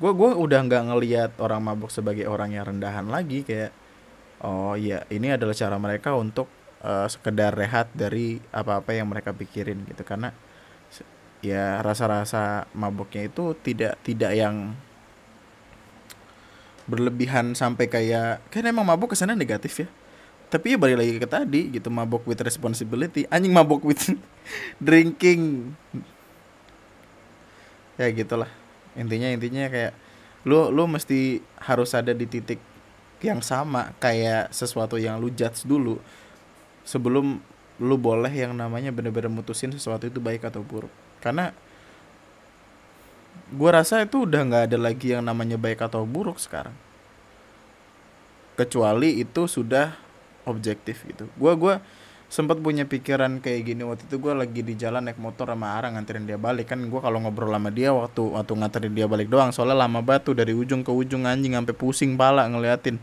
Gue 0.00 0.12
gue 0.16 0.30
udah 0.32 0.64
nggak 0.64 0.82
ngelihat 0.88 1.30
orang 1.40 1.60
mabok 1.60 1.92
sebagai 1.92 2.24
orang 2.28 2.52
yang 2.56 2.64
rendahan 2.64 3.04
lagi 3.08 3.44
kayak 3.44 3.72
oh 4.44 4.76
iya 4.76 5.04
ini 5.08 5.32
adalah 5.32 5.56
cara 5.56 5.80
mereka 5.80 6.12
untuk 6.12 6.44
uh, 6.82 7.06
sekedar 7.08 7.54
rehat 7.54 7.88
dari 7.96 8.42
apa-apa 8.50 8.96
yang 8.96 9.08
mereka 9.08 9.32
pikirin 9.32 9.84
gitu. 9.88 10.02
Karena 10.02 10.34
ya 11.44 11.78
rasa-rasa 11.84 12.66
mabuknya 12.72 13.28
itu 13.28 13.54
tidak 13.62 14.00
tidak 14.02 14.32
yang 14.34 14.74
berlebihan 16.86 17.52
sampai 17.52 17.90
kayak 17.90 18.42
kan 18.48 18.62
emang 18.62 18.86
mabuk 18.86 19.12
ke 19.12 19.16
sana 19.18 19.34
negatif 19.36 19.86
ya. 19.86 19.88
Tapi 20.46 20.74
ya 20.74 20.78
balik 20.78 21.02
lagi 21.02 21.12
ke 21.18 21.26
tadi 21.26 21.60
gitu 21.74 21.90
mabuk 21.90 22.22
with 22.24 22.38
responsibility. 22.42 23.26
Anjing 23.28 23.50
mabuk 23.50 23.82
with 23.82 24.14
drinking. 24.86 25.74
Ya 27.98 28.06
gitulah. 28.14 28.48
Intinya 28.94 29.28
intinya 29.28 29.66
kayak 29.66 29.92
lu 30.46 30.70
lu 30.70 30.86
mesti 30.86 31.42
harus 31.58 31.90
ada 31.98 32.14
di 32.14 32.30
titik 32.30 32.62
yang 33.18 33.42
sama 33.42 33.90
kayak 33.98 34.54
sesuatu 34.54 34.94
yang 34.94 35.18
lu 35.18 35.32
judge 35.34 35.66
dulu 35.66 35.98
sebelum 36.86 37.42
lu 37.82 37.96
boleh 38.00 38.30
yang 38.30 38.56
namanya 38.56 38.94
bener-bener 38.94 39.28
mutusin 39.28 39.74
sesuatu 39.74 40.08
itu 40.08 40.22
baik 40.22 40.46
atau 40.48 40.64
buruk. 40.64 40.92
Karena 41.20 41.52
gue 43.52 43.70
rasa 43.70 44.00
itu 44.06 44.24
udah 44.24 44.40
nggak 44.46 44.64
ada 44.72 44.78
lagi 44.80 45.12
yang 45.12 45.26
namanya 45.26 45.60
baik 45.60 45.82
atau 45.84 46.06
buruk 46.08 46.40
sekarang. 46.40 46.72
Kecuali 48.56 49.20
itu 49.20 49.44
sudah 49.44 49.92
objektif 50.48 51.04
gitu. 51.04 51.28
Gue 51.36 51.52
gua 51.58 51.74
sempat 52.26 52.58
punya 52.58 52.82
pikiran 52.82 53.38
kayak 53.38 53.60
gini 53.70 53.86
waktu 53.86 54.02
itu 54.10 54.18
gue 54.18 54.34
lagi 54.34 54.58
di 54.58 54.74
jalan 54.74 54.98
naik 55.06 55.14
motor 55.20 55.46
sama 55.46 55.76
Ara 55.76 55.92
nganterin 55.92 56.24
dia 56.24 56.40
balik. 56.40 56.72
Kan 56.72 56.88
gue 56.88 57.00
kalau 57.02 57.20
ngobrol 57.20 57.52
sama 57.52 57.68
dia 57.68 57.92
waktu 57.92 58.22
waktu 58.24 58.52
nganterin 58.56 58.94
dia 58.96 59.06
balik 59.10 59.28
doang 59.28 59.52
soalnya 59.52 59.84
lama 59.84 60.00
batu 60.00 60.32
dari 60.32 60.56
ujung 60.56 60.80
ke 60.80 60.88
ujung 60.88 61.28
anjing 61.28 61.52
sampai 61.52 61.74
pusing 61.76 62.16
pala 62.16 62.48
ngeliatin. 62.48 62.96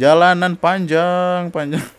Jalanan 0.00 0.56
panjang 0.56 1.52
panjang 1.52 1.97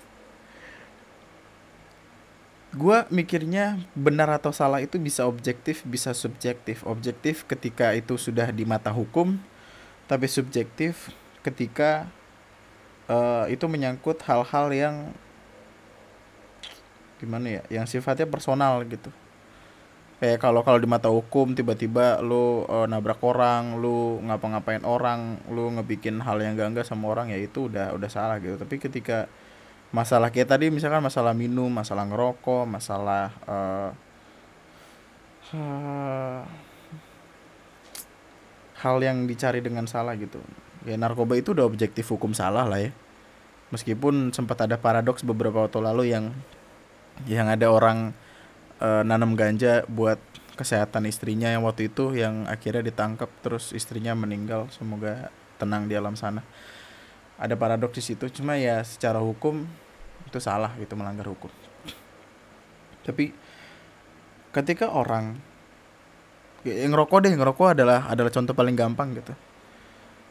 gue 2.70 2.98
mikirnya 3.10 3.82
benar 3.98 4.30
atau 4.30 4.54
salah 4.54 4.78
itu 4.78 5.02
bisa 5.02 5.26
objektif 5.26 5.82
bisa 5.86 6.14
subjektif. 6.14 6.86
Objektif 6.86 7.46
ketika 7.50 7.98
itu 7.98 8.14
sudah 8.18 8.54
di 8.54 8.66
mata 8.66 8.94
hukum 8.94 9.42
tapi 10.10 10.26
subjektif 10.26 11.14
ketika 11.46 12.10
uh, 13.10 13.46
itu 13.50 13.66
menyangkut 13.66 14.22
hal-hal 14.26 14.70
yang 14.74 14.96
gimana 17.20 17.60
ya 17.60 17.64
yang 17.82 17.86
sifatnya 17.90 18.30
personal 18.30 18.86
gitu. 18.86 19.10
Kayak 20.20 20.44
kalau 20.44 20.62
kalau 20.68 20.80
di 20.84 20.88
mata 20.88 21.08
hukum 21.08 21.56
tiba-tiba 21.56 22.20
lu 22.20 22.68
uh, 22.68 22.86
nabrak 22.86 23.24
orang 23.24 23.80
lu 23.80 24.20
ngapa-ngapain 24.28 24.84
orang 24.84 25.40
lu 25.48 25.72
ngebikin 25.80 26.20
hal 26.20 26.44
yang 26.44 26.60
gak 26.60 26.70
enggak 26.76 26.88
sama 26.88 27.08
orang 27.08 27.32
ya 27.32 27.40
itu 27.40 27.72
udah 27.72 27.96
udah 27.96 28.10
salah 28.12 28.38
gitu. 28.44 28.60
Tapi 28.60 28.78
ketika 28.78 29.32
masalah 29.90 30.30
kayak 30.30 30.54
tadi 30.54 30.70
misalkan 30.70 31.02
masalah 31.02 31.34
minum 31.34 31.70
masalah 31.74 32.06
ngerokok 32.06 32.64
masalah 32.70 33.34
uh, 33.50 33.90
hal 38.80 38.98
yang 39.02 39.26
dicari 39.26 39.60
dengan 39.66 39.90
salah 39.90 40.14
gitu. 40.14 40.38
Ya 40.86 40.96
narkoba 40.96 41.36
itu 41.36 41.52
udah 41.52 41.66
objektif 41.66 42.08
hukum 42.14 42.32
salah 42.38 42.70
lah 42.70 42.80
ya. 42.80 42.92
Meskipun 43.74 44.30
sempat 44.34 44.62
ada 44.66 44.78
paradoks 44.78 45.26
beberapa 45.26 45.66
waktu 45.66 45.82
lalu 45.82 46.14
yang 46.14 46.32
yang 47.28 47.52
ada 47.52 47.68
orang 47.68 48.16
uh, 48.80 49.04
nanam 49.04 49.36
ganja 49.36 49.84
buat 49.90 50.22
kesehatan 50.56 51.10
istrinya 51.10 51.52
yang 51.52 51.66
waktu 51.66 51.92
itu 51.92 52.16
yang 52.16 52.48
akhirnya 52.48 52.86
ditangkap 52.86 53.28
terus 53.42 53.74
istrinya 53.74 54.14
meninggal. 54.14 54.70
Semoga 54.70 55.34
tenang 55.60 55.90
di 55.92 55.98
alam 55.98 56.16
sana 56.16 56.46
ada 57.40 57.56
paradoks 57.56 57.96
di 57.96 58.04
situ 58.04 58.28
cuma 58.36 58.60
ya 58.60 58.84
secara 58.84 59.24
hukum 59.24 59.64
itu 60.28 60.40
salah 60.44 60.76
gitu 60.76 60.94
melanggar 61.00 61.26
hukum. 61.26 61.48
Tapi 63.08 63.32
ketika 64.52 64.92
orang 64.92 65.40
yang 66.68 66.92
ngerokok 66.92 67.18
deh 67.24 67.34
ngerokok 67.34 67.68
adalah 67.72 68.12
adalah 68.12 68.30
contoh 68.30 68.52
paling 68.52 68.76
gampang 68.76 69.16
gitu. 69.16 69.32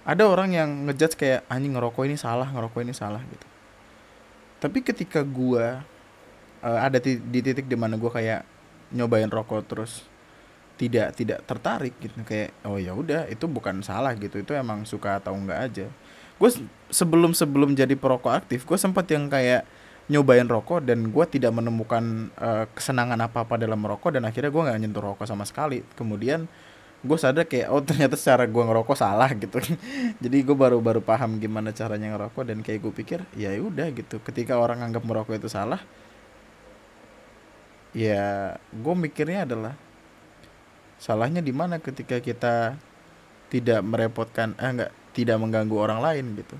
Ada 0.04 0.28
orang 0.28 0.52
yang 0.52 0.68
ngejudge 0.88 1.16
kayak 1.16 1.48
anjing 1.48 1.72
ngerokok 1.72 2.04
ini 2.04 2.16
salah 2.20 2.48
ngerokok 2.52 2.80
ini 2.84 2.92
salah 2.92 3.24
gitu. 3.24 3.46
Tapi 4.60 4.78
ketika 4.84 5.24
gua 5.24 5.80
uh, 6.60 6.80
ada 6.84 7.00
di, 7.00 7.16
di 7.16 7.40
titik 7.40 7.64
di 7.64 7.76
mana 7.78 7.96
gue 7.96 8.10
kayak 8.10 8.44
nyobain 8.92 9.28
rokok 9.28 9.64
terus 9.68 10.04
tidak 10.78 11.12
tidak 11.18 11.42
tertarik 11.44 11.92
gitu 11.98 12.14
kayak 12.22 12.54
oh 12.64 12.78
ya 12.78 12.94
udah 12.94 13.26
itu 13.32 13.48
bukan 13.48 13.80
salah 13.80 14.12
gitu. 14.14 14.44
Itu 14.44 14.52
emang 14.52 14.84
suka 14.84 15.18
atau 15.18 15.32
enggak 15.32 15.60
aja 15.72 15.88
gue 16.38 16.50
sebelum 16.88 17.34
sebelum 17.34 17.74
jadi 17.74 17.98
perokok 17.98 18.30
aktif 18.30 18.62
gue 18.62 18.78
sempat 18.78 19.10
yang 19.10 19.26
kayak 19.26 19.66
nyobain 20.08 20.48
rokok 20.48 20.80
dan 20.88 21.12
gue 21.12 21.24
tidak 21.28 21.52
menemukan 21.52 22.32
uh, 22.40 22.64
kesenangan 22.72 23.20
apa 23.20 23.44
apa 23.44 23.60
dalam 23.60 23.76
merokok 23.76 24.16
dan 24.16 24.24
akhirnya 24.24 24.48
gue 24.48 24.62
nggak 24.64 24.78
nyentuh 24.80 25.04
rokok 25.04 25.28
sama 25.28 25.44
sekali. 25.44 25.84
Kemudian 25.94 26.48
gue 27.04 27.18
sadar 27.20 27.44
kayak 27.44 27.68
oh 27.70 27.84
ternyata 27.84 28.16
secara 28.16 28.48
gue 28.48 28.62
ngerokok 28.64 28.96
salah 28.96 29.28
gitu. 29.36 29.60
Jadi 30.24 30.36
gue 30.40 30.56
baru 30.56 30.80
baru 30.80 31.04
paham 31.04 31.36
gimana 31.36 31.76
caranya 31.76 32.16
ngerokok 32.16 32.42
dan 32.48 32.64
kayak 32.64 32.80
gue 32.88 32.92
pikir 32.96 33.20
ya 33.36 33.52
udah 33.60 33.92
gitu. 33.92 34.16
Ketika 34.24 34.56
orang 34.56 34.80
anggap 34.80 35.04
merokok 35.04 35.36
itu 35.36 35.52
salah 35.52 35.84
ya 37.92 38.56
gue 38.72 38.94
mikirnya 38.96 39.44
adalah 39.44 39.74
salahnya 41.00 41.44
di 41.44 41.52
mana 41.52 41.80
ketika 41.80 42.20
kita 42.20 42.76
tidak 43.48 43.80
merepotkan 43.80 44.52
eh 44.60 44.68
enggak 44.72 44.92
tidak 45.18 45.34
mengganggu 45.42 45.74
orang 45.74 45.98
lain 45.98 46.38
gitu. 46.38 46.54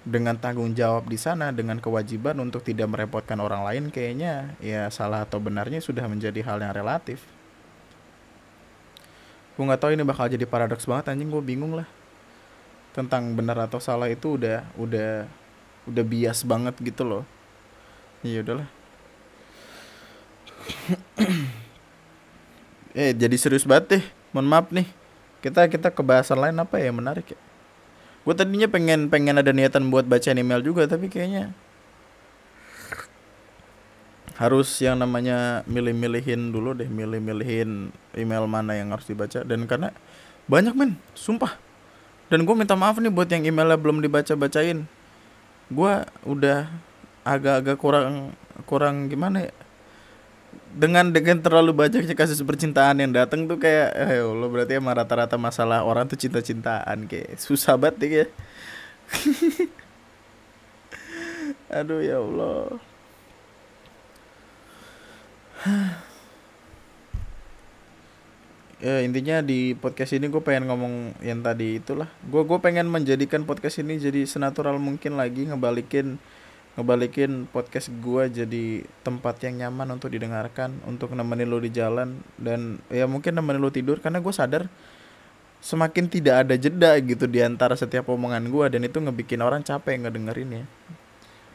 Dengan 0.00 0.32
tanggung 0.32 0.72
jawab 0.72 1.12
di 1.12 1.20
sana 1.20 1.52
dengan 1.52 1.76
kewajiban 1.76 2.40
untuk 2.40 2.64
tidak 2.64 2.88
merepotkan 2.88 3.36
orang 3.36 3.68
lain 3.68 3.92
kayaknya 3.92 4.56
ya 4.56 4.88
salah 4.88 5.28
atau 5.28 5.36
benarnya 5.36 5.84
sudah 5.84 6.08
menjadi 6.08 6.40
hal 6.40 6.56
yang 6.64 6.72
relatif. 6.72 7.20
Gue 9.60 9.68
nggak 9.68 9.76
tahu 9.76 9.92
ini 9.92 10.00
bakal 10.08 10.32
jadi 10.32 10.48
paradoks 10.48 10.88
banget 10.88 11.12
anjing 11.12 11.28
gue 11.28 11.44
bingung 11.44 11.76
lah. 11.76 11.84
Tentang 12.96 13.36
benar 13.36 13.60
atau 13.68 13.76
salah 13.76 14.08
itu 14.08 14.40
udah 14.40 14.64
udah 14.80 15.28
udah 15.84 16.04
bias 16.08 16.48
banget 16.48 16.80
gitu 16.80 17.04
loh. 17.04 17.28
Ya 18.24 18.40
udahlah 18.40 18.68
eh 23.04 23.12
jadi 23.12 23.36
serius 23.36 23.68
banget 23.68 24.00
deh. 24.00 24.04
Mohon 24.32 24.48
maaf 24.48 24.72
nih. 24.72 24.88
Kita 25.44 25.68
kita 25.68 25.92
ke 25.92 26.00
bahasan 26.00 26.40
lain 26.40 26.56
apa 26.56 26.80
ya? 26.80 26.88
Menarik 26.88 27.36
ya 27.36 27.49
gue 28.20 28.34
tadinya 28.36 28.68
pengen 28.68 29.08
pengen 29.08 29.40
ada 29.40 29.50
niatan 29.50 29.88
buat 29.88 30.04
baca 30.04 30.32
email 30.36 30.60
juga 30.60 30.84
tapi 30.84 31.08
kayaknya 31.08 31.56
harus 34.40 34.72
yang 34.80 34.96
namanya 34.96 35.60
milih-milihin 35.68 36.48
dulu 36.48 36.72
deh 36.72 36.88
milih-milihin 36.88 37.92
email 38.16 38.48
mana 38.48 38.72
yang 38.72 38.88
harus 38.88 39.04
dibaca. 39.04 39.44
Dan 39.44 39.68
karena 39.68 39.92
banyak 40.48 40.72
men 40.72 40.96
sumpah. 41.12 41.60
Dan 42.32 42.48
gue 42.48 42.54
minta 42.56 42.72
maaf 42.72 42.96
nih 42.96 43.12
buat 43.12 43.28
yang 43.28 43.44
emailnya 43.44 43.76
belum 43.76 44.00
dibaca 44.00 44.32
bacain 44.40 44.88
gue 45.70 45.92
udah 46.26 46.66
agak-agak 47.22 47.78
kurang 47.78 48.34
kurang 48.66 49.06
gimana 49.06 49.46
ya 49.46 49.54
dengan 50.70 51.10
dengan 51.10 51.42
terlalu 51.42 51.74
banyaknya 51.74 52.14
kasus 52.14 52.38
percintaan 52.46 53.02
yang 53.02 53.10
datang 53.10 53.50
tuh 53.50 53.58
kayak 53.58 53.90
eh 53.90 54.22
lo 54.22 54.46
berarti 54.46 54.78
emang 54.78 54.94
rata-rata 54.94 55.34
masalah 55.34 55.82
orang 55.82 56.06
tuh 56.06 56.14
cinta-cintaan 56.14 57.10
kayak 57.10 57.42
susah 57.42 57.74
banget 57.74 57.98
ya 58.06 58.26
aduh 61.78 62.00
ya 62.02 62.18
Allah. 62.22 62.78
Ya 68.80 69.04
intinya 69.04 69.44
di 69.44 69.76
podcast 69.76 70.16
ini 70.16 70.32
gue 70.32 70.40
pengen 70.40 70.64
ngomong 70.64 71.12
yang 71.20 71.44
tadi 71.44 71.76
itulah. 71.84 72.08
Gue 72.24 72.48
gue 72.48 72.56
pengen 72.64 72.88
menjadikan 72.88 73.44
podcast 73.44 73.76
ini 73.76 74.00
jadi 74.00 74.24
senatural 74.24 74.80
mungkin 74.80 75.20
lagi 75.20 75.44
ngebalikin 75.44 76.16
ngebalikin 76.78 77.50
podcast 77.50 77.90
gue 77.90 78.30
jadi 78.30 78.86
tempat 79.02 79.42
yang 79.42 79.66
nyaman 79.66 79.98
untuk 79.98 80.14
didengarkan 80.14 80.78
untuk 80.86 81.10
nemenin 81.12 81.50
lo 81.50 81.58
di 81.58 81.68
jalan 81.74 82.22
dan 82.38 82.78
ya 82.88 83.10
mungkin 83.10 83.34
nemenin 83.34 83.58
lo 83.58 83.74
tidur 83.74 83.98
karena 83.98 84.22
gue 84.22 84.30
sadar 84.30 84.70
semakin 85.60 86.08
tidak 86.08 86.48
ada 86.48 86.56
jeda 86.56 86.96
gitu 87.04 87.28
di 87.28 87.44
antara 87.44 87.76
setiap 87.76 88.08
omongan 88.08 88.48
gue 88.48 88.66
dan 88.72 88.80
itu 88.88 88.96
ngebikin 88.96 89.44
orang 89.44 89.60
capek 89.60 90.00
ngedengerin 90.00 90.64
ya. 90.64 90.66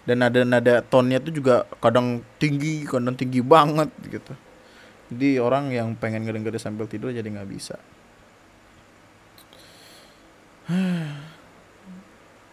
Dan 0.05 0.21
ada 0.21 0.45
nada 0.45 0.85
tonnya 0.85 1.17
tuh 1.17 1.33
juga 1.33 1.65
kadang 1.81 2.21
tinggi 2.37 2.85
kadang 2.85 3.17
tinggi 3.17 3.41
banget 3.41 3.89
gitu. 4.05 4.37
Jadi 5.09 5.41
orang 5.41 5.73
yang 5.73 5.97
pengen 5.97 6.29
ngedengerin 6.29 6.61
sambil 6.61 6.85
tidur 6.85 7.09
jadi 7.09 7.25
nggak 7.25 7.49
bisa. 7.49 7.81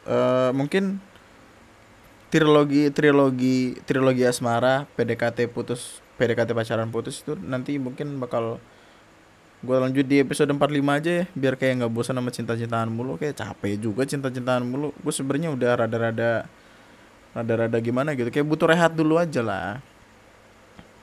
Uh, 0.09 0.49
mungkin 0.59 1.05
trilogi 2.33 2.89
trilogi 2.89 3.77
trilogi 3.85 4.25
asmara 4.25 4.89
PDKT 4.97 5.53
putus 5.53 6.01
PDKT 6.17 6.57
pacaran 6.57 6.89
putus 6.89 7.21
itu 7.21 7.37
nanti 7.37 7.77
mungkin 7.77 8.17
bakal 8.17 8.57
gue 9.63 9.77
lanjut 9.77 10.09
di 10.09 10.19
episode 10.19 10.49
45 10.49 10.81
aja 10.99 11.11
ya 11.23 11.25
biar 11.37 11.55
kayak 11.61 11.85
nggak 11.85 11.93
bosan 11.93 12.19
sama 12.19 12.33
cinta-cintaan 12.33 12.89
mulu. 12.91 13.15
Kayak 13.21 13.47
capek 13.47 13.79
juga 13.79 14.03
cinta-cintaan 14.09 14.65
mulu. 14.67 14.91
Gue 14.99 15.13
sebenarnya 15.15 15.55
udah 15.55 15.87
rada-rada 15.87 16.49
rada-rada 17.37 17.79
gimana 17.79 18.17
gitu 18.19 18.33
kayak 18.33 18.49
butuh 18.49 18.67
rehat 18.73 18.97
dulu 18.97 19.21
aja 19.21 19.39
lah. 19.45 19.79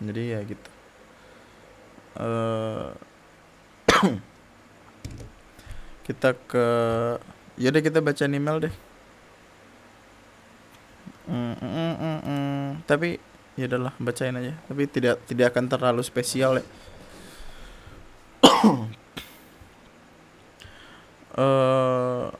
Jadi 0.01 0.23
ya 0.34 0.39
gitu. 0.43 0.69
Uh, 2.19 2.91
kita 6.09 6.36
ke 6.36 6.65
ya 7.55 7.69
deh 7.71 7.80
kita 7.86 8.03
baca 8.03 8.27
email 8.27 8.59
deh 8.59 8.88
Mm, 11.30 11.55
mm, 11.61 11.93
mm, 11.93 12.19
mm. 12.25 12.65
Tapi 12.89 13.21
ya 13.53 13.69
udahlah 13.69 13.93
bacain 14.01 14.34
aja. 14.34 14.57
Tapi 14.65 14.84
tidak 14.89 15.21
tidak 15.30 15.53
akan 15.53 15.69
terlalu 15.69 16.01
spesial 16.01 16.57
ya. 16.57 16.65
uh, 21.38 22.34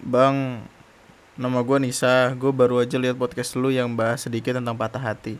bang, 0.16 0.64
nama 1.36 1.58
gue 1.60 1.78
Nisa. 1.84 2.32
Gue 2.32 2.56
baru 2.56 2.80
aja 2.80 2.96
lihat 2.96 3.20
podcast 3.20 3.52
lu 3.60 3.68
yang 3.68 3.92
bahas 3.92 4.24
sedikit 4.24 4.56
tentang 4.56 4.80
patah 4.80 5.04
hati. 5.04 5.36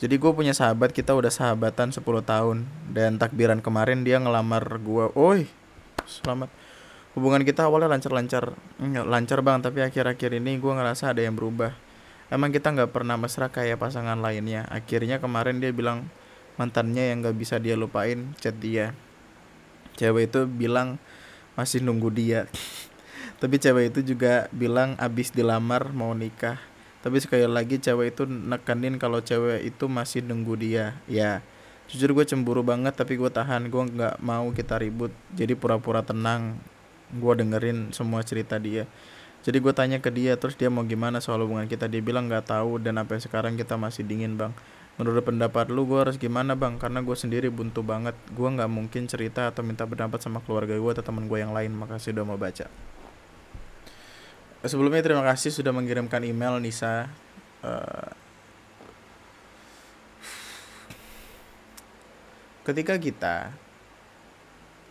Jadi 0.00 0.16
gue 0.16 0.32
punya 0.32 0.56
sahabat, 0.56 0.96
kita 0.96 1.12
udah 1.12 1.28
sahabatan 1.28 1.92
10 1.92 2.00
tahun 2.24 2.64
Dan 2.88 3.20
takbiran 3.20 3.60
kemarin 3.60 4.00
dia 4.00 4.16
ngelamar 4.16 4.80
gue 4.80 5.12
Oi, 5.12 5.44
selamat 6.08 6.48
hubungan 7.18 7.42
kita 7.42 7.66
awalnya 7.66 7.90
lancar-lancar 7.90 8.54
lancar 8.80 9.38
bang 9.42 9.58
tapi 9.58 9.82
akhir-akhir 9.82 10.30
ini 10.38 10.62
gue 10.62 10.72
ngerasa 10.72 11.10
ada 11.10 11.22
yang 11.22 11.34
berubah. 11.34 11.74
Emang 12.30 12.54
kita 12.54 12.70
nggak 12.70 12.94
pernah 12.94 13.18
mesra 13.18 13.50
kayak 13.50 13.82
pasangan 13.82 14.14
lainnya. 14.22 14.62
Akhirnya 14.70 15.18
kemarin 15.18 15.58
dia 15.58 15.74
bilang 15.74 16.06
mantannya 16.54 17.10
yang 17.10 17.26
nggak 17.26 17.34
bisa 17.34 17.58
dia 17.58 17.74
lupain 17.74 18.38
chat 18.38 18.54
dia. 18.54 18.94
Cewek 19.98 20.30
itu 20.30 20.46
bilang 20.46 21.02
masih 21.58 21.82
nunggu 21.82 22.14
dia. 22.14 22.46
Tapi 23.42 23.58
cewek 23.58 23.90
itu 23.90 24.14
juga 24.14 24.46
bilang 24.54 24.94
abis 25.02 25.34
dilamar 25.34 25.90
mau 25.90 26.14
nikah. 26.14 26.62
Tapi 27.02 27.18
sekali 27.18 27.50
lagi 27.50 27.82
cewek 27.82 28.14
itu 28.14 28.22
nekanin 28.30 29.00
kalau 29.02 29.18
cewek 29.18 29.66
itu 29.66 29.90
masih 29.90 30.22
nunggu 30.22 30.54
dia. 30.54 30.94
Ya 31.10 31.42
jujur 31.90 32.14
gue 32.14 32.22
cemburu 32.22 32.62
banget 32.62 32.94
tapi 32.94 33.18
gue 33.18 33.26
tahan. 33.26 33.66
Gue 33.66 33.90
nggak 33.90 34.22
mau 34.22 34.46
kita 34.54 34.78
ribut. 34.78 35.10
Jadi 35.34 35.58
pura-pura 35.58 36.06
tenang 36.06 36.62
gue 37.14 37.32
dengerin 37.34 37.90
semua 37.90 38.22
cerita 38.22 38.60
dia. 38.60 38.86
Jadi 39.40 39.56
gue 39.56 39.72
tanya 39.72 39.98
ke 40.04 40.12
dia 40.12 40.36
terus 40.36 40.52
dia 40.52 40.68
mau 40.68 40.84
gimana 40.84 41.18
soal 41.18 41.40
hubungan 41.42 41.64
kita? 41.64 41.88
Dia 41.88 42.04
bilang 42.04 42.28
nggak 42.28 42.52
tahu 42.52 42.76
dan 42.76 43.00
sampai 43.00 43.18
sekarang 43.24 43.56
kita 43.56 43.80
masih 43.80 44.04
dingin 44.04 44.36
bang. 44.36 44.52
Menurut 45.00 45.24
pendapat 45.24 45.72
lu 45.72 45.88
gue 45.88 45.96
harus 45.96 46.20
gimana 46.20 46.52
bang? 46.52 46.76
Karena 46.76 47.00
gue 47.00 47.16
sendiri 47.16 47.48
buntu 47.48 47.80
banget. 47.80 48.12
Gue 48.36 48.52
nggak 48.52 48.68
mungkin 48.68 49.08
cerita 49.08 49.48
atau 49.48 49.64
minta 49.64 49.88
pendapat 49.88 50.20
sama 50.20 50.44
keluarga 50.44 50.76
gue 50.76 50.90
atau 50.92 51.00
teman 51.00 51.24
gue 51.24 51.40
yang 51.40 51.56
lain. 51.56 51.72
Makasih 51.72 52.12
udah 52.12 52.24
mau 52.28 52.36
baca. 52.36 52.68
Sebelumnya 54.60 55.00
terima 55.00 55.24
kasih 55.24 55.56
sudah 55.56 55.72
mengirimkan 55.72 56.20
email 56.20 56.60
Nisa. 56.60 57.08
Uh, 57.64 58.12
ketika 62.68 63.00
kita 63.00 63.56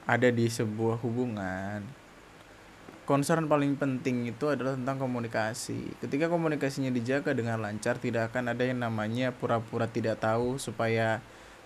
ada 0.10 0.30
di 0.34 0.50
sebuah 0.50 0.98
hubungan 1.06 1.99
concern 3.10 3.50
paling 3.50 3.74
penting 3.74 4.30
itu 4.30 4.46
adalah 4.54 4.78
tentang 4.78 5.02
komunikasi. 5.02 5.98
Ketika 5.98 6.30
komunikasinya 6.30 6.94
dijaga 6.94 7.34
dengan 7.34 7.58
lancar, 7.58 7.98
tidak 7.98 8.30
akan 8.30 8.54
ada 8.54 8.62
yang 8.62 8.86
namanya 8.86 9.34
pura-pura 9.34 9.90
tidak 9.90 10.22
tahu 10.22 10.62
supaya 10.62 11.18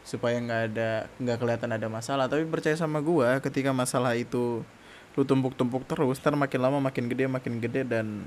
supaya 0.08 0.40
nggak 0.40 0.62
ada 0.72 1.12
nggak 1.20 1.38
kelihatan 1.44 1.76
ada 1.76 1.92
masalah. 1.92 2.32
Tapi 2.32 2.48
percaya 2.48 2.80
sama 2.80 3.04
gua, 3.04 3.44
ketika 3.44 3.76
masalah 3.76 4.16
itu 4.16 4.64
lu 5.20 5.24
tumpuk-tumpuk 5.28 5.84
terus, 5.84 6.24
ntar 6.24 6.32
makin 6.40 6.64
lama 6.64 6.80
makin 6.80 7.12
gede, 7.12 7.28
makin 7.28 7.60
gede 7.60 7.84
dan 7.84 8.24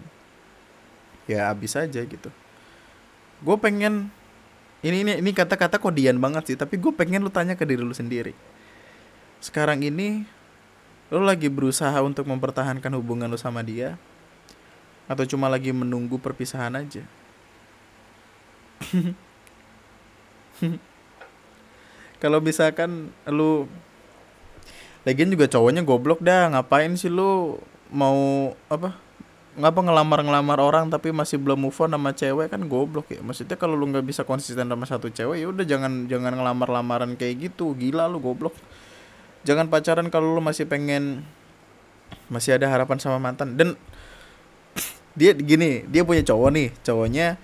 ya 1.25 1.49
habis 1.49 1.73
aja 1.73 2.05
gitu. 2.05 2.29
Gue 3.41 3.57
pengen 3.57 4.13
ini 4.85 5.03
ini 5.03 5.13
ini 5.25 5.31
kata-kata 5.33 5.81
kodian 5.81 6.21
banget 6.21 6.53
sih, 6.53 6.57
tapi 6.61 6.77
gue 6.77 6.93
pengen 6.93 7.25
lu 7.25 7.33
tanya 7.33 7.57
ke 7.57 7.65
diri 7.65 7.81
lu 7.81 7.97
sendiri. 7.97 8.37
Sekarang 9.41 9.81
ini 9.81 10.36
lo 11.11 11.23
lagi 11.23 11.47
berusaha 11.47 11.95
untuk 12.03 12.27
mempertahankan 12.27 12.91
hubungan 12.99 13.31
lo 13.31 13.39
sama 13.39 13.63
dia? 13.63 13.95
Atau 15.07 15.23
cuma 15.31 15.47
lagi 15.47 15.71
menunggu 15.71 16.19
perpisahan 16.19 16.75
aja? 16.75 17.07
Kalau 22.23 22.41
misalkan 22.43 23.13
lu 23.29 23.69
lagian 25.07 25.31
juga 25.31 25.47
cowoknya 25.47 25.87
goblok 25.87 26.19
dah 26.19 26.51
ngapain 26.51 26.99
sih 26.99 27.07
lu 27.07 27.63
mau 27.95 28.51
apa 28.67 28.99
ngapa 29.57 29.81
ngelamar-ngelamar 29.89 30.59
orang 30.61 30.91
tapi 30.93 31.15
masih 31.15 31.39
belum 31.39 31.71
move 31.71 31.79
on 31.79 31.95
sama 31.95 32.11
cewek? 32.11 32.51
Kan 32.51 32.67
goblok 32.67 33.07
ya 33.15 33.23
maksudnya 33.23 33.55
kalau 33.55 33.79
lu 33.79 33.87
nggak 33.87 34.03
bisa 34.03 34.27
konsisten 34.27 34.67
sama 34.67 34.85
satu 34.91 35.07
cewek 35.07 35.39
ya 35.39 35.47
udah 35.47 35.63
jangan 35.63 36.11
jangan 36.11 36.35
ngelamar-lamaran 36.35 37.15
kayak 37.15 37.53
gitu. 37.53 37.79
Gila 37.79 38.11
lu 38.11 38.19
goblok 38.19 38.59
jangan 39.47 39.71
pacaran 39.71 40.11
kalau 40.11 40.35
lu 40.35 40.43
masih 40.43 40.67
pengen 40.67 41.23
masih 42.27 42.59
ada 42.59 42.67
harapan 42.67 42.99
sama 42.99 43.23
mantan. 43.23 43.55
Dan 43.55 43.79
dia 45.15 45.33
gini 45.33 45.87
dia 45.87 46.03
punya 46.03 46.27
cowok 46.27 46.51
nih. 46.51 46.69
Cowoknya 46.83 47.39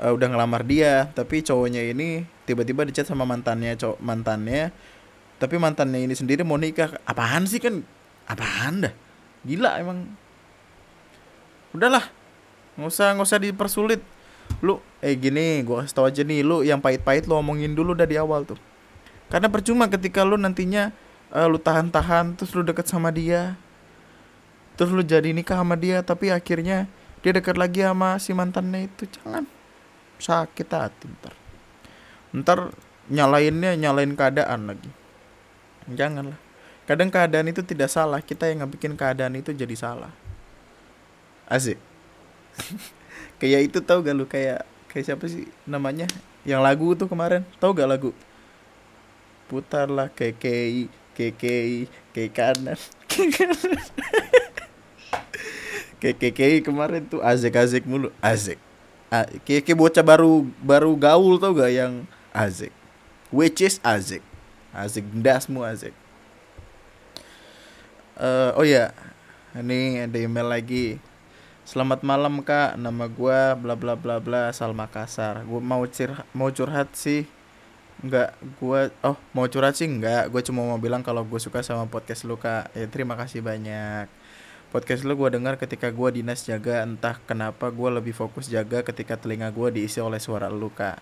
uh, 0.00 0.16
udah 0.16 0.28
ngelamar 0.32 0.64
dia 0.64 1.12
tapi 1.12 1.44
cowoknya 1.44 1.84
ini 1.92 2.24
tiba-tiba 2.48 2.88
dicat 2.88 3.04
sama 3.04 3.28
mantannya 3.28 3.76
cowok 3.76 4.00
mantannya. 4.00 4.72
Tapi 5.36 5.60
mantannya 5.60 6.08
ini 6.08 6.16
sendiri 6.16 6.40
mau 6.40 6.56
nikah. 6.56 6.96
Apaan 7.04 7.44
sih 7.44 7.60
kan? 7.60 7.84
Apaan 8.24 8.88
dah? 8.88 8.94
Gila 9.44 9.76
emang. 9.84 10.08
Udahlah 11.76 12.08
nggak 12.74 12.88
usah 12.88 13.12
nggak 13.12 13.28
usah 13.28 13.38
dipersulit. 13.44 14.00
Lu 14.64 14.80
eh 15.04 15.12
gini 15.20 15.60
gua 15.60 15.84
kasih 15.84 15.92
tau 15.92 16.08
aja 16.08 16.24
nih 16.24 16.40
lu 16.40 16.64
yang 16.64 16.80
pahit-pahit 16.80 17.28
lu 17.28 17.36
omongin 17.36 17.76
dulu 17.76 17.92
dari 17.92 18.16
awal 18.16 18.48
tuh. 18.48 18.56
Karena 19.28 19.52
percuma 19.52 19.90
ketika 19.90 20.22
lu 20.22 20.40
nantinya 20.40 20.94
uh, 21.34 21.46
lu 21.50 21.58
tahan-tahan 21.58 22.38
terus 22.38 22.54
lu 22.54 22.62
deket 22.62 22.86
sama 22.86 23.10
dia. 23.10 23.58
Terus 24.78 24.90
lu 24.94 25.02
jadi 25.02 25.34
nikah 25.34 25.58
sama 25.58 25.74
dia 25.74 26.02
tapi 26.02 26.30
akhirnya 26.30 26.86
dia 27.20 27.32
deket 27.34 27.58
lagi 27.58 27.82
sama 27.82 28.16
si 28.22 28.30
mantannya 28.30 28.86
itu. 28.86 29.10
Jangan. 29.18 29.44
Sakit 30.22 30.68
hati 30.70 31.10
ntar. 31.10 31.34
Ntar 32.30 32.58
nyalainnya 33.10 33.74
nyalain 33.74 34.14
keadaan 34.14 34.70
lagi. 34.70 34.90
Janganlah. 35.90 36.38
Kadang 36.84 37.10
keadaan 37.10 37.50
itu 37.50 37.60
tidak 37.66 37.90
salah. 37.90 38.22
Kita 38.22 38.48
yang 38.48 38.64
bikin 38.70 38.94
keadaan 38.94 39.34
itu 39.36 39.52
jadi 39.52 39.74
salah. 39.74 40.12
Asik. 41.48 41.76
Kayak 43.42 43.72
itu 43.72 43.78
tau 43.82 44.00
gak 44.00 44.14
lu? 44.14 44.24
Kayak 44.24 44.64
kayak 44.88 45.04
siapa 45.04 45.24
sih 45.26 45.50
namanya? 45.66 46.06
Yang 46.46 46.60
lagu 46.60 46.88
tuh 46.96 47.08
kemarin. 47.10 47.42
Tau 47.58 47.74
gak 47.74 47.88
lagu? 47.88 48.10
Putarlah 49.48 50.08
kekei 50.08 50.88
ke 51.14 51.30
ke 51.32 51.86
ke 52.10 52.28
kanan. 52.28 52.78
Ke 56.02 56.12
ke 56.12 56.28
ke 56.34 56.60
kemarin 56.60 57.06
tuh 57.06 57.22
azek 57.22 57.54
azek 57.54 57.86
mulu. 57.86 58.10
Azek. 58.18 58.58
Ke 59.46 59.62
ke 59.62 59.72
bocah 59.72 60.02
baru 60.02 60.44
baru 60.60 60.92
gaul 60.98 61.38
tau 61.38 61.54
gak 61.54 61.70
yang 61.70 62.04
azek? 62.34 62.74
Which 63.30 63.62
is 63.62 63.78
azek. 63.80 64.20
Azek 64.74 65.06
dasmu 65.14 65.62
azek. 65.62 65.94
Uh, 68.14 68.54
oh 68.58 68.66
ya 68.66 68.90
ini 69.54 70.02
ada 70.02 70.18
email 70.18 70.50
lagi. 70.50 70.98
Selamat 71.64 72.04
malam 72.04 72.44
kak, 72.44 72.76
nama 72.76 73.08
gue 73.08 73.40
bla 73.56 73.72
bla 73.78 73.96
bla 73.96 74.20
bla. 74.20 74.52
Asal 74.52 74.76
Makassar. 74.76 75.46
Gue 75.48 75.62
mau 75.62 75.86
curhat, 75.88 76.26
mau 76.36 76.50
curhat 76.52 76.92
sih 76.92 77.24
Enggak, 78.02 78.34
gue 78.40 78.80
oh 79.06 79.16
mau 79.30 79.46
curhat 79.46 79.78
sih 79.78 79.86
enggak. 79.86 80.32
Gue 80.32 80.42
cuma 80.42 80.66
mau 80.66 80.80
bilang 80.80 81.06
kalau 81.06 81.22
gue 81.22 81.38
suka 81.38 81.62
sama 81.62 81.86
podcast 81.86 82.26
lu 82.26 82.34
kak. 82.34 82.74
Ya 82.74 82.90
terima 82.90 83.14
kasih 83.14 83.44
banyak. 83.44 84.10
Podcast 84.74 85.06
lu 85.06 85.14
gue 85.14 85.30
dengar 85.38 85.54
ketika 85.60 85.92
gue 85.94 86.08
dinas 86.18 86.42
jaga. 86.42 86.82
Entah 86.82 87.22
kenapa 87.22 87.70
gue 87.70 87.90
lebih 87.94 88.16
fokus 88.16 88.50
jaga 88.50 88.82
ketika 88.82 89.14
telinga 89.14 89.54
gue 89.54 89.68
diisi 89.70 90.02
oleh 90.02 90.18
suara 90.18 90.50
lu 90.50 90.72
kak. 90.74 90.98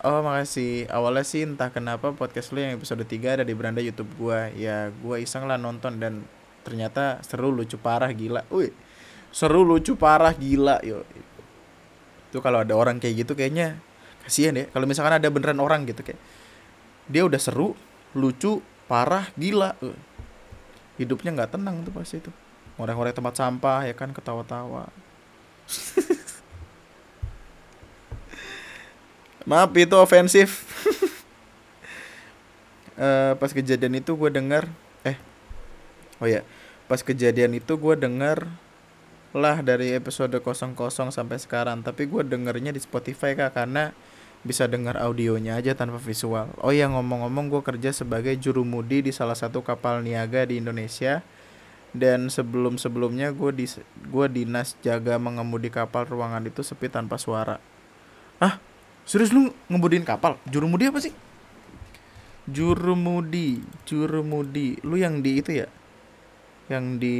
Oh 0.00 0.24
makasih. 0.24 0.88
Awalnya 0.88 1.24
sih 1.28 1.44
entah 1.44 1.68
kenapa 1.68 2.16
podcast 2.16 2.52
lu 2.56 2.64
yang 2.64 2.80
episode 2.80 3.04
3 3.04 3.40
ada 3.40 3.44
di 3.44 3.52
beranda 3.52 3.84
YouTube 3.84 4.12
gue. 4.16 4.56
Ya 4.56 4.88
gue 4.88 5.16
iseng 5.20 5.44
lah 5.44 5.60
nonton 5.60 6.00
dan 6.00 6.24
ternyata 6.64 7.20
seru 7.20 7.52
lucu 7.52 7.76
parah 7.76 8.08
gila. 8.08 8.48
Wih 8.48 8.72
seru 9.34 9.66
lucu 9.66 9.98
parah 9.98 10.30
gila 10.30 10.78
yo. 10.86 11.02
Itu 12.30 12.38
kalau 12.38 12.62
ada 12.62 12.78
orang 12.78 13.02
kayak 13.02 13.26
gitu 13.26 13.34
kayaknya 13.34 13.82
kasihan 14.24 14.56
ya 14.56 14.64
kalau 14.72 14.88
misalkan 14.88 15.20
ada 15.20 15.28
beneran 15.28 15.60
orang 15.60 15.84
gitu 15.84 16.00
kayak 16.00 16.18
dia 17.08 17.22
udah 17.24 17.36
seru 17.36 17.76
lucu 18.16 18.62
parah 18.88 19.28
gila. 19.36 19.76
Hidupnya 20.94 21.34
nggak 21.34 21.58
tenang 21.58 21.82
tuh 21.82 21.92
pasti 21.92 22.22
itu. 22.22 22.30
Ngorek-ngorek 22.78 23.14
tempat 23.14 23.34
sampah 23.38 23.86
ya 23.86 23.94
kan 23.94 24.14
ketawa-tawa. 24.14 24.88
Maaf 29.50 29.74
itu 29.76 29.96
ofensif. 29.98 30.64
Uh, 32.96 33.34
pas 33.42 33.50
kejadian 33.52 33.98
itu 33.98 34.14
gue 34.14 34.30
denger 34.30 34.70
eh 35.02 35.18
oh 36.22 36.30
ya 36.30 36.46
pas 36.86 37.02
kejadian 37.02 37.58
itu 37.58 37.74
gue 37.74 37.94
denger 37.98 38.46
lah 39.34 39.66
dari 39.66 39.90
episode 39.98 40.30
00 40.30 40.78
sampai 41.10 41.36
sekarang. 41.42 41.82
Tapi 41.82 42.06
gue 42.06 42.22
dengernya 42.22 42.70
di 42.70 42.78
Spotify 42.78 43.34
kak 43.34 43.58
karena 43.58 43.90
bisa 44.44 44.68
dengar 44.68 45.00
audionya 45.00 45.56
aja 45.56 45.72
tanpa 45.72 45.96
visual. 45.96 46.52
Oh 46.60 46.70
ya 46.70 46.84
ngomong-ngomong 46.92 47.48
gue 47.48 47.62
kerja 47.64 47.96
sebagai 47.96 48.36
juru 48.36 48.60
mudi 48.62 49.00
di 49.00 49.10
salah 49.10 49.34
satu 49.34 49.64
kapal 49.64 50.04
niaga 50.04 50.44
di 50.44 50.60
Indonesia 50.60 51.24
dan 51.96 52.28
sebelum-sebelumnya 52.28 53.32
gue 53.32 53.50
di 53.56 53.66
gue 54.12 54.26
dinas 54.28 54.76
jaga 54.84 55.16
mengemudi 55.16 55.72
kapal 55.72 56.04
ruangan 56.04 56.44
itu 56.44 56.60
sepi 56.60 56.92
tanpa 56.92 57.16
suara. 57.16 57.56
Ah, 58.36 58.60
serius 59.08 59.32
lu 59.32 59.48
ngemudiin 59.72 60.04
kapal? 60.04 60.36
Juru 60.44 60.68
mudi 60.68 60.92
apa 60.92 61.00
sih? 61.00 61.16
Juru 62.44 62.92
mudi, 62.92 63.64
juru 63.88 64.20
mudi. 64.20 64.76
Lu 64.84 65.00
yang 65.00 65.24
di 65.24 65.40
itu 65.40 65.64
ya? 65.64 65.68
Yang 66.68 66.84
di 67.00 67.16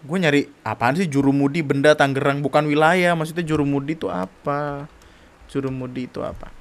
gue 0.00 0.16
nyari 0.16 0.48
apaan 0.64 0.96
sih 0.96 1.04
juru 1.04 1.28
mudi 1.28 1.60
benda 1.60 1.92
Tangerang 1.92 2.40
bukan 2.40 2.64
wilayah 2.64 3.12
maksudnya 3.12 3.44
juru 3.44 3.68
mudi 3.68 3.92
itu 3.92 4.08
apa 4.08 4.88
Jurumudi 5.50 6.06
itu 6.06 6.22
apa? 6.22 6.54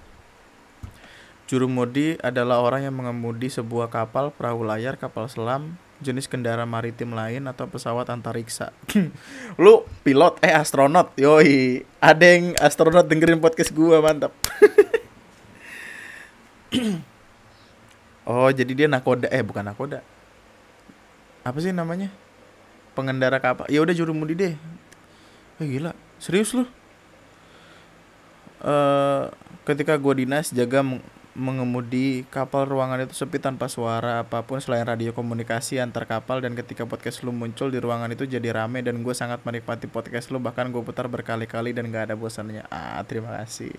Jurumudi 1.45 2.17
adalah 2.21 2.61
orang 2.61 2.85
yang 2.85 2.93
mengemudi 2.97 3.49
sebuah 3.49 3.89
kapal, 3.89 4.29
perahu 4.33 4.61
layar, 4.65 4.97
kapal 4.97 5.25
selam, 5.29 5.77
jenis 5.97 6.29
kendaraan 6.29 6.69
maritim 6.69 7.13
lain 7.13 7.45
atau 7.49 7.65
pesawat 7.69 8.09
antariksa. 8.09 8.69
Lu 9.61 9.85
pilot 10.05 10.37
eh 10.41 10.53
astronot. 10.53 11.13
Yoi, 11.17 11.85
ada 12.01 12.25
yang 12.25 12.53
astronot 12.57 13.05
dengerin 13.05 13.41
podcast 13.41 13.73
gua, 13.73 14.01
mantap. 14.01 14.33
oh, 18.29 18.49
jadi 18.53 18.71
dia 18.73 18.87
nakoda 18.89 19.29
eh 19.29 19.41
bukan 19.41 19.65
nakoda. 19.65 20.05
Apa 21.41 21.57
sih 21.61 21.73
namanya? 21.73 22.13
Pengendara 22.93 23.41
kapal. 23.41 23.65
Ya 23.73 23.81
udah 23.81 23.93
jurumudi 23.93 24.37
deh. 24.37 24.53
Eh 25.57 25.65
gila, 25.65 25.97
serius 26.21 26.53
lu? 26.53 26.69
Uh, 28.63 29.31
ketika 29.67 29.95
gue 29.99 30.25
dinas 30.25 30.51
jaga 30.51 30.81
mengemudi 31.39 32.27
kapal 32.27 32.67
ruangan 32.67 33.05
itu 33.05 33.15
sepi 33.15 33.39
tanpa 33.39 33.71
suara 33.71 34.27
apa 34.27 34.43
pun 34.43 34.59
selain 34.59 34.83
radio 34.83 35.15
komunikasi 35.15 35.79
antar 35.79 36.03
kapal 36.03 36.43
dan 36.43 36.51
ketika 36.51 36.83
podcast 36.83 37.23
lu 37.23 37.31
muncul 37.31 37.71
di 37.71 37.79
ruangan 37.79 38.11
itu 38.11 38.27
jadi 38.27 38.51
rame 38.51 38.83
dan 38.83 38.99
gue 38.99 39.15
sangat 39.15 39.39
menikmati 39.47 39.87
podcast 39.87 40.33
lu 40.35 40.43
bahkan 40.43 40.67
gue 40.67 40.83
putar 40.83 41.07
berkali-kali 41.07 41.71
dan 41.71 41.87
gak 41.93 42.11
ada 42.11 42.15
bosannya 42.19 42.67
ah 42.67 42.99
terima 43.07 43.39
kasih 43.39 43.71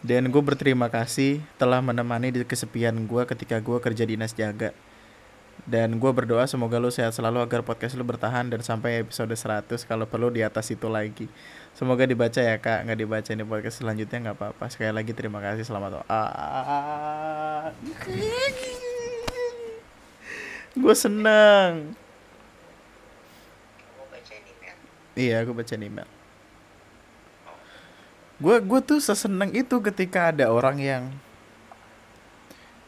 Dan 0.00 0.32
gue 0.32 0.40
berterima 0.40 0.88
kasih 0.88 1.44
telah 1.60 1.84
menemani 1.84 2.32
di 2.32 2.40
kesepian 2.48 3.04
gue 3.04 3.22
ketika 3.28 3.60
gue 3.60 3.76
kerja 3.84 4.08
dinas 4.08 4.32
jaga. 4.32 4.72
Dan 5.68 6.00
gue 6.00 6.08
berdoa 6.08 6.48
semoga 6.48 6.80
lu 6.80 6.88
sehat 6.88 7.12
selalu 7.12 7.44
agar 7.44 7.60
podcast 7.60 7.92
lu 8.00 8.04
bertahan 8.08 8.48
dan 8.48 8.64
sampai 8.64 9.04
episode 9.04 9.36
100 9.36 9.84
kalau 9.84 10.08
perlu 10.08 10.32
di 10.32 10.40
atas 10.40 10.72
itu 10.72 10.88
lagi. 10.88 11.28
Semoga 11.74 12.04
dibaca 12.04 12.40
ya 12.40 12.60
kak, 12.60 12.84
nggak 12.84 12.98
dibaca 12.98 13.30
ini 13.32 13.44
podcast 13.46 13.80
selanjutnya 13.80 14.18
nggak 14.30 14.36
apa-apa. 14.36 14.64
Sekali 14.68 14.92
lagi 14.92 15.12
terima 15.16 15.40
kasih 15.40 15.64
selamat 15.64 16.04
ah. 16.10 17.72
gue 20.76 20.94
seneng. 20.94 21.96
Iya, 25.18 25.42
gue 25.44 25.54
baca 25.56 25.74
email. 25.74 26.08
Gue 28.40 28.56
gue 28.64 28.80
tuh 28.80 29.00
seseneng 29.04 29.52
itu 29.52 29.76
ketika 29.84 30.32
ada 30.32 30.48
orang 30.48 30.80
yang 30.80 31.04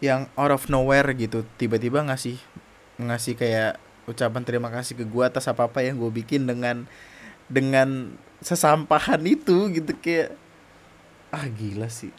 yang 0.03 0.27
out 0.35 0.51
of 0.51 0.67
nowhere 0.67 1.07
gitu 1.15 1.47
tiba-tiba 1.55 2.03
ngasih 2.03 2.35
ngasih 2.99 3.39
kayak 3.39 3.79
ucapan 4.11 4.43
terima 4.43 4.67
kasih 4.67 4.99
ke 4.99 5.07
gue 5.07 5.23
atas 5.23 5.47
apa 5.47 5.71
apa 5.71 5.79
yang 5.87 5.95
gue 5.95 6.11
bikin 6.11 6.43
dengan 6.43 6.91
dengan 7.47 8.19
sesampahan 8.43 9.23
itu 9.23 9.71
gitu 9.71 9.95
kayak 10.03 10.35
ah 11.33 11.47
gila 11.49 11.89
sih. 11.89 12.13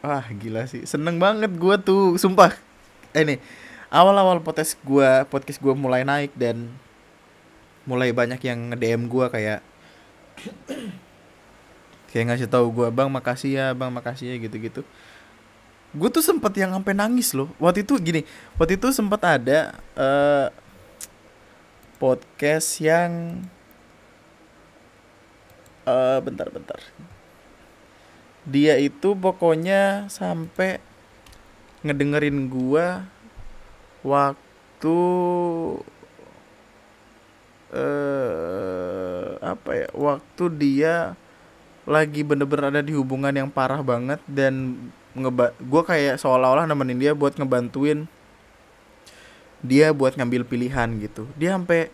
Ah 0.00 0.24
gila 0.30 0.64
sih. 0.70 0.86
Seneng 0.86 1.18
banget 1.18 1.50
gue 1.52 1.76
tuh 1.82 2.14
sumpah. 2.16 2.54
Eh 3.12 3.26
nih 3.26 3.38
awal-awal 3.90 4.38
podcast 4.42 4.78
gue 4.82 5.10
podcast 5.28 5.58
gue 5.58 5.74
mulai 5.74 6.02
naik 6.06 6.34
dan 6.38 6.70
mulai 7.86 8.10
banyak 8.10 8.38
yang 8.42 8.74
nge 8.74 8.78
DM 8.82 9.02
gue 9.06 9.26
kayak 9.30 9.60
kayak 12.10 12.24
ngasih 12.32 12.48
tahu 12.50 12.70
gue 12.74 12.88
bang 12.90 13.10
makasih 13.10 13.50
ya 13.54 13.66
bang 13.74 13.90
makasih 13.90 14.34
ya 14.34 14.36
gitu-gitu. 14.42 14.82
Gue 15.96 16.08
tuh 16.12 16.20
sempet 16.20 16.52
yang 16.60 16.74
sampai 16.76 16.92
nangis 16.92 17.32
loh. 17.32 17.50
Waktu 17.62 17.82
itu 17.82 17.94
gini 17.98 18.22
waktu 18.58 18.78
itu 18.78 18.90
sempet 18.94 19.20
ada 19.22 19.74
eh 19.98 20.46
podcast 21.96 22.80
yang 22.84 23.42
eh 25.86 26.18
bentar 26.20 26.48
bentar. 26.52 26.80
Dia 28.46 28.78
itu 28.78 29.18
pokoknya 29.18 30.06
sampai 30.06 30.78
ngedengerin 31.82 32.46
gua 32.50 33.06
waktu 34.06 34.98
eh 37.74 39.30
apa 39.42 39.70
ya 39.74 39.88
waktu 39.94 40.44
dia 40.54 40.94
lagi 41.86 42.26
bener-bener 42.26 42.74
ada 42.74 42.82
di 42.82 42.94
hubungan 42.94 43.30
yang 43.30 43.50
parah 43.50 43.78
banget 43.82 44.18
dan 44.26 44.74
ngeba 45.14 45.54
gue 45.56 45.82
kayak 45.86 46.18
seolah-olah 46.18 46.66
nemenin 46.66 46.98
dia 46.98 47.12
buat 47.14 47.38
ngebantuin 47.38 48.10
dia 49.64 49.92
buat 49.92 50.16
ngambil 50.16 50.44
pilihan 50.44 50.88
gitu. 51.00 51.28
Dia 51.38 51.56
sampai 51.56 51.88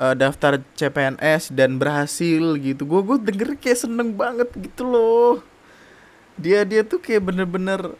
eh, 0.00 0.14
daftar 0.16 0.60
CPNS 0.76 1.54
dan 1.54 1.80
berhasil 1.80 2.58
gitu. 2.60 2.82
Gue 2.84 3.00
gue 3.04 3.18
denger 3.20 3.56
kayak 3.60 3.78
seneng 3.88 4.12
banget 4.16 4.48
gitu 4.58 4.84
loh. 4.84 5.34
Dia 6.36 6.66
dia 6.66 6.82
tuh 6.82 6.98
kayak 6.98 7.30
bener-bener 7.30 7.94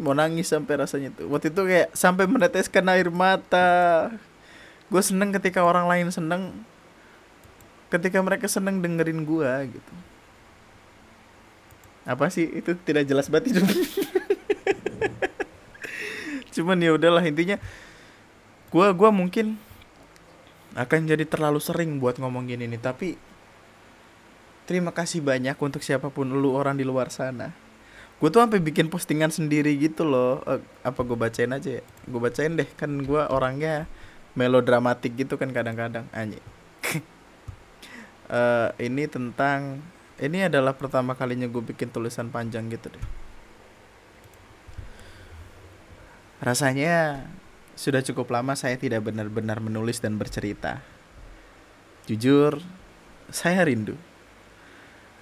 mau 0.00 0.16
nangis 0.16 0.48
sampai 0.48 0.80
rasanya 0.80 1.12
tuh. 1.12 1.28
Waktu 1.28 1.52
itu 1.52 1.60
kayak 1.60 1.88
sampai 1.92 2.24
meneteskan 2.24 2.88
air 2.88 3.12
mata. 3.12 4.08
Gue 4.88 5.02
seneng 5.04 5.30
ketika 5.36 5.60
orang 5.60 5.86
lain 5.86 6.08
seneng. 6.08 6.64
Ketika 7.92 8.22
mereka 8.24 8.48
seneng 8.48 8.80
dengerin 8.80 9.26
gue 9.28 9.76
gitu 9.76 9.92
apa 12.08 12.28
sih? 12.32 12.48
Itu 12.48 12.76
tidak 12.76 13.08
jelas 13.08 13.28
banget 13.28 13.56
hidup 13.56 13.68
cuman 16.50 16.82
ya 16.82 16.98
udahlah 16.98 17.22
intinya 17.22 17.62
gue 18.74 18.86
gua 18.94 19.10
mungkin 19.14 19.54
akan 20.74 21.06
jadi 21.06 21.22
terlalu 21.26 21.62
sering 21.62 21.98
buat 21.98 22.18
ngomong 22.18 22.50
gini 22.50 22.66
nih 22.70 22.82
tapi 22.82 23.18
terima 24.70 24.94
kasih 24.94 25.18
banyak 25.18 25.58
untuk 25.58 25.82
siapa 25.82 26.14
pun 26.14 26.30
lu 26.30 26.54
orang 26.54 26.78
di 26.78 26.86
luar 26.86 27.10
sana. 27.10 27.50
Gue 28.22 28.30
tuh 28.30 28.38
sampai 28.38 28.62
bikin 28.62 28.86
postingan 28.86 29.34
sendiri 29.34 29.74
gitu 29.74 30.06
loh. 30.06 30.46
Eh, 30.46 30.62
apa 30.86 31.02
gue 31.02 31.18
bacain 31.18 31.50
aja 31.50 31.80
ya? 31.80 31.84
Gue 32.06 32.22
bacain 32.22 32.54
deh 32.54 32.68
kan 32.78 33.02
gue 33.02 33.22
orangnya 33.34 33.90
melodramatik 34.38 35.18
gitu 35.18 35.34
kan 35.34 35.50
kadang-kadang. 35.50 36.06
Anjing. 36.14 36.44
Eh, 38.30 38.70
ini 38.86 39.10
tentang 39.10 39.82
ini 40.20 40.46
adalah 40.46 40.76
pertama 40.76 41.16
kalinya 41.16 41.48
gue 41.48 41.64
bikin 41.64 41.88
tulisan 41.88 42.28
panjang 42.28 42.68
gitu 42.68 42.92
deh 42.92 43.06
rasanya 46.44 47.24
sudah 47.76 48.04
cukup 48.04 48.28
lama 48.32 48.52
saya 48.52 48.76
tidak 48.76 49.08
benar-benar 49.08 49.60
menulis 49.64 49.98
dan 50.04 50.20
bercerita 50.20 50.84
jujur 52.04 52.60
saya 53.32 53.64
rindu 53.64 53.96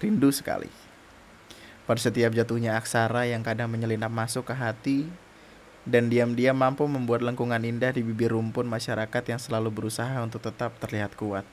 rindu 0.02 0.30
sekali 0.34 0.70
pada 1.88 2.04
setiap 2.04 2.36
jatuhnya 2.36 2.76
aksara 2.76 3.24
yang 3.24 3.40
kadang 3.40 3.72
menyelinap 3.72 4.12
masuk 4.12 4.50
ke 4.50 4.54
hati 4.54 5.08
dan 5.88 6.12
diam-diam 6.12 6.52
mampu 6.52 6.84
membuat 6.84 7.24
lengkungan 7.24 7.64
indah 7.64 7.96
di 7.96 8.04
bibir 8.04 8.36
rumpun 8.36 8.68
masyarakat 8.68 9.24
yang 9.24 9.40
selalu 9.40 9.72
berusaha 9.72 10.20
untuk 10.20 10.44
tetap 10.44 10.76
terlihat 10.84 11.16
kuat. 11.16 11.48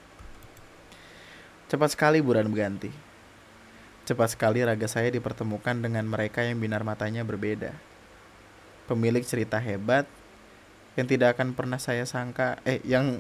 Cepat 1.71 1.95
sekali 1.95 2.19
bulan 2.19 2.51
berganti. 2.51 3.04
Cepat 4.05 4.37
sekali 4.37 4.61
raga 4.61 4.85
saya 4.85 5.09
dipertemukan 5.09 5.81
dengan 5.81 6.05
mereka 6.05 6.45
yang 6.45 6.61
binar 6.61 6.85
matanya 6.85 7.25
berbeda. 7.25 7.73
Pemilik 8.85 9.25
cerita 9.25 9.57
hebat 9.57 10.05
yang 10.93 11.09
tidak 11.09 11.33
akan 11.35 11.57
pernah 11.57 11.81
saya 11.81 12.05
sangka 12.05 12.61
eh 12.63 12.79
yang 12.85 13.19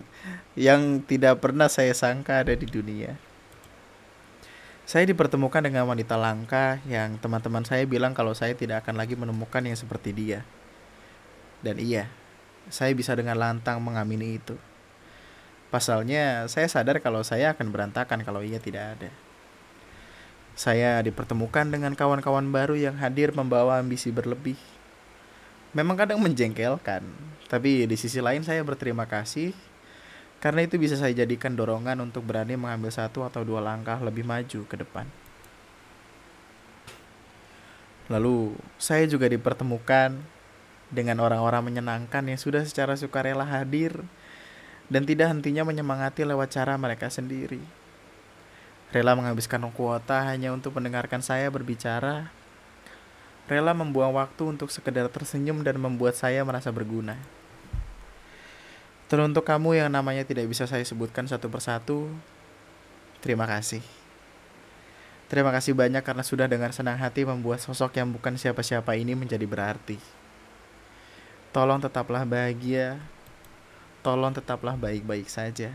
yang 0.53 1.01
tidak 1.01 1.41
pernah 1.41 1.65
saya 1.67 1.91
sangka 1.97 2.45
ada 2.45 2.53
di 2.53 2.69
dunia. 2.69 3.17
Saya 4.85 5.09
dipertemukan 5.09 5.65
dengan 5.65 5.89
wanita 5.89 6.13
langka 6.13 6.77
yang 6.85 7.17
teman-teman 7.17 7.65
saya 7.65 7.89
bilang 7.89 8.13
kalau 8.13 8.37
saya 8.37 8.53
tidak 8.53 8.85
akan 8.85 9.01
lagi 9.01 9.17
menemukan 9.17 9.65
yang 9.65 9.73
seperti 9.73 10.13
dia. 10.13 10.45
Dan 11.65 11.81
iya, 11.81 12.13
saya 12.69 12.93
bisa 12.93 13.17
dengan 13.17 13.41
lantang 13.41 13.81
mengamini 13.81 14.37
itu. 14.37 14.53
Pasalnya, 15.73 16.45
saya 16.45 16.69
sadar 16.69 17.01
kalau 17.01 17.25
saya 17.25 17.57
akan 17.57 17.73
berantakan 17.73 18.21
kalau 18.21 18.45
ia 18.45 18.61
tidak 18.61 18.93
ada. 18.93 19.24
Saya 20.55 21.03
dipertemukan 21.03 21.67
dengan 21.67 21.91
kawan-kawan 21.99 22.47
baru 22.47 22.79
yang 22.79 22.95
hadir 22.95 23.35
membawa 23.35 23.83
ambisi 23.83 24.07
berlebih. 24.07 24.55
Memang 25.75 25.99
kadang 25.99 26.23
menjengkelkan, 26.23 27.03
tapi 27.51 27.83
di 27.83 27.99
sisi 27.99 28.23
lain 28.23 28.39
saya 28.47 28.63
berterima 28.63 29.03
kasih 29.03 29.51
karena 30.39 30.63
itu 30.63 30.79
bisa 30.79 30.95
saya 30.95 31.11
jadikan 31.11 31.59
dorongan 31.59 31.99
untuk 31.99 32.23
berani 32.23 32.55
mengambil 32.55 32.87
satu 32.87 33.27
atau 33.27 33.43
dua 33.43 33.59
langkah 33.59 33.99
lebih 33.99 34.23
maju 34.23 34.63
ke 34.63 34.75
depan. 34.79 35.03
Lalu, 38.07 38.53
saya 38.77 39.09
juga 39.09 39.25
dipertemukan 39.25 40.15
dengan 40.93 41.17
orang-orang 41.19 41.73
menyenangkan 41.73 42.23
yang 42.29 42.37
sudah 42.37 42.61
secara 42.61 42.93
sukarela 42.93 43.43
hadir 43.43 44.05
dan 44.87 45.03
tidak 45.03 45.33
hentinya 45.33 45.65
menyemangati 45.65 46.21
lewat 46.21 46.53
cara 46.53 46.77
mereka 46.77 47.09
sendiri. 47.09 47.84
Rela 48.93 49.17
menghabiskan 49.17 49.61
kuota 49.73 50.21
hanya 50.25 50.53
untuk 50.53 50.75
mendengarkan 50.77 51.23
saya 51.23 51.49
berbicara. 51.49 52.29
Rela 53.45 53.73
membuang 53.77 54.17
waktu 54.17 54.57
untuk 54.57 54.73
sekedar 54.73 55.05
tersenyum 55.13 55.61
dan 55.61 55.77
membuat 55.77 56.17
saya 56.17 56.41
merasa 56.41 56.73
berguna. 56.73 57.17
Teruntuk 59.05 59.45
kamu 59.45 59.85
yang 59.85 59.89
namanya 59.93 60.25
tidak 60.25 60.49
bisa 60.49 60.65
saya 60.65 60.81
sebutkan 60.81 61.29
satu 61.29 61.45
persatu, 61.45 62.09
terima 63.21 63.45
kasih. 63.45 63.85
Terima 65.29 65.49
kasih 65.53 65.73
banyak 65.77 66.05
karena 66.05 66.21
sudah 66.21 66.45
dengan 66.45 66.69
senang 66.69 66.97
hati 66.97 67.25
membuat 67.25 67.61
sosok 67.61 67.97
yang 67.97 68.13
bukan 68.13 68.37
siapa-siapa 68.37 68.93
ini 68.97 69.13
menjadi 69.13 69.45
berarti. 69.45 69.97
Tolong 71.49 71.81
tetaplah 71.81 72.25
bahagia. 72.25 73.01
Tolong 74.05 74.33
tetaplah 74.33 74.77
baik-baik 74.77 75.25
saja. 75.25 75.73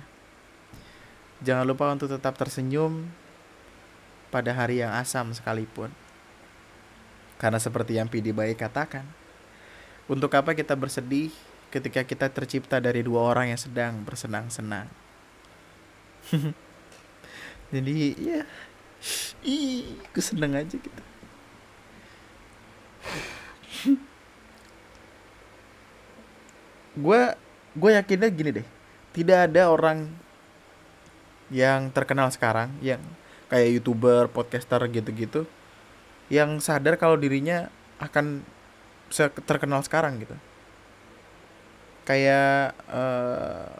Jangan 1.41 1.65
lupa 1.65 1.89
untuk 1.89 2.13
tetap 2.13 2.37
tersenyum 2.37 3.09
pada 4.29 4.53
hari 4.53 4.85
yang 4.85 4.93
asam 4.93 5.33
sekalipun. 5.33 5.89
Karena 7.41 7.57
seperti 7.57 7.97
yang 7.97 8.13
Pidi 8.13 8.37
Baik 8.37 8.61
katakan, 8.61 9.09
untuk 10.05 10.29
apa 10.37 10.53
kita 10.53 10.77
bersedih 10.77 11.33
ketika 11.73 12.05
kita 12.05 12.29
tercipta 12.29 12.77
dari 12.77 13.01
dua 13.01 13.33
orang 13.33 13.57
yang 13.57 13.61
sedang 13.61 14.05
bersenang-senang? 14.05 14.93
Jadi 17.73 17.97
ya, 18.21 18.45
ih, 19.41 19.97
gue 20.13 20.21
seneng 20.21 20.53
aja 20.61 20.77
gitu. 20.77 21.03
gue 27.01 27.21
gue 27.79 27.91
yakinnya 27.95 28.29
gini 28.29 28.51
deh 28.61 28.67
tidak 29.15 29.49
ada 29.49 29.71
orang 29.71 30.11
yang 31.51 31.91
terkenal 31.91 32.31
sekarang 32.31 32.71
yang 32.81 33.03
kayak 33.51 33.83
youtuber 33.83 34.31
podcaster 34.31 34.79
gitu-gitu 34.87 35.47
yang 36.31 36.63
sadar 36.63 36.95
kalau 36.95 37.19
dirinya 37.19 37.67
akan 37.99 38.47
terkenal 39.45 39.83
sekarang 39.83 40.23
gitu. 40.23 40.39
Kayak 42.07 42.79
uh, 42.87 43.75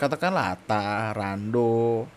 katakanlah 0.00 0.56
Ata, 0.56 1.12
Rando, 1.12 2.08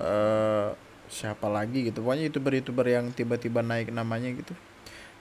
uh, 0.00 0.72
siapa 1.12 1.46
lagi 1.52 1.92
gitu. 1.92 2.00
Pokoknya 2.00 2.32
youtuber-youtuber 2.32 2.86
yang 2.88 3.12
tiba-tiba 3.12 3.60
naik 3.60 3.92
namanya 3.92 4.32
gitu. 4.32 4.56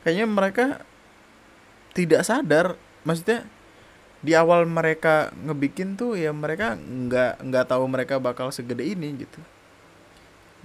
Kayaknya 0.07 0.25
mereka 0.32 0.65
tidak 1.91 2.23
sadar 2.23 2.80
maksudnya 3.03 3.43
di 4.20 4.36
awal 4.36 4.67
mereka 4.67 5.32
ngebikin 5.47 5.95
tuh 5.95 6.20
ya 6.20 6.36
mereka 6.36 6.76
nggak 6.76 7.39
nggak 7.39 7.65
tahu 7.72 7.84
mereka 7.88 8.20
bakal 8.20 8.51
segede 8.51 8.84
ini 8.84 9.24
gitu. 9.24 9.39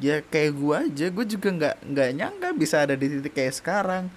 Ya 0.03 0.19
kayak 0.27 0.53
gua 0.59 0.83
aja 0.91 1.07
gue 1.07 1.25
juga 1.27 1.49
nggak 1.55 1.77
nggak 1.87 2.09
nyangka 2.19 2.49
bisa 2.59 2.83
ada 2.83 2.99
di 2.99 3.07
titik 3.07 3.35
kayak 3.35 3.55
sekarang. 3.55 4.11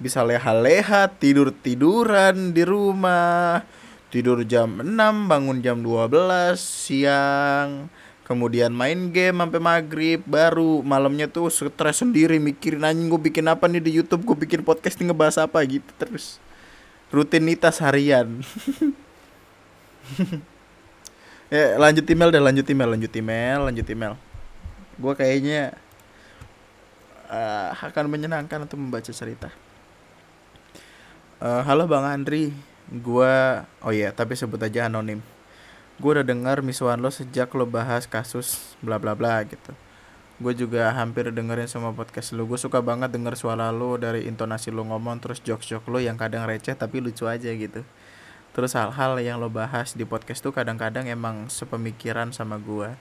Bisa 0.00 0.24
leha-leha 0.24 1.10
tidur 1.10 1.52
tiduran 1.52 2.56
di 2.56 2.62
rumah 2.64 3.66
tidur 4.08 4.40
jam 4.48 4.80
6 4.80 4.88
bangun 5.28 5.60
jam 5.60 5.84
12 5.84 6.56
siang 6.56 7.92
kemudian 8.24 8.72
main 8.72 9.08
game 9.12 9.40
sampai 9.40 9.60
maghrib 9.60 10.20
baru 10.24 10.80
malamnya 10.84 11.28
tuh 11.28 11.48
stres 11.48 12.00
sendiri 12.04 12.36
mikirin 12.36 12.84
anjing 12.84 13.08
gue 13.08 13.20
bikin 13.20 13.48
apa 13.48 13.68
nih 13.68 13.84
di 13.84 13.92
YouTube? 14.00 14.24
Gue 14.24 14.36
bikin 14.36 14.64
podcast 14.64 14.96
nih 14.96 15.12
ngebahas 15.12 15.44
apa? 15.44 15.60
Gitu 15.64 15.88
terus 16.00 16.40
rutinitas 17.08 17.80
harian. 17.80 18.44
Ya 21.48 21.76
lanjut 21.82 22.04
email 22.08 22.30
dan 22.32 22.42
lanjut 22.44 22.66
email 22.68 22.88
lanjut 22.92 23.12
email 23.16 23.60
lanjut 23.68 23.86
email. 23.88 24.14
Gue 24.98 25.12
kayaknya 25.16 25.76
uh, 27.30 27.72
akan 27.72 28.12
menyenangkan 28.12 28.68
untuk 28.68 28.76
membaca 28.76 29.12
cerita. 29.12 29.48
Uh, 31.40 31.62
halo 31.64 31.88
bang 31.88 32.04
Andri. 32.04 32.52
Gue 32.88 33.64
oh 33.84 33.92
iya 33.92 34.12
tapi 34.12 34.36
sebut 34.36 34.60
aja 34.60 34.88
anonim. 34.88 35.24
Gue 35.98 36.10
udah 36.20 36.26
dengar 36.26 36.60
misuan 36.60 37.00
lo 37.00 37.10
sejak 37.10 37.52
lo 37.56 37.64
bahas 37.66 38.04
kasus 38.04 38.76
bla 38.84 39.00
bla 39.00 39.16
bla 39.16 39.42
gitu 39.48 39.74
gue 40.38 40.54
juga 40.54 40.94
hampir 40.94 41.34
dengerin 41.34 41.66
semua 41.66 41.90
podcast 41.90 42.30
lo 42.30 42.46
gue 42.46 42.54
suka 42.54 42.78
banget 42.78 43.10
denger 43.10 43.34
suara 43.34 43.74
lo 43.74 43.98
dari 43.98 44.30
intonasi 44.30 44.70
lo 44.70 44.86
ngomong 44.86 45.18
terus 45.18 45.42
jokes 45.42 45.66
jokes 45.66 45.90
lo 45.90 45.98
yang 45.98 46.14
kadang 46.14 46.46
receh 46.46 46.78
tapi 46.78 47.02
lucu 47.02 47.26
aja 47.26 47.50
gitu. 47.50 47.82
Terus 48.54 48.74
hal-hal 48.78 49.18
yang 49.18 49.42
lo 49.42 49.50
bahas 49.50 49.98
di 49.98 50.06
podcast 50.06 50.42
tuh 50.42 50.54
kadang-kadang 50.54 51.10
emang 51.10 51.50
sepemikiran 51.50 52.30
sama 52.30 52.58
gue 52.62 52.94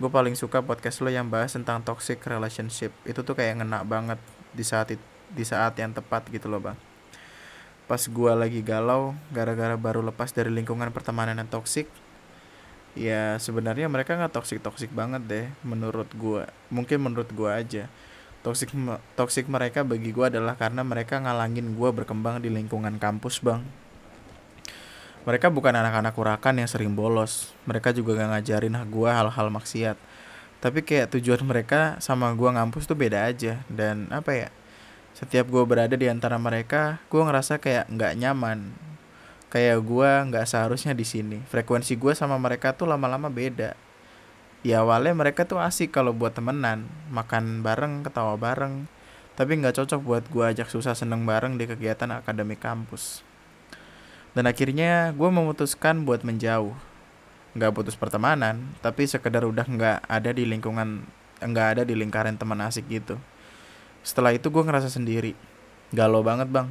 gue 0.00 0.08
paling 0.08 0.32
suka 0.32 0.64
podcast 0.64 1.04
lo 1.04 1.12
yang 1.12 1.28
bahas 1.28 1.52
tentang 1.52 1.84
toxic 1.84 2.24
relationship. 2.24 2.88
Itu 3.04 3.20
tuh 3.20 3.36
kayak 3.36 3.60
ngena 3.60 3.84
banget 3.84 4.16
di 4.56 4.64
saat 4.64 4.96
di 5.30 5.44
saat 5.44 5.76
yang 5.76 5.92
tepat 5.92 6.24
gitu 6.32 6.48
loh 6.48 6.64
bang. 6.64 6.78
Pas 7.84 8.00
gue 8.00 8.32
lagi 8.32 8.64
galau 8.64 9.12
gara-gara 9.28 9.76
baru 9.76 10.00
lepas 10.00 10.32
dari 10.32 10.48
lingkungan 10.48 10.88
pertemanan 10.88 11.36
yang 11.36 11.52
toksik 11.52 11.92
ya 12.98 13.38
sebenarnya 13.38 13.86
mereka 13.86 14.18
nggak 14.18 14.34
toksik 14.34 14.58
toksik 14.62 14.90
banget 14.90 15.22
deh 15.26 15.46
menurut 15.62 16.10
gue 16.14 16.42
mungkin 16.72 16.98
menurut 17.02 17.30
gue 17.30 17.50
aja. 17.50 17.84
Toksik 18.40 18.72
toksik 19.14 19.52
mereka 19.52 19.84
bagi 19.84 20.16
gue 20.16 20.26
adalah 20.26 20.56
karena 20.56 20.80
mereka 20.80 21.20
ngalangin 21.20 21.76
gue 21.76 21.90
berkembang 21.92 22.40
di 22.40 22.48
lingkungan 22.48 22.96
kampus 22.96 23.44
bang. 23.44 23.60
Mereka 25.28 25.52
bukan 25.52 25.76
anak-anak 25.76 26.16
kurakan 26.16 26.64
yang 26.64 26.68
sering 26.70 26.96
bolos. 26.96 27.52
Mereka 27.68 27.92
juga 27.92 28.16
gak 28.16 28.40
ngajarin 28.40 28.80
gue 28.88 29.10
hal-hal 29.12 29.46
maksiat. 29.52 30.00
Tapi 30.64 30.80
kayak 30.80 31.12
tujuan 31.12 31.44
mereka 31.44 32.00
sama 32.00 32.32
gue 32.32 32.48
ngampus 32.48 32.88
tuh 32.88 32.96
beda 32.96 33.28
aja. 33.28 33.60
Dan 33.68 34.08
apa 34.08 34.32
ya 34.32 34.48
setiap 35.12 35.52
gue 35.52 35.60
berada 35.68 35.92
di 35.92 36.08
antara 36.08 36.40
mereka 36.40 36.96
gue 37.12 37.20
ngerasa 37.20 37.60
kayak 37.60 37.92
nggak 37.92 38.16
nyaman 38.16 38.72
kayak 39.50 39.82
gue 39.82 40.10
nggak 40.30 40.46
seharusnya 40.46 40.94
di 40.94 41.02
sini. 41.02 41.38
Frekuensi 41.50 41.98
gue 41.98 42.14
sama 42.14 42.38
mereka 42.38 42.72
tuh 42.72 42.86
lama-lama 42.86 43.26
beda. 43.26 43.74
Ya 44.62 44.86
awalnya 44.86 45.12
mereka 45.12 45.42
tuh 45.44 45.58
asik 45.58 45.90
kalau 45.90 46.14
buat 46.14 46.32
temenan 46.32 46.86
makan 47.10 47.66
bareng 47.66 48.06
ketawa 48.06 48.38
bareng. 48.38 48.86
Tapi 49.34 49.58
nggak 49.58 49.82
cocok 49.82 50.00
buat 50.00 50.24
gue 50.30 50.44
ajak 50.54 50.70
susah 50.70 50.94
seneng 50.94 51.26
bareng 51.26 51.58
di 51.58 51.66
kegiatan 51.66 52.08
akademik 52.14 52.62
kampus. 52.62 53.26
Dan 54.30 54.46
akhirnya 54.46 55.10
gue 55.10 55.28
memutuskan 55.28 56.06
buat 56.06 56.22
menjauh. 56.22 56.76
Nggak 57.58 57.74
putus 57.74 57.98
pertemanan 57.98 58.78
tapi 58.78 59.10
sekedar 59.10 59.42
udah 59.42 59.66
nggak 59.66 59.98
ada 60.06 60.30
di 60.30 60.46
lingkungan 60.46 61.02
nggak 61.42 61.66
ada 61.74 61.82
di 61.82 61.98
lingkaran 61.98 62.38
teman 62.38 62.62
asik 62.62 62.86
gitu. 62.86 63.18
Setelah 64.06 64.30
itu 64.30 64.46
gue 64.46 64.62
ngerasa 64.62 64.86
sendiri. 64.86 65.34
Galau 65.90 66.22
banget 66.22 66.46
bang 66.46 66.70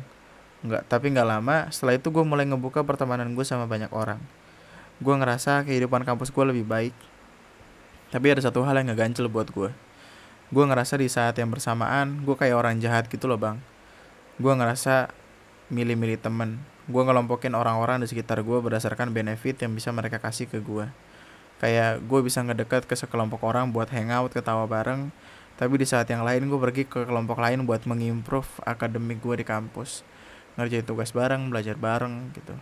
nggak 0.59 0.91
tapi 0.91 1.15
nggak 1.15 1.27
lama 1.27 1.71
setelah 1.71 1.95
itu 1.95 2.11
gue 2.11 2.23
mulai 2.27 2.43
ngebuka 2.43 2.83
pertemanan 2.83 3.31
gue 3.33 3.45
sama 3.47 3.65
banyak 3.65 3.91
orang. 3.95 4.19
Gue 4.99 5.15
ngerasa 5.15 5.63
kehidupan 5.63 6.03
kampus 6.03 6.29
gue 6.31 6.45
lebih 6.45 6.65
baik. 6.67 6.95
Tapi 8.09 8.25
ada 8.33 8.41
satu 8.41 8.65
hal 8.65 8.79
yang 8.81 8.91
ngegancel 8.91 9.29
buat 9.29 9.49
gue 9.51 9.71
gue 10.49 10.65
ngerasa 10.65 10.97
di 10.97 11.05
saat 11.05 11.37
yang 11.37 11.53
bersamaan 11.53 12.25
gue 12.25 12.33
kayak 12.33 12.57
orang 12.57 12.81
jahat 12.81 13.05
gitu 13.05 13.29
loh 13.29 13.37
bang. 13.37 13.61
Gue 14.41 14.49
ngerasa 14.49 15.13
milih-milih 15.69 16.17
temen. 16.17 16.57
Gue 16.89 17.05
ngelompokin 17.05 17.53
orang-orang 17.53 18.01
di 18.01 18.09
sekitar 18.09 18.41
gue 18.41 18.57
berdasarkan 18.57 19.13
benefit 19.13 19.61
yang 19.61 19.77
bisa 19.77 19.93
mereka 19.93 20.17
kasih 20.17 20.49
ke 20.49 20.57
gue 20.57 20.89
kayak 21.59 22.07
gue 22.07 22.19
bisa 22.23 22.39
ngedekat 22.39 22.87
ke 22.87 22.95
sekelompok 22.95 23.43
orang 23.43 23.69
buat 23.75 23.91
hangout 23.91 24.31
ketawa 24.31 24.63
bareng 24.65 25.11
tapi 25.59 25.75
di 25.75 25.83
saat 25.83 26.07
yang 26.07 26.23
lain 26.23 26.47
gue 26.47 26.55
pergi 26.55 26.87
ke 26.87 27.03
kelompok 27.03 27.35
lain 27.35 27.67
buat 27.67 27.83
mengimprove 27.83 28.47
akademik 28.63 29.19
gue 29.19 29.43
di 29.43 29.45
kampus 29.45 30.07
ngerjain 30.59 30.83
tugas 30.83 31.15
bareng 31.15 31.47
belajar 31.47 31.79
bareng 31.79 32.35
gitu. 32.35 32.53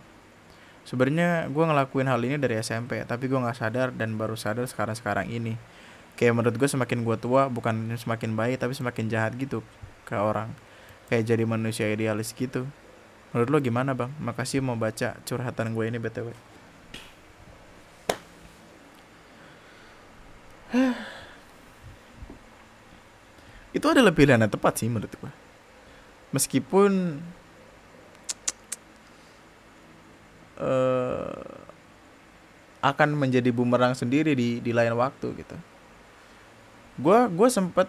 Sebenarnya 0.86 1.50
gue 1.50 1.64
ngelakuin 1.66 2.06
hal 2.06 2.22
ini 2.22 2.38
dari 2.38 2.62
SMP 2.62 3.02
tapi 3.04 3.26
gue 3.26 3.36
nggak 3.36 3.58
sadar 3.58 3.90
dan 3.92 4.14
baru 4.14 4.38
sadar 4.38 4.64
sekarang 4.70 4.94
sekarang 4.94 5.26
ini. 5.26 5.58
Kayak 6.14 6.38
menurut 6.38 6.56
gue 6.56 6.68
semakin 6.70 7.02
gue 7.02 7.16
tua 7.18 7.50
bukan 7.50 7.98
semakin 7.98 8.38
baik 8.38 8.62
tapi 8.62 8.72
semakin 8.72 9.10
jahat 9.10 9.34
gitu 9.34 9.66
ke 10.06 10.14
orang. 10.14 10.54
Kayak 11.10 11.34
jadi 11.34 11.44
manusia 11.44 11.90
idealis 11.90 12.30
gitu. 12.32 12.64
Menurut 13.34 13.48
lo 13.50 13.58
gimana 13.58 13.92
bang? 13.92 14.14
Makasih 14.22 14.62
mau 14.62 14.78
baca 14.78 15.18
curhatan 15.26 15.74
gue 15.74 15.84
ini 15.90 15.98
btw 16.00 16.30
itu 23.76 23.86
adalah 23.88 24.12
pilihan 24.12 24.44
yang 24.44 24.52
tepat 24.52 24.80
sih 24.80 24.88
menurut 24.88 25.08
gue 25.08 25.32
meskipun 26.32 27.20
uh, 30.58 31.32
akan 32.82 33.18
menjadi 33.18 33.50
bumerang 33.50 33.94
sendiri 33.94 34.34
di 34.38 34.62
di 34.62 34.72
lain 34.74 34.94
waktu 34.94 35.34
gitu. 35.34 35.56
Gue 36.98 37.26
gue 37.30 37.48
sempet 37.50 37.86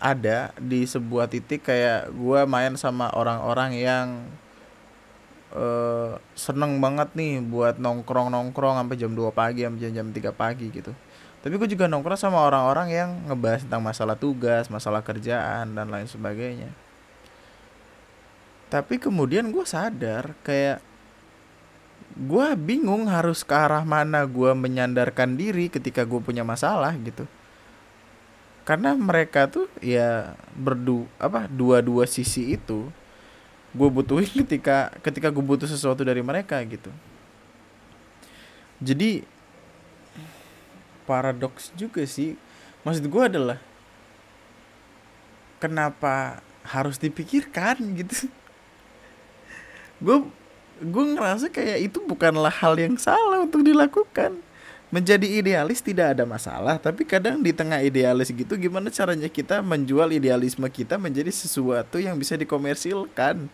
ada 0.00 0.50
di 0.56 0.86
sebuah 0.88 1.28
titik 1.28 1.66
kayak 1.68 2.10
gue 2.10 2.40
main 2.48 2.72
sama 2.74 3.12
orang-orang 3.12 3.76
yang 3.76 4.06
uh, 5.52 6.16
seneng 6.32 6.80
banget 6.80 7.12
nih 7.12 7.44
buat 7.44 7.76
nongkrong 7.76 8.32
nongkrong 8.32 8.80
sampai 8.80 8.96
jam 8.96 9.12
2 9.12 9.30
pagi 9.34 9.66
sampai 9.66 9.92
jam, 9.92 10.08
3 10.08 10.32
pagi 10.32 10.66
gitu. 10.72 10.94
Tapi 11.40 11.54
gue 11.56 11.68
juga 11.72 11.88
nongkrong 11.88 12.20
sama 12.20 12.40
orang-orang 12.44 12.88
yang 12.92 13.10
ngebahas 13.28 13.64
tentang 13.64 13.82
masalah 13.84 14.16
tugas 14.16 14.68
masalah 14.72 15.04
kerjaan 15.04 15.74
dan 15.76 15.86
lain 15.90 16.08
sebagainya. 16.08 16.70
Tapi 18.70 19.02
kemudian 19.02 19.50
gue 19.50 19.66
sadar 19.66 20.38
kayak 20.46 20.89
gue 22.16 22.46
bingung 22.58 23.06
harus 23.06 23.46
ke 23.46 23.54
arah 23.54 23.86
mana 23.86 24.26
gue 24.26 24.50
menyandarkan 24.54 25.38
diri 25.38 25.70
ketika 25.70 26.02
gue 26.02 26.18
punya 26.18 26.42
masalah 26.42 26.94
gitu. 26.98 27.24
Karena 28.66 28.94
mereka 28.94 29.50
tuh 29.50 29.66
ya 29.82 30.34
berdu 30.54 31.06
apa 31.18 31.46
dua-dua 31.50 32.06
sisi 32.06 32.54
itu 32.54 32.90
gue 33.70 33.88
butuhin 33.88 34.30
ketika 34.42 34.90
ketika 34.98 35.30
gue 35.30 35.42
butuh 35.42 35.70
sesuatu 35.70 36.02
dari 36.02 36.22
mereka 36.22 36.58
gitu. 36.66 36.90
Jadi 38.80 39.22
paradoks 41.04 41.74
juga 41.76 42.06
sih. 42.06 42.34
Maksud 42.80 43.04
gue 43.12 43.22
adalah 43.22 43.58
kenapa 45.60 46.40
harus 46.64 46.96
dipikirkan 46.96 47.76
gitu? 47.98 48.26
Gue 50.04 50.24
gue 50.80 51.04
ngerasa 51.14 51.52
kayak 51.52 51.92
itu 51.92 51.98
bukanlah 52.02 52.52
hal 52.52 52.74
yang 52.80 52.96
salah 52.96 53.44
untuk 53.44 53.60
dilakukan. 53.60 54.40
Menjadi 54.90 55.22
idealis 55.22 55.78
tidak 55.78 56.18
ada 56.18 56.26
masalah 56.26 56.74
tapi 56.82 57.06
kadang 57.06 57.38
di 57.38 57.54
tengah 57.54 57.78
idealis 57.78 58.34
gitu 58.34 58.58
gimana 58.58 58.90
caranya 58.90 59.30
kita 59.30 59.62
menjual 59.62 60.10
idealisme 60.10 60.66
kita 60.66 60.98
menjadi 60.98 61.30
sesuatu 61.30 62.02
yang 62.02 62.18
bisa 62.18 62.34
dikomersilkan? 62.34 63.46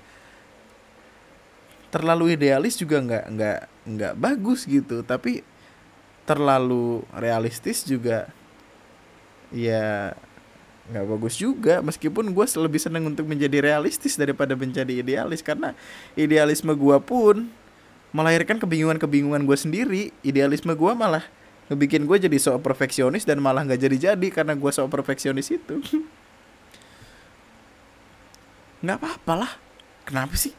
Terlalu 1.93 2.41
idealis 2.41 2.81
juga 2.81 3.05
nggak 3.05 3.25
nggak 3.37 3.61
nggak 3.85 4.15
bagus 4.17 4.65
gitu 4.65 5.05
tapi 5.05 5.45
terlalu 6.25 7.05
realistis 7.15 7.85
juga 7.85 8.27
ya 9.55 10.17
nggak 10.87 11.05
bagus 11.19 11.35
juga 11.35 11.83
meskipun 11.83 12.31
gue 12.31 12.47
lebih 12.47 12.79
seneng 12.79 13.11
untuk 13.11 13.27
menjadi 13.27 13.59
realistis 13.59 14.15
daripada 14.15 14.55
menjadi 14.55 15.03
idealis 15.03 15.43
karena 15.43 15.75
idealisme 16.15 16.71
gue 16.79 16.97
pun 17.03 17.51
melahirkan 18.17 18.57
kebingungan-kebingungan 18.57 19.45
gue 19.45 19.59
sendiri. 19.61 20.03
Idealisme 20.25 20.73
gue 20.73 20.93
malah 20.97 21.21
ngebikin 21.69 22.09
gue 22.09 22.17
jadi 22.17 22.39
sok 22.41 22.65
perfeksionis 22.65 23.29
dan 23.29 23.45
malah 23.45 23.61
nggak 23.67 23.77
jadi-jadi 23.77 24.29
karena 24.33 24.57
gue 24.57 24.71
sok 24.73 24.89
perfeksionis 24.89 25.53
itu. 25.53 25.77
Nggak 28.85 29.03
apa-apa 29.03 29.33
lah. 29.35 29.53
Kenapa 30.07 30.37
sih? 30.39 30.55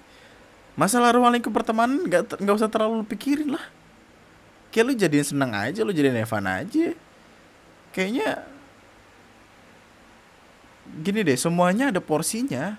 Masalah 0.76 1.16
ruang 1.16 1.32
lingkup 1.32 1.54
pertemanan 1.54 2.02
nggak 2.06 2.42
nggak 2.44 2.56
usah 2.60 2.68
terlalu 2.68 3.06
pikirin 3.08 3.56
lah. 3.56 3.66
Kayak 4.74 4.84
lu 4.84 4.94
jadiin 4.98 5.26
seneng 5.26 5.54
aja 5.56 5.80
lu 5.86 5.96
jadiin 5.96 6.18
Evan 6.18 6.44
aja. 6.50 6.92
Kayaknya 7.94 8.57
gini 11.04 11.24
deh 11.24 11.38
semuanya 11.38 11.90
ada 11.92 12.02
porsinya. 12.04 12.78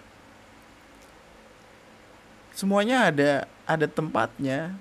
Semuanya 2.53 3.09
ada 3.09 3.47
ada 3.69 3.87
tempatnya. 3.87 4.75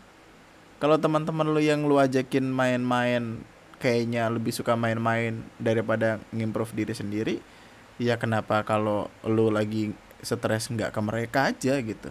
Kalau 0.78 0.98
teman-teman 0.98 1.46
lu 1.50 1.62
yang 1.62 1.86
lu 1.86 1.98
ajakin 1.98 2.46
main-main 2.50 3.42
kayaknya 3.78 4.30
lebih 4.30 4.54
suka 4.54 4.74
main-main 4.74 5.46
daripada 5.62 6.18
ngimprove 6.34 6.74
diri 6.74 6.94
sendiri 6.98 7.36
ya 8.02 8.18
kenapa 8.18 8.66
kalau 8.66 9.10
lu 9.26 9.50
lagi 9.54 9.94
stres 10.22 10.70
nggak 10.70 10.94
ke 10.94 11.02
mereka 11.02 11.40
aja 11.54 11.78
gitu. 11.82 12.10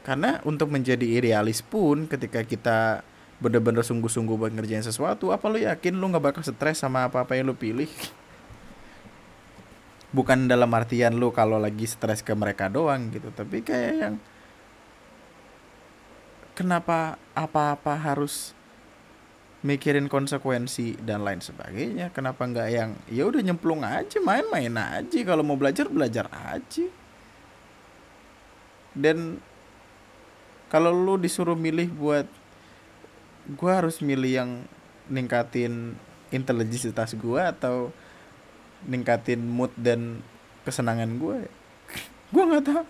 Karena 0.00 0.40
untuk 0.48 0.72
menjadi 0.72 1.04
idealis 1.04 1.60
pun 1.60 2.08
ketika 2.08 2.40
kita 2.44 3.04
bener-bener 3.40 3.80
sungguh-sungguh 3.80 4.36
buat 4.36 4.52
ngerjain 4.52 4.84
sesuatu 4.84 5.32
apa 5.32 5.48
lu 5.48 5.64
yakin 5.64 5.96
lu 5.96 6.12
nggak 6.12 6.24
bakal 6.32 6.42
stres 6.44 6.76
sama 6.76 7.08
apa-apa 7.08 7.40
yang 7.40 7.48
lu 7.48 7.56
pilih 7.56 7.88
bukan 10.10 10.50
dalam 10.50 10.70
artian 10.74 11.14
lu 11.16 11.30
kalau 11.30 11.58
lagi 11.58 11.86
stres 11.86 12.22
ke 12.26 12.34
mereka 12.34 12.66
doang 12.66 13.14
gitu 13.14 13.30
tapi 13.30 13.62
kayak 13.62 13.94
yang 13.94 14.14
kenapa 16.60 17.16
apa-apa 17.32 17.96
harus 17.96 18.52
mikirin 19.60 20.08
konsekuensi 20.08 20.96
dan 21.04 21.24
lain 21.24 21.40
sebagainya? 21.44 22.12
Kenapa 22.12 22.48
nggak 22.48 22.68
yang 22.68 22.90
ya 23.08 23.28
udah 23.28 23.40
nyemplung 23.44 23.84
aja 23.84 24.20
main-main 24.20 24.72
aja 24.76 25.18
kalau 25.24 25.44
mau 25.44 25.56
belajar 25.56 25.88
belajar 25.88 26.28
aja. 26.32 26.86
Dan 28.96 29.38
kalau 30.72 30.90
lu 30.90 31.20
disuruh 31.20 31.56
milih 31.56 31.92
buat 31.92 32.26
gua 33.56 33.84
harus 33.84 34.00
milih 34.04 34.32
yang 34.32 34.50
ningkatin 35.08 35.94
intelijensitas 36.32 37.16
gua 37.16 37.52
atau 37.52 37.92
ningkatin 38.84 39.40
mood 39.44 39.72
dan 39.76 40.24
kesenangan 40.64 41.18
gue 41.18 41.48
gue 42.30 42.42
nggak 42.46 42.64
tahu. 42.64 42.84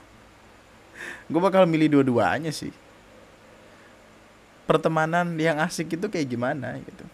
Gue 1.32 1.40
bakal 1.40 1.64
milih 1.64 2.00
dua-duanya 2.00 2.52
sih. 2.52 2.72
Pertemanan 4.68 5.34
yang 5.40 5.58
asik 5.58 5.96
itu 5.96 6.06
kayak 6.06 6.28
gimana 6.28 6.76
gitu. 6.84 7.04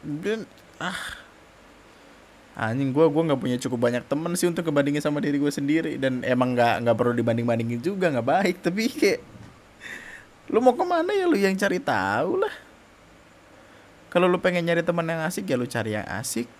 Dan 0.00 0.48
ah. 0.80 1.20
Anjing 2.56 2.90
gue 2.90 3.04
gue 3.04 3.22
nggak 3.30 3.40
punya 3.40 3.56
cukup 3.60 3.78
banyak 3.88 4.04
temen 4.08 4.32
sih 4.34 4.48
untuk 4.48 4.66
kebandingin 4.66 5.04
sama 5.04 5.20
diri 5.20 5.36
gue 5.36 5.52
sendiri. 5.52 6.00
Dan 6.00 6.24
emang 6.24 6.56
nggak 6.56 6.88
nggak 6.88 6.96
perlu 6.96 7.12
dibanding 7.12 7.44
bandingin 7.44 7.84
juga 7.84 8.08
nggak 8.08 8.26
baik. 8.26 8.56
Tapi 8.64 8.82
kayak 8.88 9.20
lu 10.50 10.64
mau 10.64 10.72
ke 10.72 10.84
mana 10.88 11.12
ya? 11.12 11.28
Lu 11.28 11.36
yang 11.36 11.54
cari 11.54 11.78
tahu 11.78 12.40
lah 12.40 12.69
kalau 14.10 14.26
lu 14.26 14.42
pengen 14.42 14.66
nyari 14.66 14.82
teman 14.82 15.06
yang 15.06 15.22
asik 15.22 15.46
ya 15.46 15.54
lu 15.54 15.70
cari 15.70 15.94
yang 15.94 16.06
asik. 16.18 16.50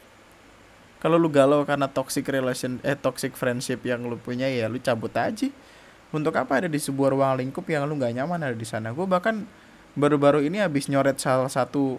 Kalau 1.02 1.18
lu 1.18 1.26
galau 1.26 1.66
karena 1.66 1.90
toxic 1.90 2.22
relation 2.30 2.78
eh 2.86 2.94
toxic 2.94 3.34
friendship 3.34 3.82
yang 3.82 4.06
lu 4.06 4.14
punya 4.14 4.46
ya 4.46 4.70
lu 4.70 4.78
cabut 4.78 5.10
aja. 5.18 5.50
Untuk 6.14 6.34
apa 6.38 6.62
ada 6.62 6.68
di 6.70 6.78
sebuah 6.78 7.10
ruang 7.10 7.42
lingkup 7.42 7.66
yang 7.66 7.90
lu 7.90 7.98
nggak 7.98 8.22
nyaman 8.22 8.38
ada 8.38 8.54
di 8.54 8.66
sana? 8.66 8.94
Gue 8.94 9.06
bahkan 9.10 9.42
baru-baru 9.98 10.46
ini 10.46 10.62
habis 10.62 10.86
nyoret 10.86 11.18
salah 11.18 11.50
satu 11.50 11.98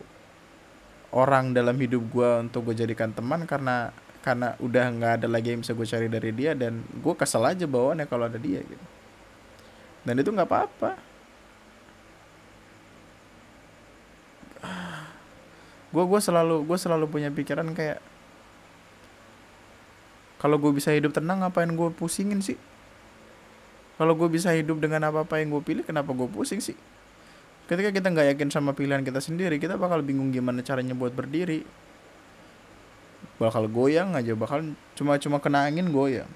orang 1.11 1.51
dalam 1.51 1.75
hidup 1.75 1.99
gue 2.07 2.29
untuk 2.47 2.71
gue 2.71 2.75
jadikan 2.87 3.11
teman 3.11 3.43
karena 3.43 3.91
karena 4.23 4.55
udah 4.63 4.85
nggak 4.95 5.13
ada 5.19 5.27
lagi 5.27 5.51
yang 5.51 5.59
bisa 5.67 5.75
gue 5.75 5.83
cari 5.83 6.07
dari 6.07 6.31
dia 6.31 6.55
dan 6.55 6.79
gue 6.79 7.13
kesel 7.19 7.43
aja 7.43 7.67
bawaannya 7.67 8.07
kalau 8.07 8.31
ada 8.31 8.39
dia 8.39 8.63
gitu. 8.63 8.85
Dan 10.07 10.15
itu 10.15 10.31
nggak 10.31 10.47
apa-apa 10.47 11.10
gue 15.91 16.03
gue 16.07 16.19
selalu 16.23 16.63
gue 16.63 16.77
selalu 16.79 17.05
punya 17.11 17.29
pikiran 17.31 17.67
kayak 17.75 17.99
kalau 20.41 20.57
gue 20.57 20.71
bisa 20.73 20.89
hidup 20.89 21.13
tenang 21.13 21.45
ngapain 21.45 21.69
gue 21.69 21.89
pusingin 21.93 22.41
sih? 22.41 22.57
Kalau 24.01 24.17
gue 24.17 24.25
bisa 24.25 24.49
hidup 24.57 24.81
dengan 24.81 25.05
apa 25.05 25.21
apa 25.21 25.37
yang 25.37 25.53
gue 25.53 25.61
pilih 25.61 25.85
kenapa 25.85 26.09
gue 26.17 26.25
pusing 26.25 26.57
sih? 26.57 26.73
Ketika 27.69 27.93
kita 27.93 28.09
nggak 28.09 28.33
yakin 28.33 28.49
sama 28.49 28.73
pilihan 28.73 29.05
kita 29.05 29.21
sendiri 29.21 29.61
kita 29.61 29.77
bakal 29.77 30.01
bingung 30.01 30.33
gimana 30.33 30.65
caranya 30.65 30.97
buat 30.97 31.13
berdiri. 31.13 31.61
Bakal 33.37 33.69
goyang 33.69 34.17
aja 34.17 34.33
bakal 34.33 34.73
cuma 34.97 35.21
cuma 35.21 35.37
kena 35.37 35.69
angin 35.69 35.93
goyang. 35.93 36.29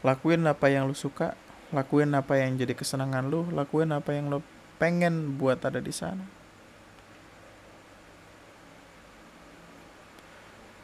Lakuin 0.00 0.40
apa 0.48 0.72
yang 0.72 0.88
lu 0.88 0.96
suka 0.96 1.36
lakuin 1.74 2.14
apa 2.14 2.38
yang 2.38 2.54
jadi 2.56 2.72
kesenangan 2.72 3.26
lu 3.26 3.44
lakuin 3.50 3.90
apa 3.90 4.14
yang 4.14 4.30
lu 4.30 4.40
pengen 4.78 5.34
buat 5.34 5.60
ada 5.66 5.82
di 5.82 5.90
sana 5.90 6.35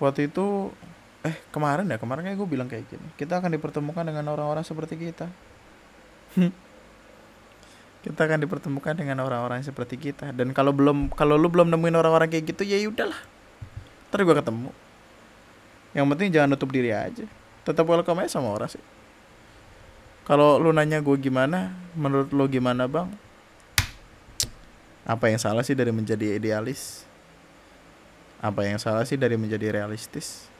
waktu 0.03 0.27
itu 0.27 0.75
eh 1.23 1.39
kemarin 1.55 1.87
ya 1.87 2.03
kemarin 2.03 2.27
kayak 2.27 2.35
gue 2.35 2.49
bilang 2.51 2.67
kayak 2.67 2.91
gini 2.91 3.07
kita 3.15 3.39
akan 3.39 3.55
dipertemukan 3.55 4.03
dengan 4.03 4.27
orang-orang 4.35 4.67
seperti 4.67 4.99
kita. 4.99 5.31
Kita 8.03 8.27
akan 8.27 8.43
dipertemukan 8.43 8.99
dengan 8.99 9.23
orang-orang 9.23 9.63
seperti 9.63 9.95
kita. 9.95 10.35
Dan 10.35 10.51
kalau 10.51 10.75
belum 10.75 11.15
kalau 11.15 11.39
lu 11.39 11.47
belum 11.47 11.71
nemuin 11.71 11.95
orang-orang 11.95 12.27
kayak 12.35 12.51
gitu 12.51 12.67
ya 12.67 12.83
udahlah 12.91 13.21
ntar 14.11 14.27
gue 14.27 14.35
ketemu. 14.35 14.75
Yang 15.95 16.07
penting 16.11 16.29
jangan 16.35 16.49
nutup 16.51 16.69
diri 16.75 16.91
aja. 16.91 17.25
Tetap 17.63 17.87
welcome 17.87 18.27
aja 18.27 18.37
sama 18.37 18.51
orang 18.51 18.75
sih. 18.75 18.83
Kalau 20.27 20.59
lu 20.59 20.75
nanya 20.75 20.99
gue 20.99 21.15
gimana 21.15 21.79
menurut 21.95 22.35
lu 22.35 22.45
gimana 22.51 22.91
bang? 22.91 23.07
Apa 25.07 25.31
yang 25.31 25.39
salah 25.39 25.63
sih 25.63 25.79
dari 25.79 25.95
menjadi 25.95 26.43
idealis 26.43 27.07
apa 28.43 28.67
yang 28.67 28.83
salah 28.83 29.07
sih 29.07 29.15
dari 29.15 29.39
menjadi 29.39 29.71
realistis? 29.71 30.51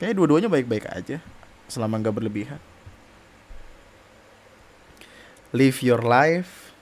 Kayaknya 0.00 0.16
dua-duanya 0.16 0.48
baik-baik 0.48 0.88
aja 0.88 1.20
selama 1.68 2.00
nggak 2.00 2.16
berlebihan. 2.16 2.56
Live 5.52 5.84
your 5.84 6.00
life. 6.00 6.72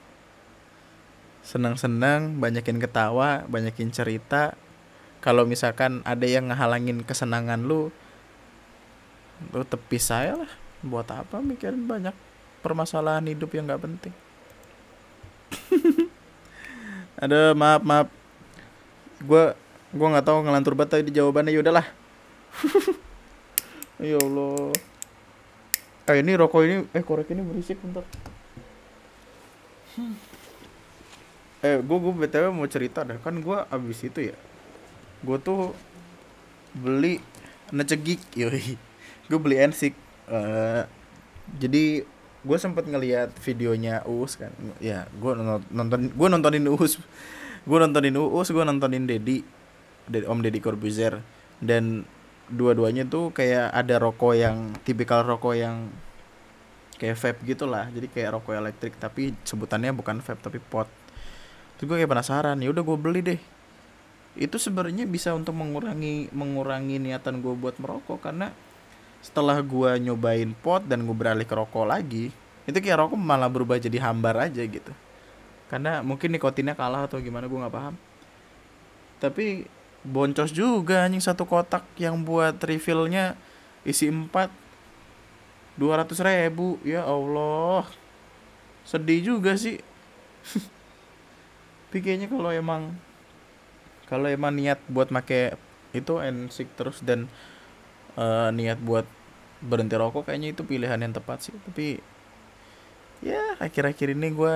Senang-senang 1.43 2.39
banyakin 2.39 2.79
ketawa 2.79 3.43
banyakin 3.51 3.91
cerita. 3.91 4.55
Kalau 5.19 5.43
misalkan 5.43 5.99
ada 6.07 6.23
yang 6.23 6.47
ngehalangin 6.47 7.03
kesenangan 7.03 7.59
lu 7.67 7.91
lu 9.51 9.63
tepis 9.67 10.07
saya 10.07 10.39
lah. 10.39 10.51
Buat 10.79 11.11
apa 11.11 11.43
mikirin 11.43 11.83
banyak 11.83 12.15
permasalahan 12.63 13.27
hidup 13.27 13.51
yang 13.51 13.67
nggak 13.67 13.83
penting? 13.83 14.15
Ada 17.23 17.51
maaf 17.51 17.83
maaf. 17.83 18.07
Gue 19.19 19.51
gue 19.89 20.07
nggak 20.07 20.25
tahu 20.25 20.45
ngelantur 20.45 20.73
banget 20.77 21.01
tadi 21.01 21.11
jawabannya. 21.13 21.53
Ya 21.53 21.61
udahlah. 21.61 21.87
Ya 23.99 24.15
allah. 24.15 24.71
Eh 26.07 26.23
ini 26.23 26.31
rokok 26.39 26.63
ini 26.63 26.87
eh 26.95 27.03
korek 27.03 27.35
ini 27.35 27.43
berisik 27.43 27.83
bentar. 27.83 28.07
Eh 31.59 31.83
gue 31.83 31.97
gue 31.99 32.13
btw 32.15 32.47
mau 32.55 32.63
cerita 32.71 33.03
dah. 33.03 33.19
Kan 33.19 33.43
gue 33.43 33.57
abis 33.59 34.07
itu 34.07 34.31
ya 34.31 34.35
gue 35.19 35.37
tuh 35.43 35.75
beli 36.79 37.19
necegik 37.75 38.23
yoi. 38.39 38.79
Gue 39.27 39.35
beli 39.35 39.59
ensik 39.59 39.91
uh, 40.31 40.87
jadi 41.59 42.07
gue 42.39 42.57
sempet 42.57 42.87
ngeliat 42.87 43.35
videonya 43.43 44.07
Uus 44.07 44.39
kan. 44.39 44.55
Ya 44.79 45.11
gue 45.11 45.31
nonton 45.75 46.07
gue 46.07 46.27
nontonin 46.31 46.71
Uus. 46.71 47.03
Gue 47.67 47.77
nontonin 47.83 48.15
Uus 48.15 48.47
gue 48.47 48.63
nontonin 48.63 49.03
Dedi 49.03 49.58
Om 50.09 50.39
Deddy 50.41 50.59
Corbuzier. 50.59 51.21
Dan 51.61 52.05
dua-duanya 52.49 53.05
tuh 53.05 53.29
kayak 53.29 53.69
ada 53.69 54.01
rokok 54.01 54.33
yang 54.33 54.73
tipikal 54.81 55.21
rokok 55.21 55.53
yang 55.53 55.93
kayak 56.97 57.15
vape 57.15 57.39
gitulah. 57.45 57.87
Jadi 57.93 58.09
kayak 58.11 58.41
rokok 58.41 58.53
elektrik 58.57 58.93
tapi 58.97 59.37
sebutannya 59.45 59.93
bukan 59.93 60.19
vape 60.19 60.41
tapi 60.41 60.59
pot. 60.59 60.89
Terus 61.79 61.85
gue 61.87 61.97
kayak 62.03 62.11
penasaran 62.11 62.59
ya 62.59 62.69
udah 62.73 62.83
gue 62.83 62.97
beli 62.99 63.21
deh. 63.23 63.41
Itu 64.35 64.59
sebenarnya 64.59 65.07
bisa 65.07 65.31
untuk 65.31 65.55
mengurangi 65.55 66.27
mengurangi 66.35 66.99
niatan 66.99 67.39
gue 67.39 67.53
buat 67.55 67.79
merokok 67.79 68.19
karena 68.19 68.51
setelah 69.19 69.59
gue 69.59 69.99
nyobain 69.99 70.51
pot 70.59 70.83
dan 70.83 71.03
gue 71.03 71.15
beralih 71.15 71.43
ke 71.43 71.51
rokok 71.51 71.83
lagi 71.83 72.31
itu 72.69 72.77
kayak 72.79 73.01
rokok 73.03 73.19
malah 73.19 73.49
berubah 73.49 73.81
jadi 73.81 73.97
hambar 74.05 74.45
aja 74.45 74.61
gitu. 74.61 74.93
Karena 75.69 76.05
mungkin 76.05 76.33
nikotinnya 76.33 76.77
kalah 76.77 77.09
atau 77.09 77.17
gimana 77.17 77.49
gue 77.49 77.57
nggak 77.57 77.73
paham. 77.73 77.95
Tapi 79.17 79.65
boncos 80.03 80.55
juga 80.55 81.03
anjing 81.03 81.19
satu 81.19 81.43
kotak 81.43 81.83
yang 81.99 82.23
buat 82.23 82.55
refillnya 82.63 83.35
isi 83.83 84.07
empat. 84.07 84.51
dua 85.79 86.03
ratus 86.03 86.19
ribu 86.19 86.75
ya 86.83 87.07
Allah. 87.07 87.87
Sedih 88.83 89.23
juga 89.23 89.55
sih. 89.55 89.79
Tapi 91.87 92.03
kayaknya 92.03 92.27
kalau 92.27 92.51
emang 92.51 92.99
kalau 94.11 94.27
emang 94.27 94.51
niat 94.59 94.83
buat 94.91 95.07
make 95.07 95.55
itu 95.95 96.13
ensik 96.19 96.67
terus 96.75 96.99
dan 96.99 97.31
uh, 98.19 98.51
niat 98.51 98.75
buat 98.83 99.07
berhenti 99.63 99.95
rokok 99.95 100.27
kayaknya 100.27 100.51
itu 100.51 100.67
pilihan 100.67 100.99
yang 100.99 101.15
tepat 101.15 101.47
sih. 101.47 101.55
Tapi 101.63 102.03
ya 103.23 103.55
akhir-akhir 103.63 104.19
ini 104.19 104.35
gue 104.35 104.55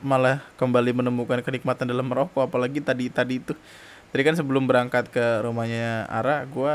malah 0.00 0.40
kembali 0.56 0.94
menemukan 0.94 1.42
kenikmatan 1.42 1.90
dalam 1.90 2.06
merokok 2.06 2.46
apalagi 2.46 2.78
tadi 2.78 3.10
tadi 3.10 3.42
itu 3.42 3.52
Tadi 4.08 4.22
kan 4.24 4.32
sebelum 4.32 4.64
berangkat 4.64 5.12
ke 5.12 5.44
rumahnya 5.44 6.08
Ara, 6.08 6.48
gue 6.48 6.74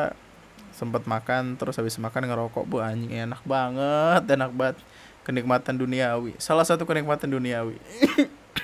sempat 0.73 1.05
makan 1.05 1.57
terus 1.57 1.77
habis 1.77 1.97
makan 1.97 2.30
ngerokok. 2.30 2.65
Bu 2.69 2.77
anjing 2.81 3.10
enak 3.14 3.41
banget 3.45 4.22
enak 4.30 4.51
banget. 4.53 4.77
Kenikmatan 5.23 5.80
duniawi. 5.80 6.35
Salah 6.38 6.68
satu 6.68 6.84
kenikmatan 6.85 7.31
duniawi. 7.31 7.80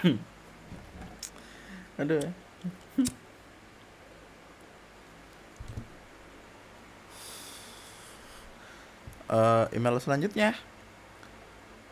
Aduh. 2.01 2.29
Uh, 9.29 9.65
email 9.77 9.97
selanjutnya. 10.03 10.53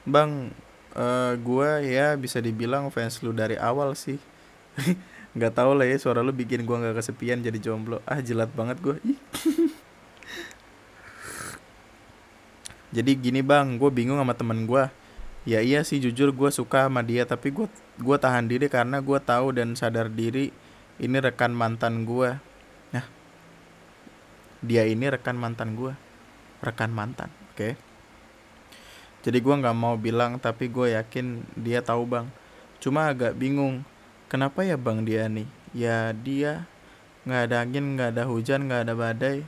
Bang 0.03 0.53
uh, 0.93 1.33
gua 1.41 1.79
ya 1.81 2.13
bisa 2.19 2.37
dibilang 2.37 2.89
fans 2.93 3.21
lu 3.23 3.31
dari 3.31 3.55
awal 3.55 3.93
sih 3.93 4.19
nggak 5.37 5.53
tahu 5.53 5.77
lah 5.77 5.85
ya 5.85 6.01
suara 6.01 6.25
lu 6.25 6.33
bikin 6.33 6.65
gua 6.65 6.81
nggak 6.81 6.97
kesepian 6.99 7.45
jadi 7.45 7.61
jomblo. 7.61 8.01
Ah 8.09 8.19
jelat 8.19 8.49
banget 8.51 8.81
gua. 8.81 8.97
Jadi 12.87 13.19
gini 13.19 13.43
bang 13.43 13.75
gue 13.75 13.91
bingung 13.91 14.15
sama 14.15 14.31
temen 14.31 14.63
gue 14.63 14.87
ya 15.43 15.59
iya 15.59 15.83
sih 15.83 15.99
jujur 15.99 16.31
gue 16.31 16.49
suka 16.51 16.87
sama 16.87 17.03
dia 17.03 17.27
tapi 17.27 17.51
gue 17.51 17.67
gue 17.99 18.17
tahan 18.17 18.47
diri 18.47 18.71
karena 18.71 19.03
gue 19.03 19.19
tahu 19.19 19.55
dan 19.59 19.75
sadar 19.75 20.07
diri 20.07 20.55
ini 20.95 21.17
rekan 21.19 21.51
mantan 21.51 22.07
gue 22.07 22.39
nah 22.95 23.05
dia 24.63 24.87
ini 24.87 25.03
rekan 25.11 25.35
mantan 25.35 25.75
gue 25.75 25.93
rekan 26.63 26.95
mantan 26.95 27.27
oke? 27.51 27.59
Okay? 27.59 27.73
jadi 29.27 29.43
gue 29.43 29.55
nggak 29.59 29.75
mau 29.75 29.99
bilang 29.99 30.39
tapi 30.39 30.71
gue 30.71 30.95
yakin 30.95 31.43
dia 31.59 31.83
tahu 31.83 32.07
bang. 32.07 32.31
Cuma 32.79 33.11
agak 33.11 33.35
bingung 33.35 33.83
kenapa 34.27 34.63
ya 34.63 34.75
bang 34.75 35.03
dia 35.07 35.27
nih 35.31 35.47
ya 35.75 36.11
dia 36.11 36.67
nggak 37.27 37.41
ada 37.51 37.55
angin 37.59 37.85
nggak 37.99 38.09
ada 38.15 38.23
hujan 38.23 38.71
nggak 38.71 38.81
ada 38.87 38.93
badai. 38.95 39.39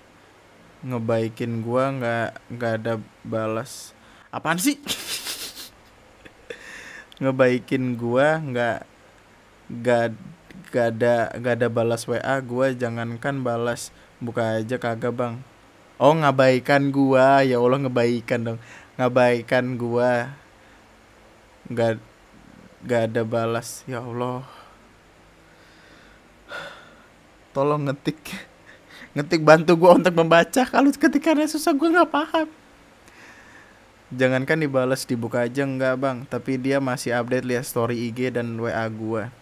Ngebaikin 0.84 1.64
gua 1.64 1.95
nggak 1.95 2.30
nggak 2.51 2.73
ada 2.84 2.93
balas. 3.23 3.95
Apaan 4.35 4.60
sih? 4.60 4.76
Ngebaikin 7.23 7.95
gua 7.95 8.43
nggak 8.43 8.80
nggak 9.72 10.06
nggak 10.69 10.85
ada 10.91 11.15
nggak 11.39 11.56
ada 11.56 11.68
balas 11.72 12.03
wa 12.03 12.19
gua 12.43 12.76
jangankan 12.76 13.39
balas. 13.47 13.95
Buka 14.19 14.60
aja 14.60 14.76
kagak 14.76 15.15
bang. 15.15 15.39
Oh 15.95 16.11
ngabaikan 16.19 16.91
gua. 16.91 17.47
Ya 17.47 17.64
allah 17.64 17.80
ngebaikan 17.80 18.39
dong. 18.43 18.60
Ngabaikan 18.99 19.80
gua. 19.80 20.35
Nggak 21.72 22.03
nggak 22.84 23.01
ada 23.07 23.22
balas. 23.23 23.88
Ya 23.88 24.03
allah 24.03 24.43
tolong 27.56 27.90
ngetik. 27.90 28.20
Ngetik 29.18 29.42
bantu 29.42 29.74
gue 29.74 29.92
untuk 30.06 30.14
membaca. 30.14 30.62
Kalau 30.70 30.90
ketikannya 30.94 31.50
susah 31.50 31.74
gue 31.74 31.90
nggak 31.90 32.14
paham. 32.14 32.48
Jangankan 34.14 34.62
dibalas 34.62 35.06
dibuka 35.06 35.46
aja 35.46 35.66
enggak 35.66 35.98
bang. 35.98 36.18
Tapi 36.30 36.62
dia 36.62 36.78
masih 36.78 37.18
update 37.18 37.46
lihat 37.46 37.66
story 37.66 38.10
IG 38.10 38.38
dan 38.38 38.54
WA 38.62 38.86
gue 38.86 39.34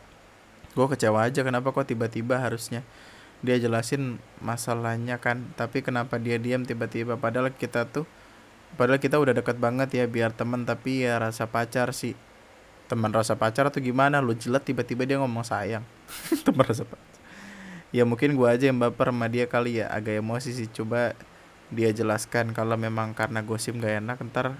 gue 0.77 0.85
kecewa 0.93 1.25
aja 1.25 1.41
kenapa 1.41 1.73
kok 1.73 1.89
tiba-tiba 1.89 2.37
harusnya 2.37 2.85
dia 3.41 3.57
jelasin 3.57 4.21
masalahnya 4.41 5.17
kan. 5.17 5.45
Tapi 5.57 5.81
kenapa 5.81 6.21
dia 6.21 6.37
diam 6.37 6.65
tiba-tiba? 6.65 7.17
Padahal 7.17 7.49
kita 7.53 7.89
tuh 7.89 8.05
padahal 8.77 9.01
kita 9.01 9.17
udah 9.17 9.33
deket 9.33 9.57
banget 9.57 9.89
ya 9.93 10.05
biar 10.05 10.33
temen 10.33 10.65
tapi 10.65 11.05
ya 11.05 11.17
rasa 11.17 11.49
pacar 11.49 11.93
sih. 11.97 12.13
Teman 12.85 13.11
rasa 13.13 13.37
pacar 13.37 13.69
atau 13.69 13.81
gimana? 13.81 14.21
Lu 14.21 14.37
jelat 14.37 14.65
tiba-tiba 14.65 15.05
dia 15.05 15.17
ngomong 15.21 15.43
sayang. 15.43 15.83
Teman 16.45 16.65
rasa 16.65 16.85
pacar 16.85 17.06
ya 17.95 18.03
mungkin 18.03 18.35
gue 18.35 18.47
aja 18.47 18.69
yang 18.69 18.79
baper 18.79 19.11
sama 19.11 19.27
dia 19.31 19.45
kali 19.47 19.83
ya. 19.83 19.91
Agak 19.91 20.19
emosi 20.19 20.53
sih. 20.55 20.67
Coba 20.71 21.15
dia 21.67 21.91
jelaskan 21.91 22.55
kalau 22.55 22.79
memang 22.79 23.11
karena 23.11 23.43
gosip 23.43 23.75
gak 23.75 23.99
enak 23.99 24.17
ntar 24.31 24.55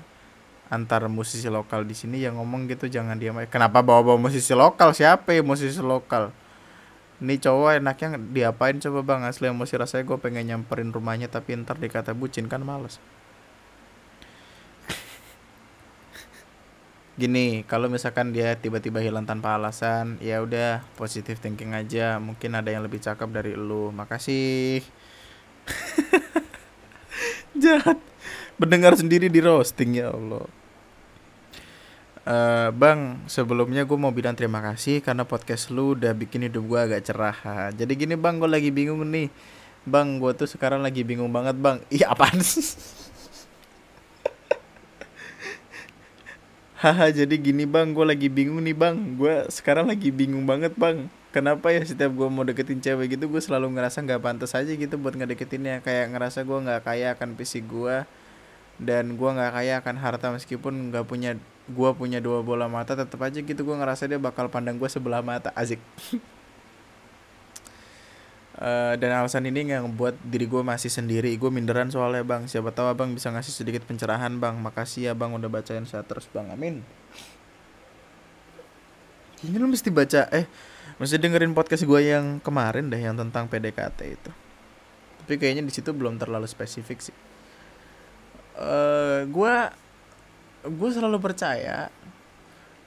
antar 0.68 1.08
musisi 1.08 1.48
lokal 1.48 1.88
di 1.88 1.96
sini 1.96 2.20
yang 2.20 2.36
ngomong 2.36 2.68
gitu 2.68 2.92
jangan 2.92 3.16
diam 3.16 3.40
kenapa 3.48 3.80
bawa 3.80 4.04
bawa 4.04 4.20
musisi 4.28 4.52
lokal? 4.52 4.92
Siapa 4.92 5.32
ya 5.32 5.40
musisi 5.40 5.80
lokal? 5.80 6.36
Ini 7.24 7.40
cowok 7.40 7.82
enaknya 7.82 8.20
diapain 8.20 8.78
coba 8.78 9.00
bang? 9.02 9.22
Asli 9.26 9.48
emosi 9.50 9.74
rasanya 9.80 10.04
gue 10.06 10.18
pengen 10.20 10.44
nyamperin 10.52 10.92
rumahnya 10.92 11.32
tapi 11.32 11.56
ntar 11.56 11.80
dikata 11.80 12.12
bucin 12.12 12.52
kan 12.52 12.62
males 12.62 13.00
gini 17.18 17.66
kalau 17.66 17.90
misalkan 17.90 18.30
dia 18.30 18.54
tiba-tiba 18.54 19.02
hilang 19.02 19.26
tanpa 19.26 19.58
alasan 19.58 20.22
ya 20.22 20.38
udah 20.38 20.86
positif 20.94 21.42
thinking 21.42 21.74
aja 21.74 22.22
mungkin 22.22 22.54
ada 22.54 22.70
yang 22.70 22.86
lebih 22.86 23.02
cakep 23.02 23.26
dari 23.34 23.58
lu 23.58 23.90
makasih 23.90 24.86
jahat 27.64 27.98
mendengar 28.62 28.94
sendiri 28.94 29.34
di 29.34 29.42
roasting 29.42 29.98
ya 29.98 30.14
Allah 30.14 30.46
Uh, 32.28 32.76
bang, 32.76 33.24
sebelumnya 33.32 33.88
gue 33.88 33.96
mau 33.96 34.12
bilang 34.12 34.36
terima 34.36 34.60
kasih 34.60 35.00
karena 35.00 35.24
podcast 35.24 35.72
lu 35.72 35.96
udah 35.96 36.12
bikin 36.12 36.44
hidup 36.52 36.60
gue 36.68 36.76
agak 36.76 37.08
cerah. 37.08 37.72
Jadi 37.72 37.96
gini 37.96 38.20
bang, 38.20 38.36
gue 38.36 38.52
lagi 38.52 38.68
bingung 38.68 39.00
nih. 39.08 39.32
Bang, 39.88 40.20
gue 40.20 40.36
tuh 40.36 40.44
sekarang 40.44 40.84
lagi 40.84 41.08
bingung 41.08 41.32
banget 41.32 41.56
bang. 41.56 41.80
Iya 41.88 42.12
apaan 42.12 42.44
sih? 42.44 42.68
haha 46.78 47.10
jadi 47.10 47.36
gini 47.38 47.66
bang. 47.66 47.92
Gue 47.92 48.06
lagi 48.06 48.30
bingung 48.30 48.62
nih 48.62 48.78
bang. 48.78 48.96
Gue 49.18 49.46
sekarang 49.50 49.90
lagi 49.90 50.14
bingung 50.14 50.46
banget 50.46 50.74
bang. 50.78 51.10
Kenapa 51.34 51.70
ya 51.74 51.84
setiap 51.84 52.14
gue 52.14 52.28
mau 52.30 52.42
deketin 52.48 52.82
cewek 52.82 53.18
gitu 53.18 53.30
gue 53.30 53.42
selalu 53.44 53.78
ngerasa 53.78 54.02
nggak 54.02 54.22
pantas 54.24 54.54
aja 54.54 54.70
gitu 54.70 54.96
buat 54.98 55.14
ngedeketinnya. 55.18 55.82
Kayak 55.82 56.14
ngerasa 56.14 56.46
gue 56.46 56.58
nggak 56.58 56.82
kaya 56.86 57.08
akan 57.18 57.30
fisik 57.38 57.66
gue 57.68 58.06
dan 58.78 59.18
gue 59.18 59.30
nggak 59.30 59.52
kaya 59.58 59.74
akan 59.82 59.96
harta 59.98 60.28
meskipun 60.30 60.94
nggak 60.94 61.06
punya 61.10 61.34
gue 61.68 61.90
punya 61.98 62.22
dua 62.22 62.46
bola 62.46 62.70
mata 62.70 62.94
tetap 62.94 63.18
aja 63.26 63.42
gitu 63.42 63.62
gue 63.66 63.76
ngerasa 63.76 64.06
dia 64.06 64.22
bakal 64.22 64.48
pandang 64.48 64.78
gue 64.78 64.90
sebelah 64.90 65.26
mata. 65.26 65.50
Azik 65.58 65.82
Uh, 68.58 68.98
dan 68.98 69.14
alasan 69.14 69.46
ini 69.46 69.70
yang 69.70 69.86
buat 69.94 70.18
diri 70.26 70.50
gue 70.50 70.66
masih 70.66 70.90
sendiri. 70.90 71.30
Gue 71.38 71.54
minderan 71.54 71.94
soalnya 71.94 72.26
bang. 72.26 72.50
Siapa 72.50 72.74
tahu 72.74 72.90
abang 72.90 73.14
bisa 73.14 73.30
ngasih 73.30 73.54
sedikit 73.54 73.86
pencerahan 73.86 74.34
bang. 74.42 74.58
Makasih 74.58 75.10
ya 75.10 75.14
bang 75.14 75.30
udah 75.30 75.46
bacain 75.46 75.86
saya 75.86 76.02
terus 76.02 76.26
bang. 76.34 76.50
Amin. 76.50 76.82
Ini 79.46 79.62
lu 79.62 79.70
mesti 79.70 79.94
baca 79.94 80.26
eh 80.34 80.50
mesti 80.98 81.22
dengerin 81.22 81.54
podcast 81.54 81.86
gue 81.86 82.02
yang 82.02 82.42
kemarin 82.42 82.90
deh 82.90 82.98
yang 82.98 83.14
tentang 83.14 83.46
PDKT 83.46 84.00
itu. 84.10 84.32
Tapi 85.22 85.34
kayaknya 85.38 85.62
di 85.62 85.70
situ 85.70 85.94
belum 85.94 86.18
terlalu 86.18 86.50
spesifik 86.50 86.98
sih. 86.98 87.14
Uh, 88.58 88.66
eh, 88.66 89.20
gue 89.30 89.56
gue 90.66 90.90
selalu 90.90 91.22
percaya 91.22 91.94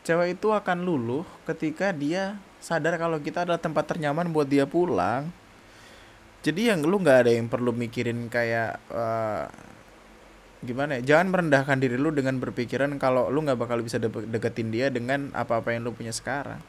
cewek 0.03 0.35
itu 0.35 0.51
akan 0.51 0.83
luluh 0.83 1.23
ketika 1.47 1.95
dia 1.95 2.35
sadar 2.59 2.99
kalau 2.99 3.23
kita 3.23 3.47
adalah 3.47 3.63
tempat 3.63 3.87
ternyaman 3.87 4.35
buat 4.35 4.51
dia 4.51 4.67
pulang 4.67 5.31
jadi 6.41 6.73
yang 6.73 6.81
lu 6.89 6.97
nggak 7.05 7.29
ada 7.29 7.33
yang 7.37 7.53
perlu 7.53 7.77
mikirin 7.77 8.33
kayak 8.33 8.81
uh, 8.89 9.45
gimana 10.61 11.01
ya 11.01 11.17
jangan 11.17 11.33
merendahkan 11.33 11.77
diri 11.81 11.97
lu 12.01 12.13
dengan 12.13 12.37
berpikiran 12.41 12.97
kalau 12.97 13.29
lu 13.29 13.45
nggak 13.45 13.61
bakal 13.61 13.81
bisa 13.81 14.01
de 14.01 14.09
deketin 14.09 14.73
dia 14.73 14.89
dengan 14.89 15.33
apa-apa 15.37 15.73
yang 15.77 15.85
lu 15.85 15.93
punya 15.93 16.13
sekarang. 16.13 16.61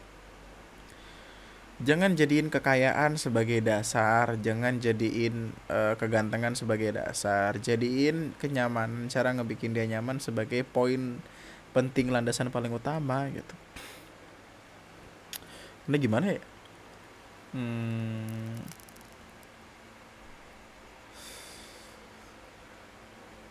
Jangan 1.81 2.13
jadiin 2.13 2.53
kekayaan 2.53 3.17
sebagai 3.17 3.57
dasar 3.65 4.37
jangan 4.37 4.77
jadiin 4.77 5.55
uh, 5.71 5.95
kegantengan 5.95 6.53
sebagai 6.53 6.93
dasar. 6.93 7.55
Jadiin 7.57 8.37
kenyamanan 8.37 9.07
cara 9.07 9.33
ngebikin 9.33 9.71
dia 9.71 9.87
nyaman 9.87 10.19
sebagai 10.19 10.67
poin 10.67 11.23
penting 11.71 12.11
landasan 12.11 12.51
paling 12.51 12.75
utama 12.75 13.25
gitu. 13.31 13.55
Ini 15.87 15.97
gimana 15.97 16.37
ya? 16.37 16.43
Hmm 17.55 18.81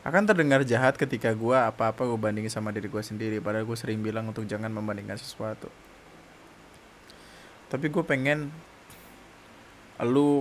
akan 0.01 0.25
terdengar 0.25 0.65
jahat 0.65 0.97
ketika 0.97 1.37
gue 1.37 1.53
apa-apa 1.53 2.09
gue 2.09 2.17
bandingin 2.17 2.49
sama 2.49 2.73
diri 2.73 2.89
gue 2.89 3.05
sendiri. 3.05 3.37
Padahal 3.37 3.69
gue 3.69 3.77
sering 3.77 4.01
bilang 4.01 4.33
untuk 4.33 4.49
jangan 4.49 4.73
membandingkan 4.73 5.21
sesuatu. 5.21 5.69
Tapi 7.69 7.87
gue 7.93 8.05
pengen 8.05 8.49
lu 10.01 10.41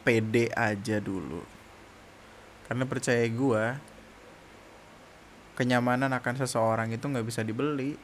pede 0.00 0.48
aja 0.56 0.96
dulu. 1.04 1.44
Karena 2.64 2.88
percaya 2.88 3.20
gue 3.28 3.64
kenyamanan 5.52 6.08
akan 6.16 6.34
seseorang 6.40 6.88
itu 6.96 7.04
nggak 7.04 7.28
bisa 7.28 7.44
dibeli. 7.44 8.00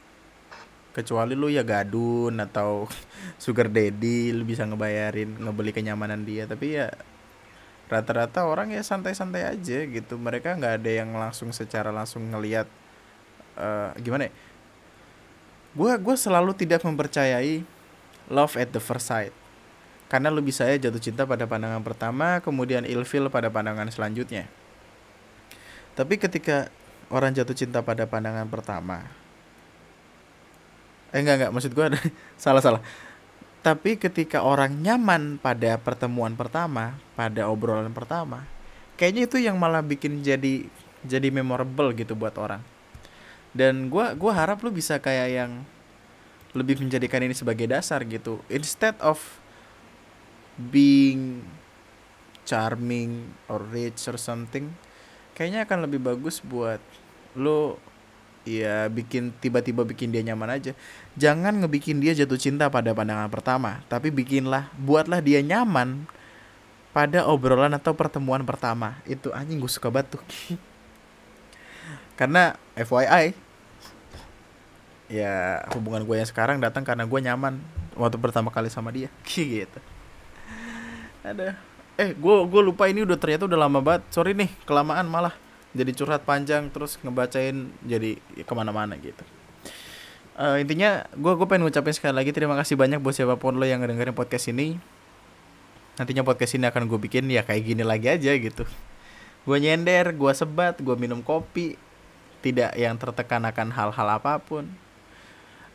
Kecuali 0.93 1.33
lu 1.33 1.49
ya 1.49 1.65
gadun 1.65 2.37
atau 2.37 2.85
sugar 3.43 3.73
daddy 3.73 4.37
lu 4.37 4.45
bisa 4.45 4.69
ngebayarin 4.69 5.33
ngebeli 5.41 5.73
kenyamanan 5.73 6.21
dia. 6.21 6.45
Tapi 6.45 6.77
ya 6.77 6.93
rata-rata 7.89 8.45
orang 8.45 8.69
ya 8.69 8.85
santai-santai 8.85 9.49
aja 9.49 9.79
gitu. 9.83 10.15
Mereka 10.15 10.55
nggak 10.55 10.73
ada 10.79 10.91
yang 10.91 11.09
langsung 11.17 11.49
secara 11.49 11.89
langsung 11.89 12.23
ngelihat 12.29 12.69
uh, 13.57 13.91
gimana 13.99 14.29
ya? 14.29 14.33
Gue 15.73 15.91
gue 15.97 16.15
selalu 16.15 16.53
tidak 16.53 16.85
mempercayai 16.85 17.65
love 18.29 18.55
at 18.55 18.69
the 18.69 18.81
first 18.81 19.09
sight. 19.09 19.33
Karena 20.09 20.29
lu 20.33 20.41
bisa 20.41 20.65
ya 20.65 20.77
jatuh 20.77 21.01
cinta 21.01 21.25
pada 21.25 21.45
pandangan 21.45 21.81
pertama 21.81 22.41
kemudian 22.41 22.85
ilfil 22.85 23.29
pada 23.33 23.49
pandangan 23.49 23.89
selanjutnya. 23.89 24.45
Tapi 25.97 26.15
ketika 26.15 26.71
orang 27.09 27.33
jatuh 27.33 27.57
cinta 27.57 27.81
pada 27.81 28.05
pandangan 28.05 28.45
pertama 28.47 29.09
eh 31.09 31.19
enggak 31.21 31.35
enggak 31.41 31.51
maksud 31.53 31.71
gue 31.73 31.85
salah 32.43 32.61
salah 32.61 32.81
tapi 33.59 33.99
ketika 33.99 34.39
orang 34.39 34.79
nyaman 34.79 35.35
pada 35.35 35.75
pertemuan 35.75 36.31
pertama, 36.39 36.95
pada 37.19 37.51
obrolan 37.51 37.91
pertama, 37.91 38.47
kayaknya 38.95 39.27
itu 39.27 39.37
yang 39.43 39.59
malah 39.59 39.83
bikin 39.83 40.23
jadi 40.23 40.63
jadi 41.03 41.27
memorable 41.31 41.91
gitu 41.91 42.15
buat 42.15 42.35
orang. 42.39 42.63
Dan 43.51 43.91
gua 43.91 44.15
gua 44.15 44.31
harap 44.31 44.63
lu 44.63 44.71
bisa 44.71 44.95
kayak 44.99 45.29
yang 45.31 45.51
lebih 46.55 46.79
menjadikan 46.79 47.19
ini 47.19 47.35
sebagai 47.35 47.67
dasar 47.67 48.01
gitu. 48.07 48.39
Instead 48.47 48.95
of 49.03 49.19
being 50.55 51.43
charming 52.47 53.35
or 53.51 53.59
rich 53.69 54.07
or 54.07 54.15
something, 54.15 54.71
kayaknya 55.35 55.67
akan 55.67 55.83
lebih 55.83 55.99
bagus 55.99 56.39
buat 56.39 56.79
lu 57.35 57.75
ya 58.49 58.89
bikin 58.89 59.29
tiba-tiba 59.37 59.85
bikin 59.85 60.09
dia 60.09 60.25
nyaman 60.25 60.57
aja. 60.57 60.73
Jangan 61.13 61.61
ngebikin 61.61 62.01
dia 62.01 62.17
jatuh 62.17 62.41
cinta 62.41 62.65
pada 62.73 62.97
pandangan 62.97 63.29
pertama 63.29 63.85
tapi 63.85 64.09
bikinlah 64.09 64.73
buatlah 64.81 65.21
dia 65.21 65.45
nyaman 65.45 66.09
pada 66.89 67.29
obrolan 67.29 67.69
atau 67.77 67.93
pertemuan 67.93 68.41
pertama. 68.41 68.97
Itu 69.05 69.29
anjing 69.29 69.61
gue 69.61 69.69
suka 69.69 69.93
batu 69.93 70.17
karena 72.19 72.57
FYI 72.75 73.37
ya 75.09 75.65
hubungan 75.73 76.05
gue 76.05 76.15
yang 76.21 76.29
sekarang 76.29 76.61
datang 76.61 76.85
karena 76.85 77.07
gue 77.07 77.19
nyaman 77.21 77.57
waktu 77.93 78.17
pertama 78.17 78.49
kali 78.49 78.73
sama 78.73 78.89
dia. 78.89 79.13
Gitu. 79.29 79.79
Ada. 81.21 81.59
Eh 81.99 82.15
gue 82.17 82.35
gue 82.47 82.61
lupa 82.63 82.87
ini 82.89 83.05
udah 83.05 83.17
ternyata 83.19 83.45
udah 83.45 83.59
lama 83.59 83.79
banget. 83.83 84.07
Sorry 84.09 84.33
nih 84.33 84.49
kelamaan 84.65 85.05
malah 85.05 85.48
jadi 85.73 85.91
curhat 85.93 86.25
panjang 86.25 86.73
terus 86.73 86.97
ngebacain 87.05 87.69
jadi 87.85 88.17
ke 88.19 88.53
mana-mana 88.57 88.97
gitu. 88.97 89.21
Uh, 90.39 90.55
intinya 90.55 91.03
gue 91.13 91.33
gue 91.35 91.47
pengen 91.51 91.67
ngucapin 91.67 91.91
sekali 91.91 92.15
lagi 92.15 92.31
terima 92.31 92.55
kasih 92.55 92.79
banyak 92.79 93.03
buat 93.03 93.11
siapa 93.11 93.35
pun 93.35 93.59
lo 93.59 93.67
yang 93.67 93.83
ngedengerin 93.83 94.15
podcast 94.15 94.49
ini. 94.49 94.79
Nantinya 95.99 96.23
podcast 96.23 96.55
ini 96.55 96.63
akan 96.63 96.87
gue 96.87 96.95
bikin 96.95 97.27
ya 97.27 97.43
kayak 97.43 97.63
gini 97.67 97.83
lagi 97.83 98.07
aja 98.07 98.31
gitu. 98.33 98.63
Gue 99.43 99.57
nyender 99.59 100.15
gue 100.15 100.31
sebat 100.31 100.79
gue 100.79 100.95
minum 100.95 101.19
kopi 101.19 101.75
tidak 102.39 102.71
yang 102.79 102.95
tertekan 102.95 103.43
akan 103.43 103.67
hal-hal 103.75 104.07
apa 104.15 104.39
pun. 104.39 104.71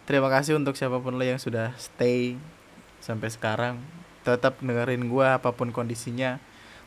Terima 0.09 0.33
kasih 0.33 0.57
untuk 0.57 0.77
siapa 0.81 0.97
pun 1.01 1.17
lo 1.17 1.25
yang 1.25 1.37
sudah 1.37 1.77
stay 1.77 2.41
sampai 3.05 3.29
sekarang. 3.29 3.85
Tetap 4.25 4.65
dengerin 4.65 5.13
gue 5.13 5.27
apa 5.29 5.53
pun 5.53 5.71
kondisinya. 5.77 6.41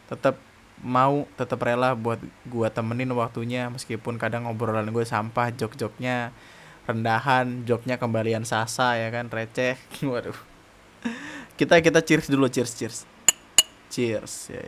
Tetap 0.10 0.47
mau 0.82 1.26
tetap 1.40 1.62
rela 1.64 1.98
buat 1.98 2.22
gua 2.46 2.70
temenin 2.70 3.10
waktunya 3.18 3.70
meskipun 3.74 4.22
kadang 4.22 4.46
obrolan 4.46 4.94
gue 4.94 5.06
sampah 5.06 5.50
jok-joknya 5.50 6.30
rendahan 6.86 7.66
joknya 7.66 7.98
kembalian 7.98 8.46
sasa 8.46 8.96
ya 8.96 9.10
kan 9.10 9.28
receh. 9.28 9.76
Waduh. 10.12 10.38
Kita 11.58 11.82
kita 11.82 12.06
cheers 12.06 12.30
dulu 12.30 12.46
cheers 12.48 12.74
cheers. 12.78 12.98
Cheers 13.90 14.34
ya 14.54 14.66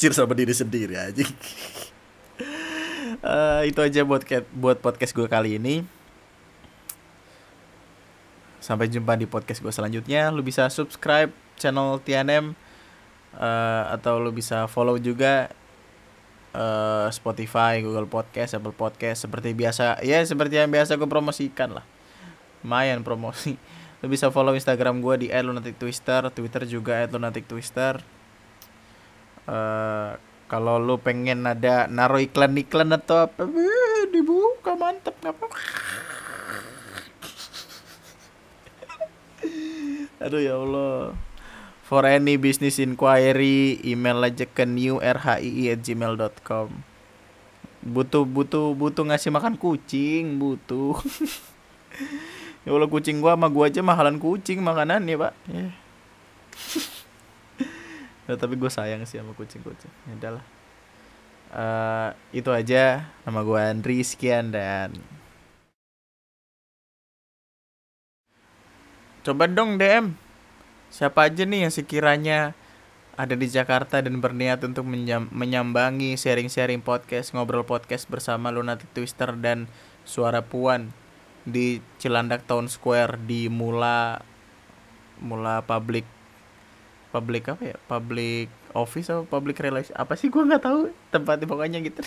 cheers 0.00 0.16
sama 0.16 0.32
diri 0.32 0.56
sendiri 0.56 0.96
aja 0.96 1.24
uh, 3.20 3.62
itu 3.68 3.80
aja 3.84 4.00
buat 4.04 4.24
buat 4.56 4.78
podcast 4.80 5.12
gue 5.12 5.28
kali 5.28 5.60
ini. 5.60 5.84
Sampai 8.60 8.92
jumpa 8.92 9.16
di 9.16 9.24
podcast 9.24 9.64
gue 9.64 9.72
selanjutnya. 9.72 10.28
Lu 10.32 10.44
bisa 10.44 10.68
subscribe 10.68 11.32
channel 11.56 12.00
TNM 12.04 12.52
uh, 13.36 13.94
atau 13.94 14.18
lo 14.18 14.34
bisa 14.34 14.66
follow 14.66 14.98
juga 14.98 15.52
uh, 16.54 17.10
Spotify, 17.12 17.82
Google 17.82 18.06
Podcast, 18.10 18.54
Apple 18.58 18.74
Podcast 18.74 19.22
seperti 19.26 19.54
biasa. 19.54 20.02
Ya 20.02 20.24
seperti 20.24 20.56
yang 20.58 20.70
biasa 20.72 20.96
gue 20.98 21.06
promosikan 21.06 21.70
lah. 21.74 21.84
Lumayan 22.64 23.04
promosi. 23.06 23.56
Lo 24.00 24.08
bisa 24.08 24.32
follow 24.32 24.56
Instagram 24.56 25.04
gue 25.04 25.28
di 25.28 25.30
@lunatictwister, 25.30 26.32
Twitter 26.32 26.64
juga 26.66 27.04
@lunatictwister. 27.06 28.00
Uh, 29.50 30.14
kalau 30.50 30.78
lu 30.82 30.98
pengen 30.98 31.46
ada 31.46 31.86
naruh 31.86 32.18
iklan-iklan 32.18 32.90
atau 32.90 33.30
apa, 33.30 33.46
dibuka 34.10 34.74
mantep 34.74 35.14
ngapa? 35.22 35.46
Aduh 40.26 40.42
ya 40.42 40.58
Allah. 40.58 41.14
For 41.90 42.06
any 42.06 42.38
business 42.38 42.78
inquiry, 42.78 43.82
email 43.82 44.22
aja 44.22 44.46
ke 44.46 44.62
newrhii@gmail.com. 44.62 46.68
Butuh 47.82 48.22
butuh 48.22 48.78
butuh 48.78 49.10
ngasih 49.10 49.34
makan 49.34 49.58
kucing, 49.58 50.38
butuh. 50.38 50.94
ya 52.62 52.70
Allah 52.70 52.86
kucing 52.86 53.18
gua 53.18 53.34
sama 53.34 53.50
gua 53.50 53.66
aja 53.66 53.82
mahalan 53.82 54.22
kucing 54.22 54.62
makanan 54.62 55.02
ya, 55.02 55.18
Pak. 55.18 55.34
Ya. 55.50 55.74
ya 58.30 58.38
tapi 58.38 58.54
gue 58.54 58.70
sayang 58.70 59.02
sih 59.02 59.18
sama 59.18 59.34
kucing-kucing. 59.34 59.90
Ya 59.90 60.14
udahlah. 60.14 60.46
Uh, 61.50 62.14
itu 62.30 62.54
aja 62.54 63.10
nama 63.26 63.42
gue 63.42 63.58
Andri 63.58 64.06
sekian 64.06 64.54
dan 64.54 64.94
coba 69.26 69.50
dong 69.50 69.74
DM 69.74 70.29
Siapa 70.90 71.30
aja 71.30 71.46
nih 71.46 71.70
yang 71.70 71.72
sekiranya 71.72 72.58
ada 73.14 73.38
di 73.38 73.46
Jakarta 73.46 74.02
dan 74.02 74.18
berniat 74.18 74.58
untuk 74.66 74.82
menyambangi 75.30 76.18
sharing-sharing 76.18 76.82
podcast, 76.82 77.30
ngobrol 77.30 77.62
podcast 77.62 78.10
bersama 78.10 78.50
Lunatic 78.50 78.90
Twister 78.90 79.38
dan 79.38 79.70
Suara 80.02 80.42
Puan 80.42 80.90
di 81.46 81.78
Cilandak 82.02 82.42
Town 82.50 82.66
Square 82.66 83.22
di 83.22 83.46
Mula 83.46 84.18
Mula 85.22 85.62
Public 85.62 86.02
Public 87.14 87.54
apa 87.54 87.62
ya? 87.70 87.76
Public 87.86 88.50
Office 88.74 89.14
atau 89.14 89.22
Public 89.22 89.62
Relation 89.62 89.94
apa 89.94 90.18
sih 90.18 90.26
gua 90.26 90.42
nggak 90.50 90.62
tahu 90.66 90.90
tempatnya 91.14 91.46
pokoknya 91.46 91.78
gitu. 91.86 92.02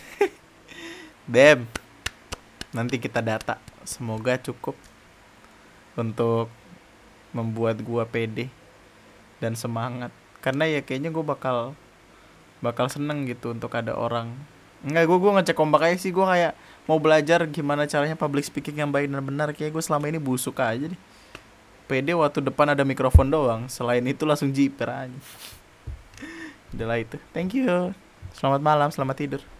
Dem. 1.31 1.71
Nanti 2.75 2.99
kita 2.99 3.23
data. 3.23 3.63
Semoga 3.87 4.35
cukup 4.43 4.75
untuk 5.95 6.51
membuat 7.31 7.79
gua 7.79 8.03
pede 8.03 8.51
dan 9.43 9.59
semangat. 9.59 10.15
Karena 10.39 10.63
ya 10.63 10.79
kayaknya 10.79 11.11
gue 11.11 11.23
bakal 11.23 11.75
bakal 12.63 12.87
seneng 12.87 13.27
gitu 13.27 13.51
untuk 13.51 13.75
ada 13.75 13.91
orang. 13.91 14.31
Enggak, 14.87 15.03
gue 15.11 15.17
gue 15.19 15.31
ngecek 15.35 15.55
kompak 15.59 15.91
aja 15.91 15.97
sih. 15.99 16.15
Gue 16.15 16.23
kayak 16.23 16.55
mau 16.87 16.95
belajar 17.03 17.43
gimana 17.51 17.83
caranya 17.83 18.15
public 18.15 18.47
speaking 18.47 18.79
yang 18.79 18.91
baik 18.91 19.11
dan 19.11 19.19
benar. 19.19 19.51
Kayak 19.51 19.75
gue 19.75 19.83
selama 19.83 20.07
ini 20.07 20.19
busuk 20.23 20.63
aja 20.63 20.87
deh. 20.87 21.01
Pede 21.83 22.15
waktu 22.15 22.39
depan 22.39 22.71
ada 22.71 22.87
mikrofon 22.87 23.27
doang. 23.27 23.67
Selain 23.67 24.03
itu 24.07 24.23
langsung 24.23 24.55
jiper 24.55 24.87
aja. 24.87 25.19
Udahlah 26.71 27.03
itu. 27.03 27.19
Thank 27.35 27.59
you. 27.59 27.91
Selamat 28.33 28.63
malam 28.63 28.89
selamat 28.89 29.15
tidur 29.19 29.52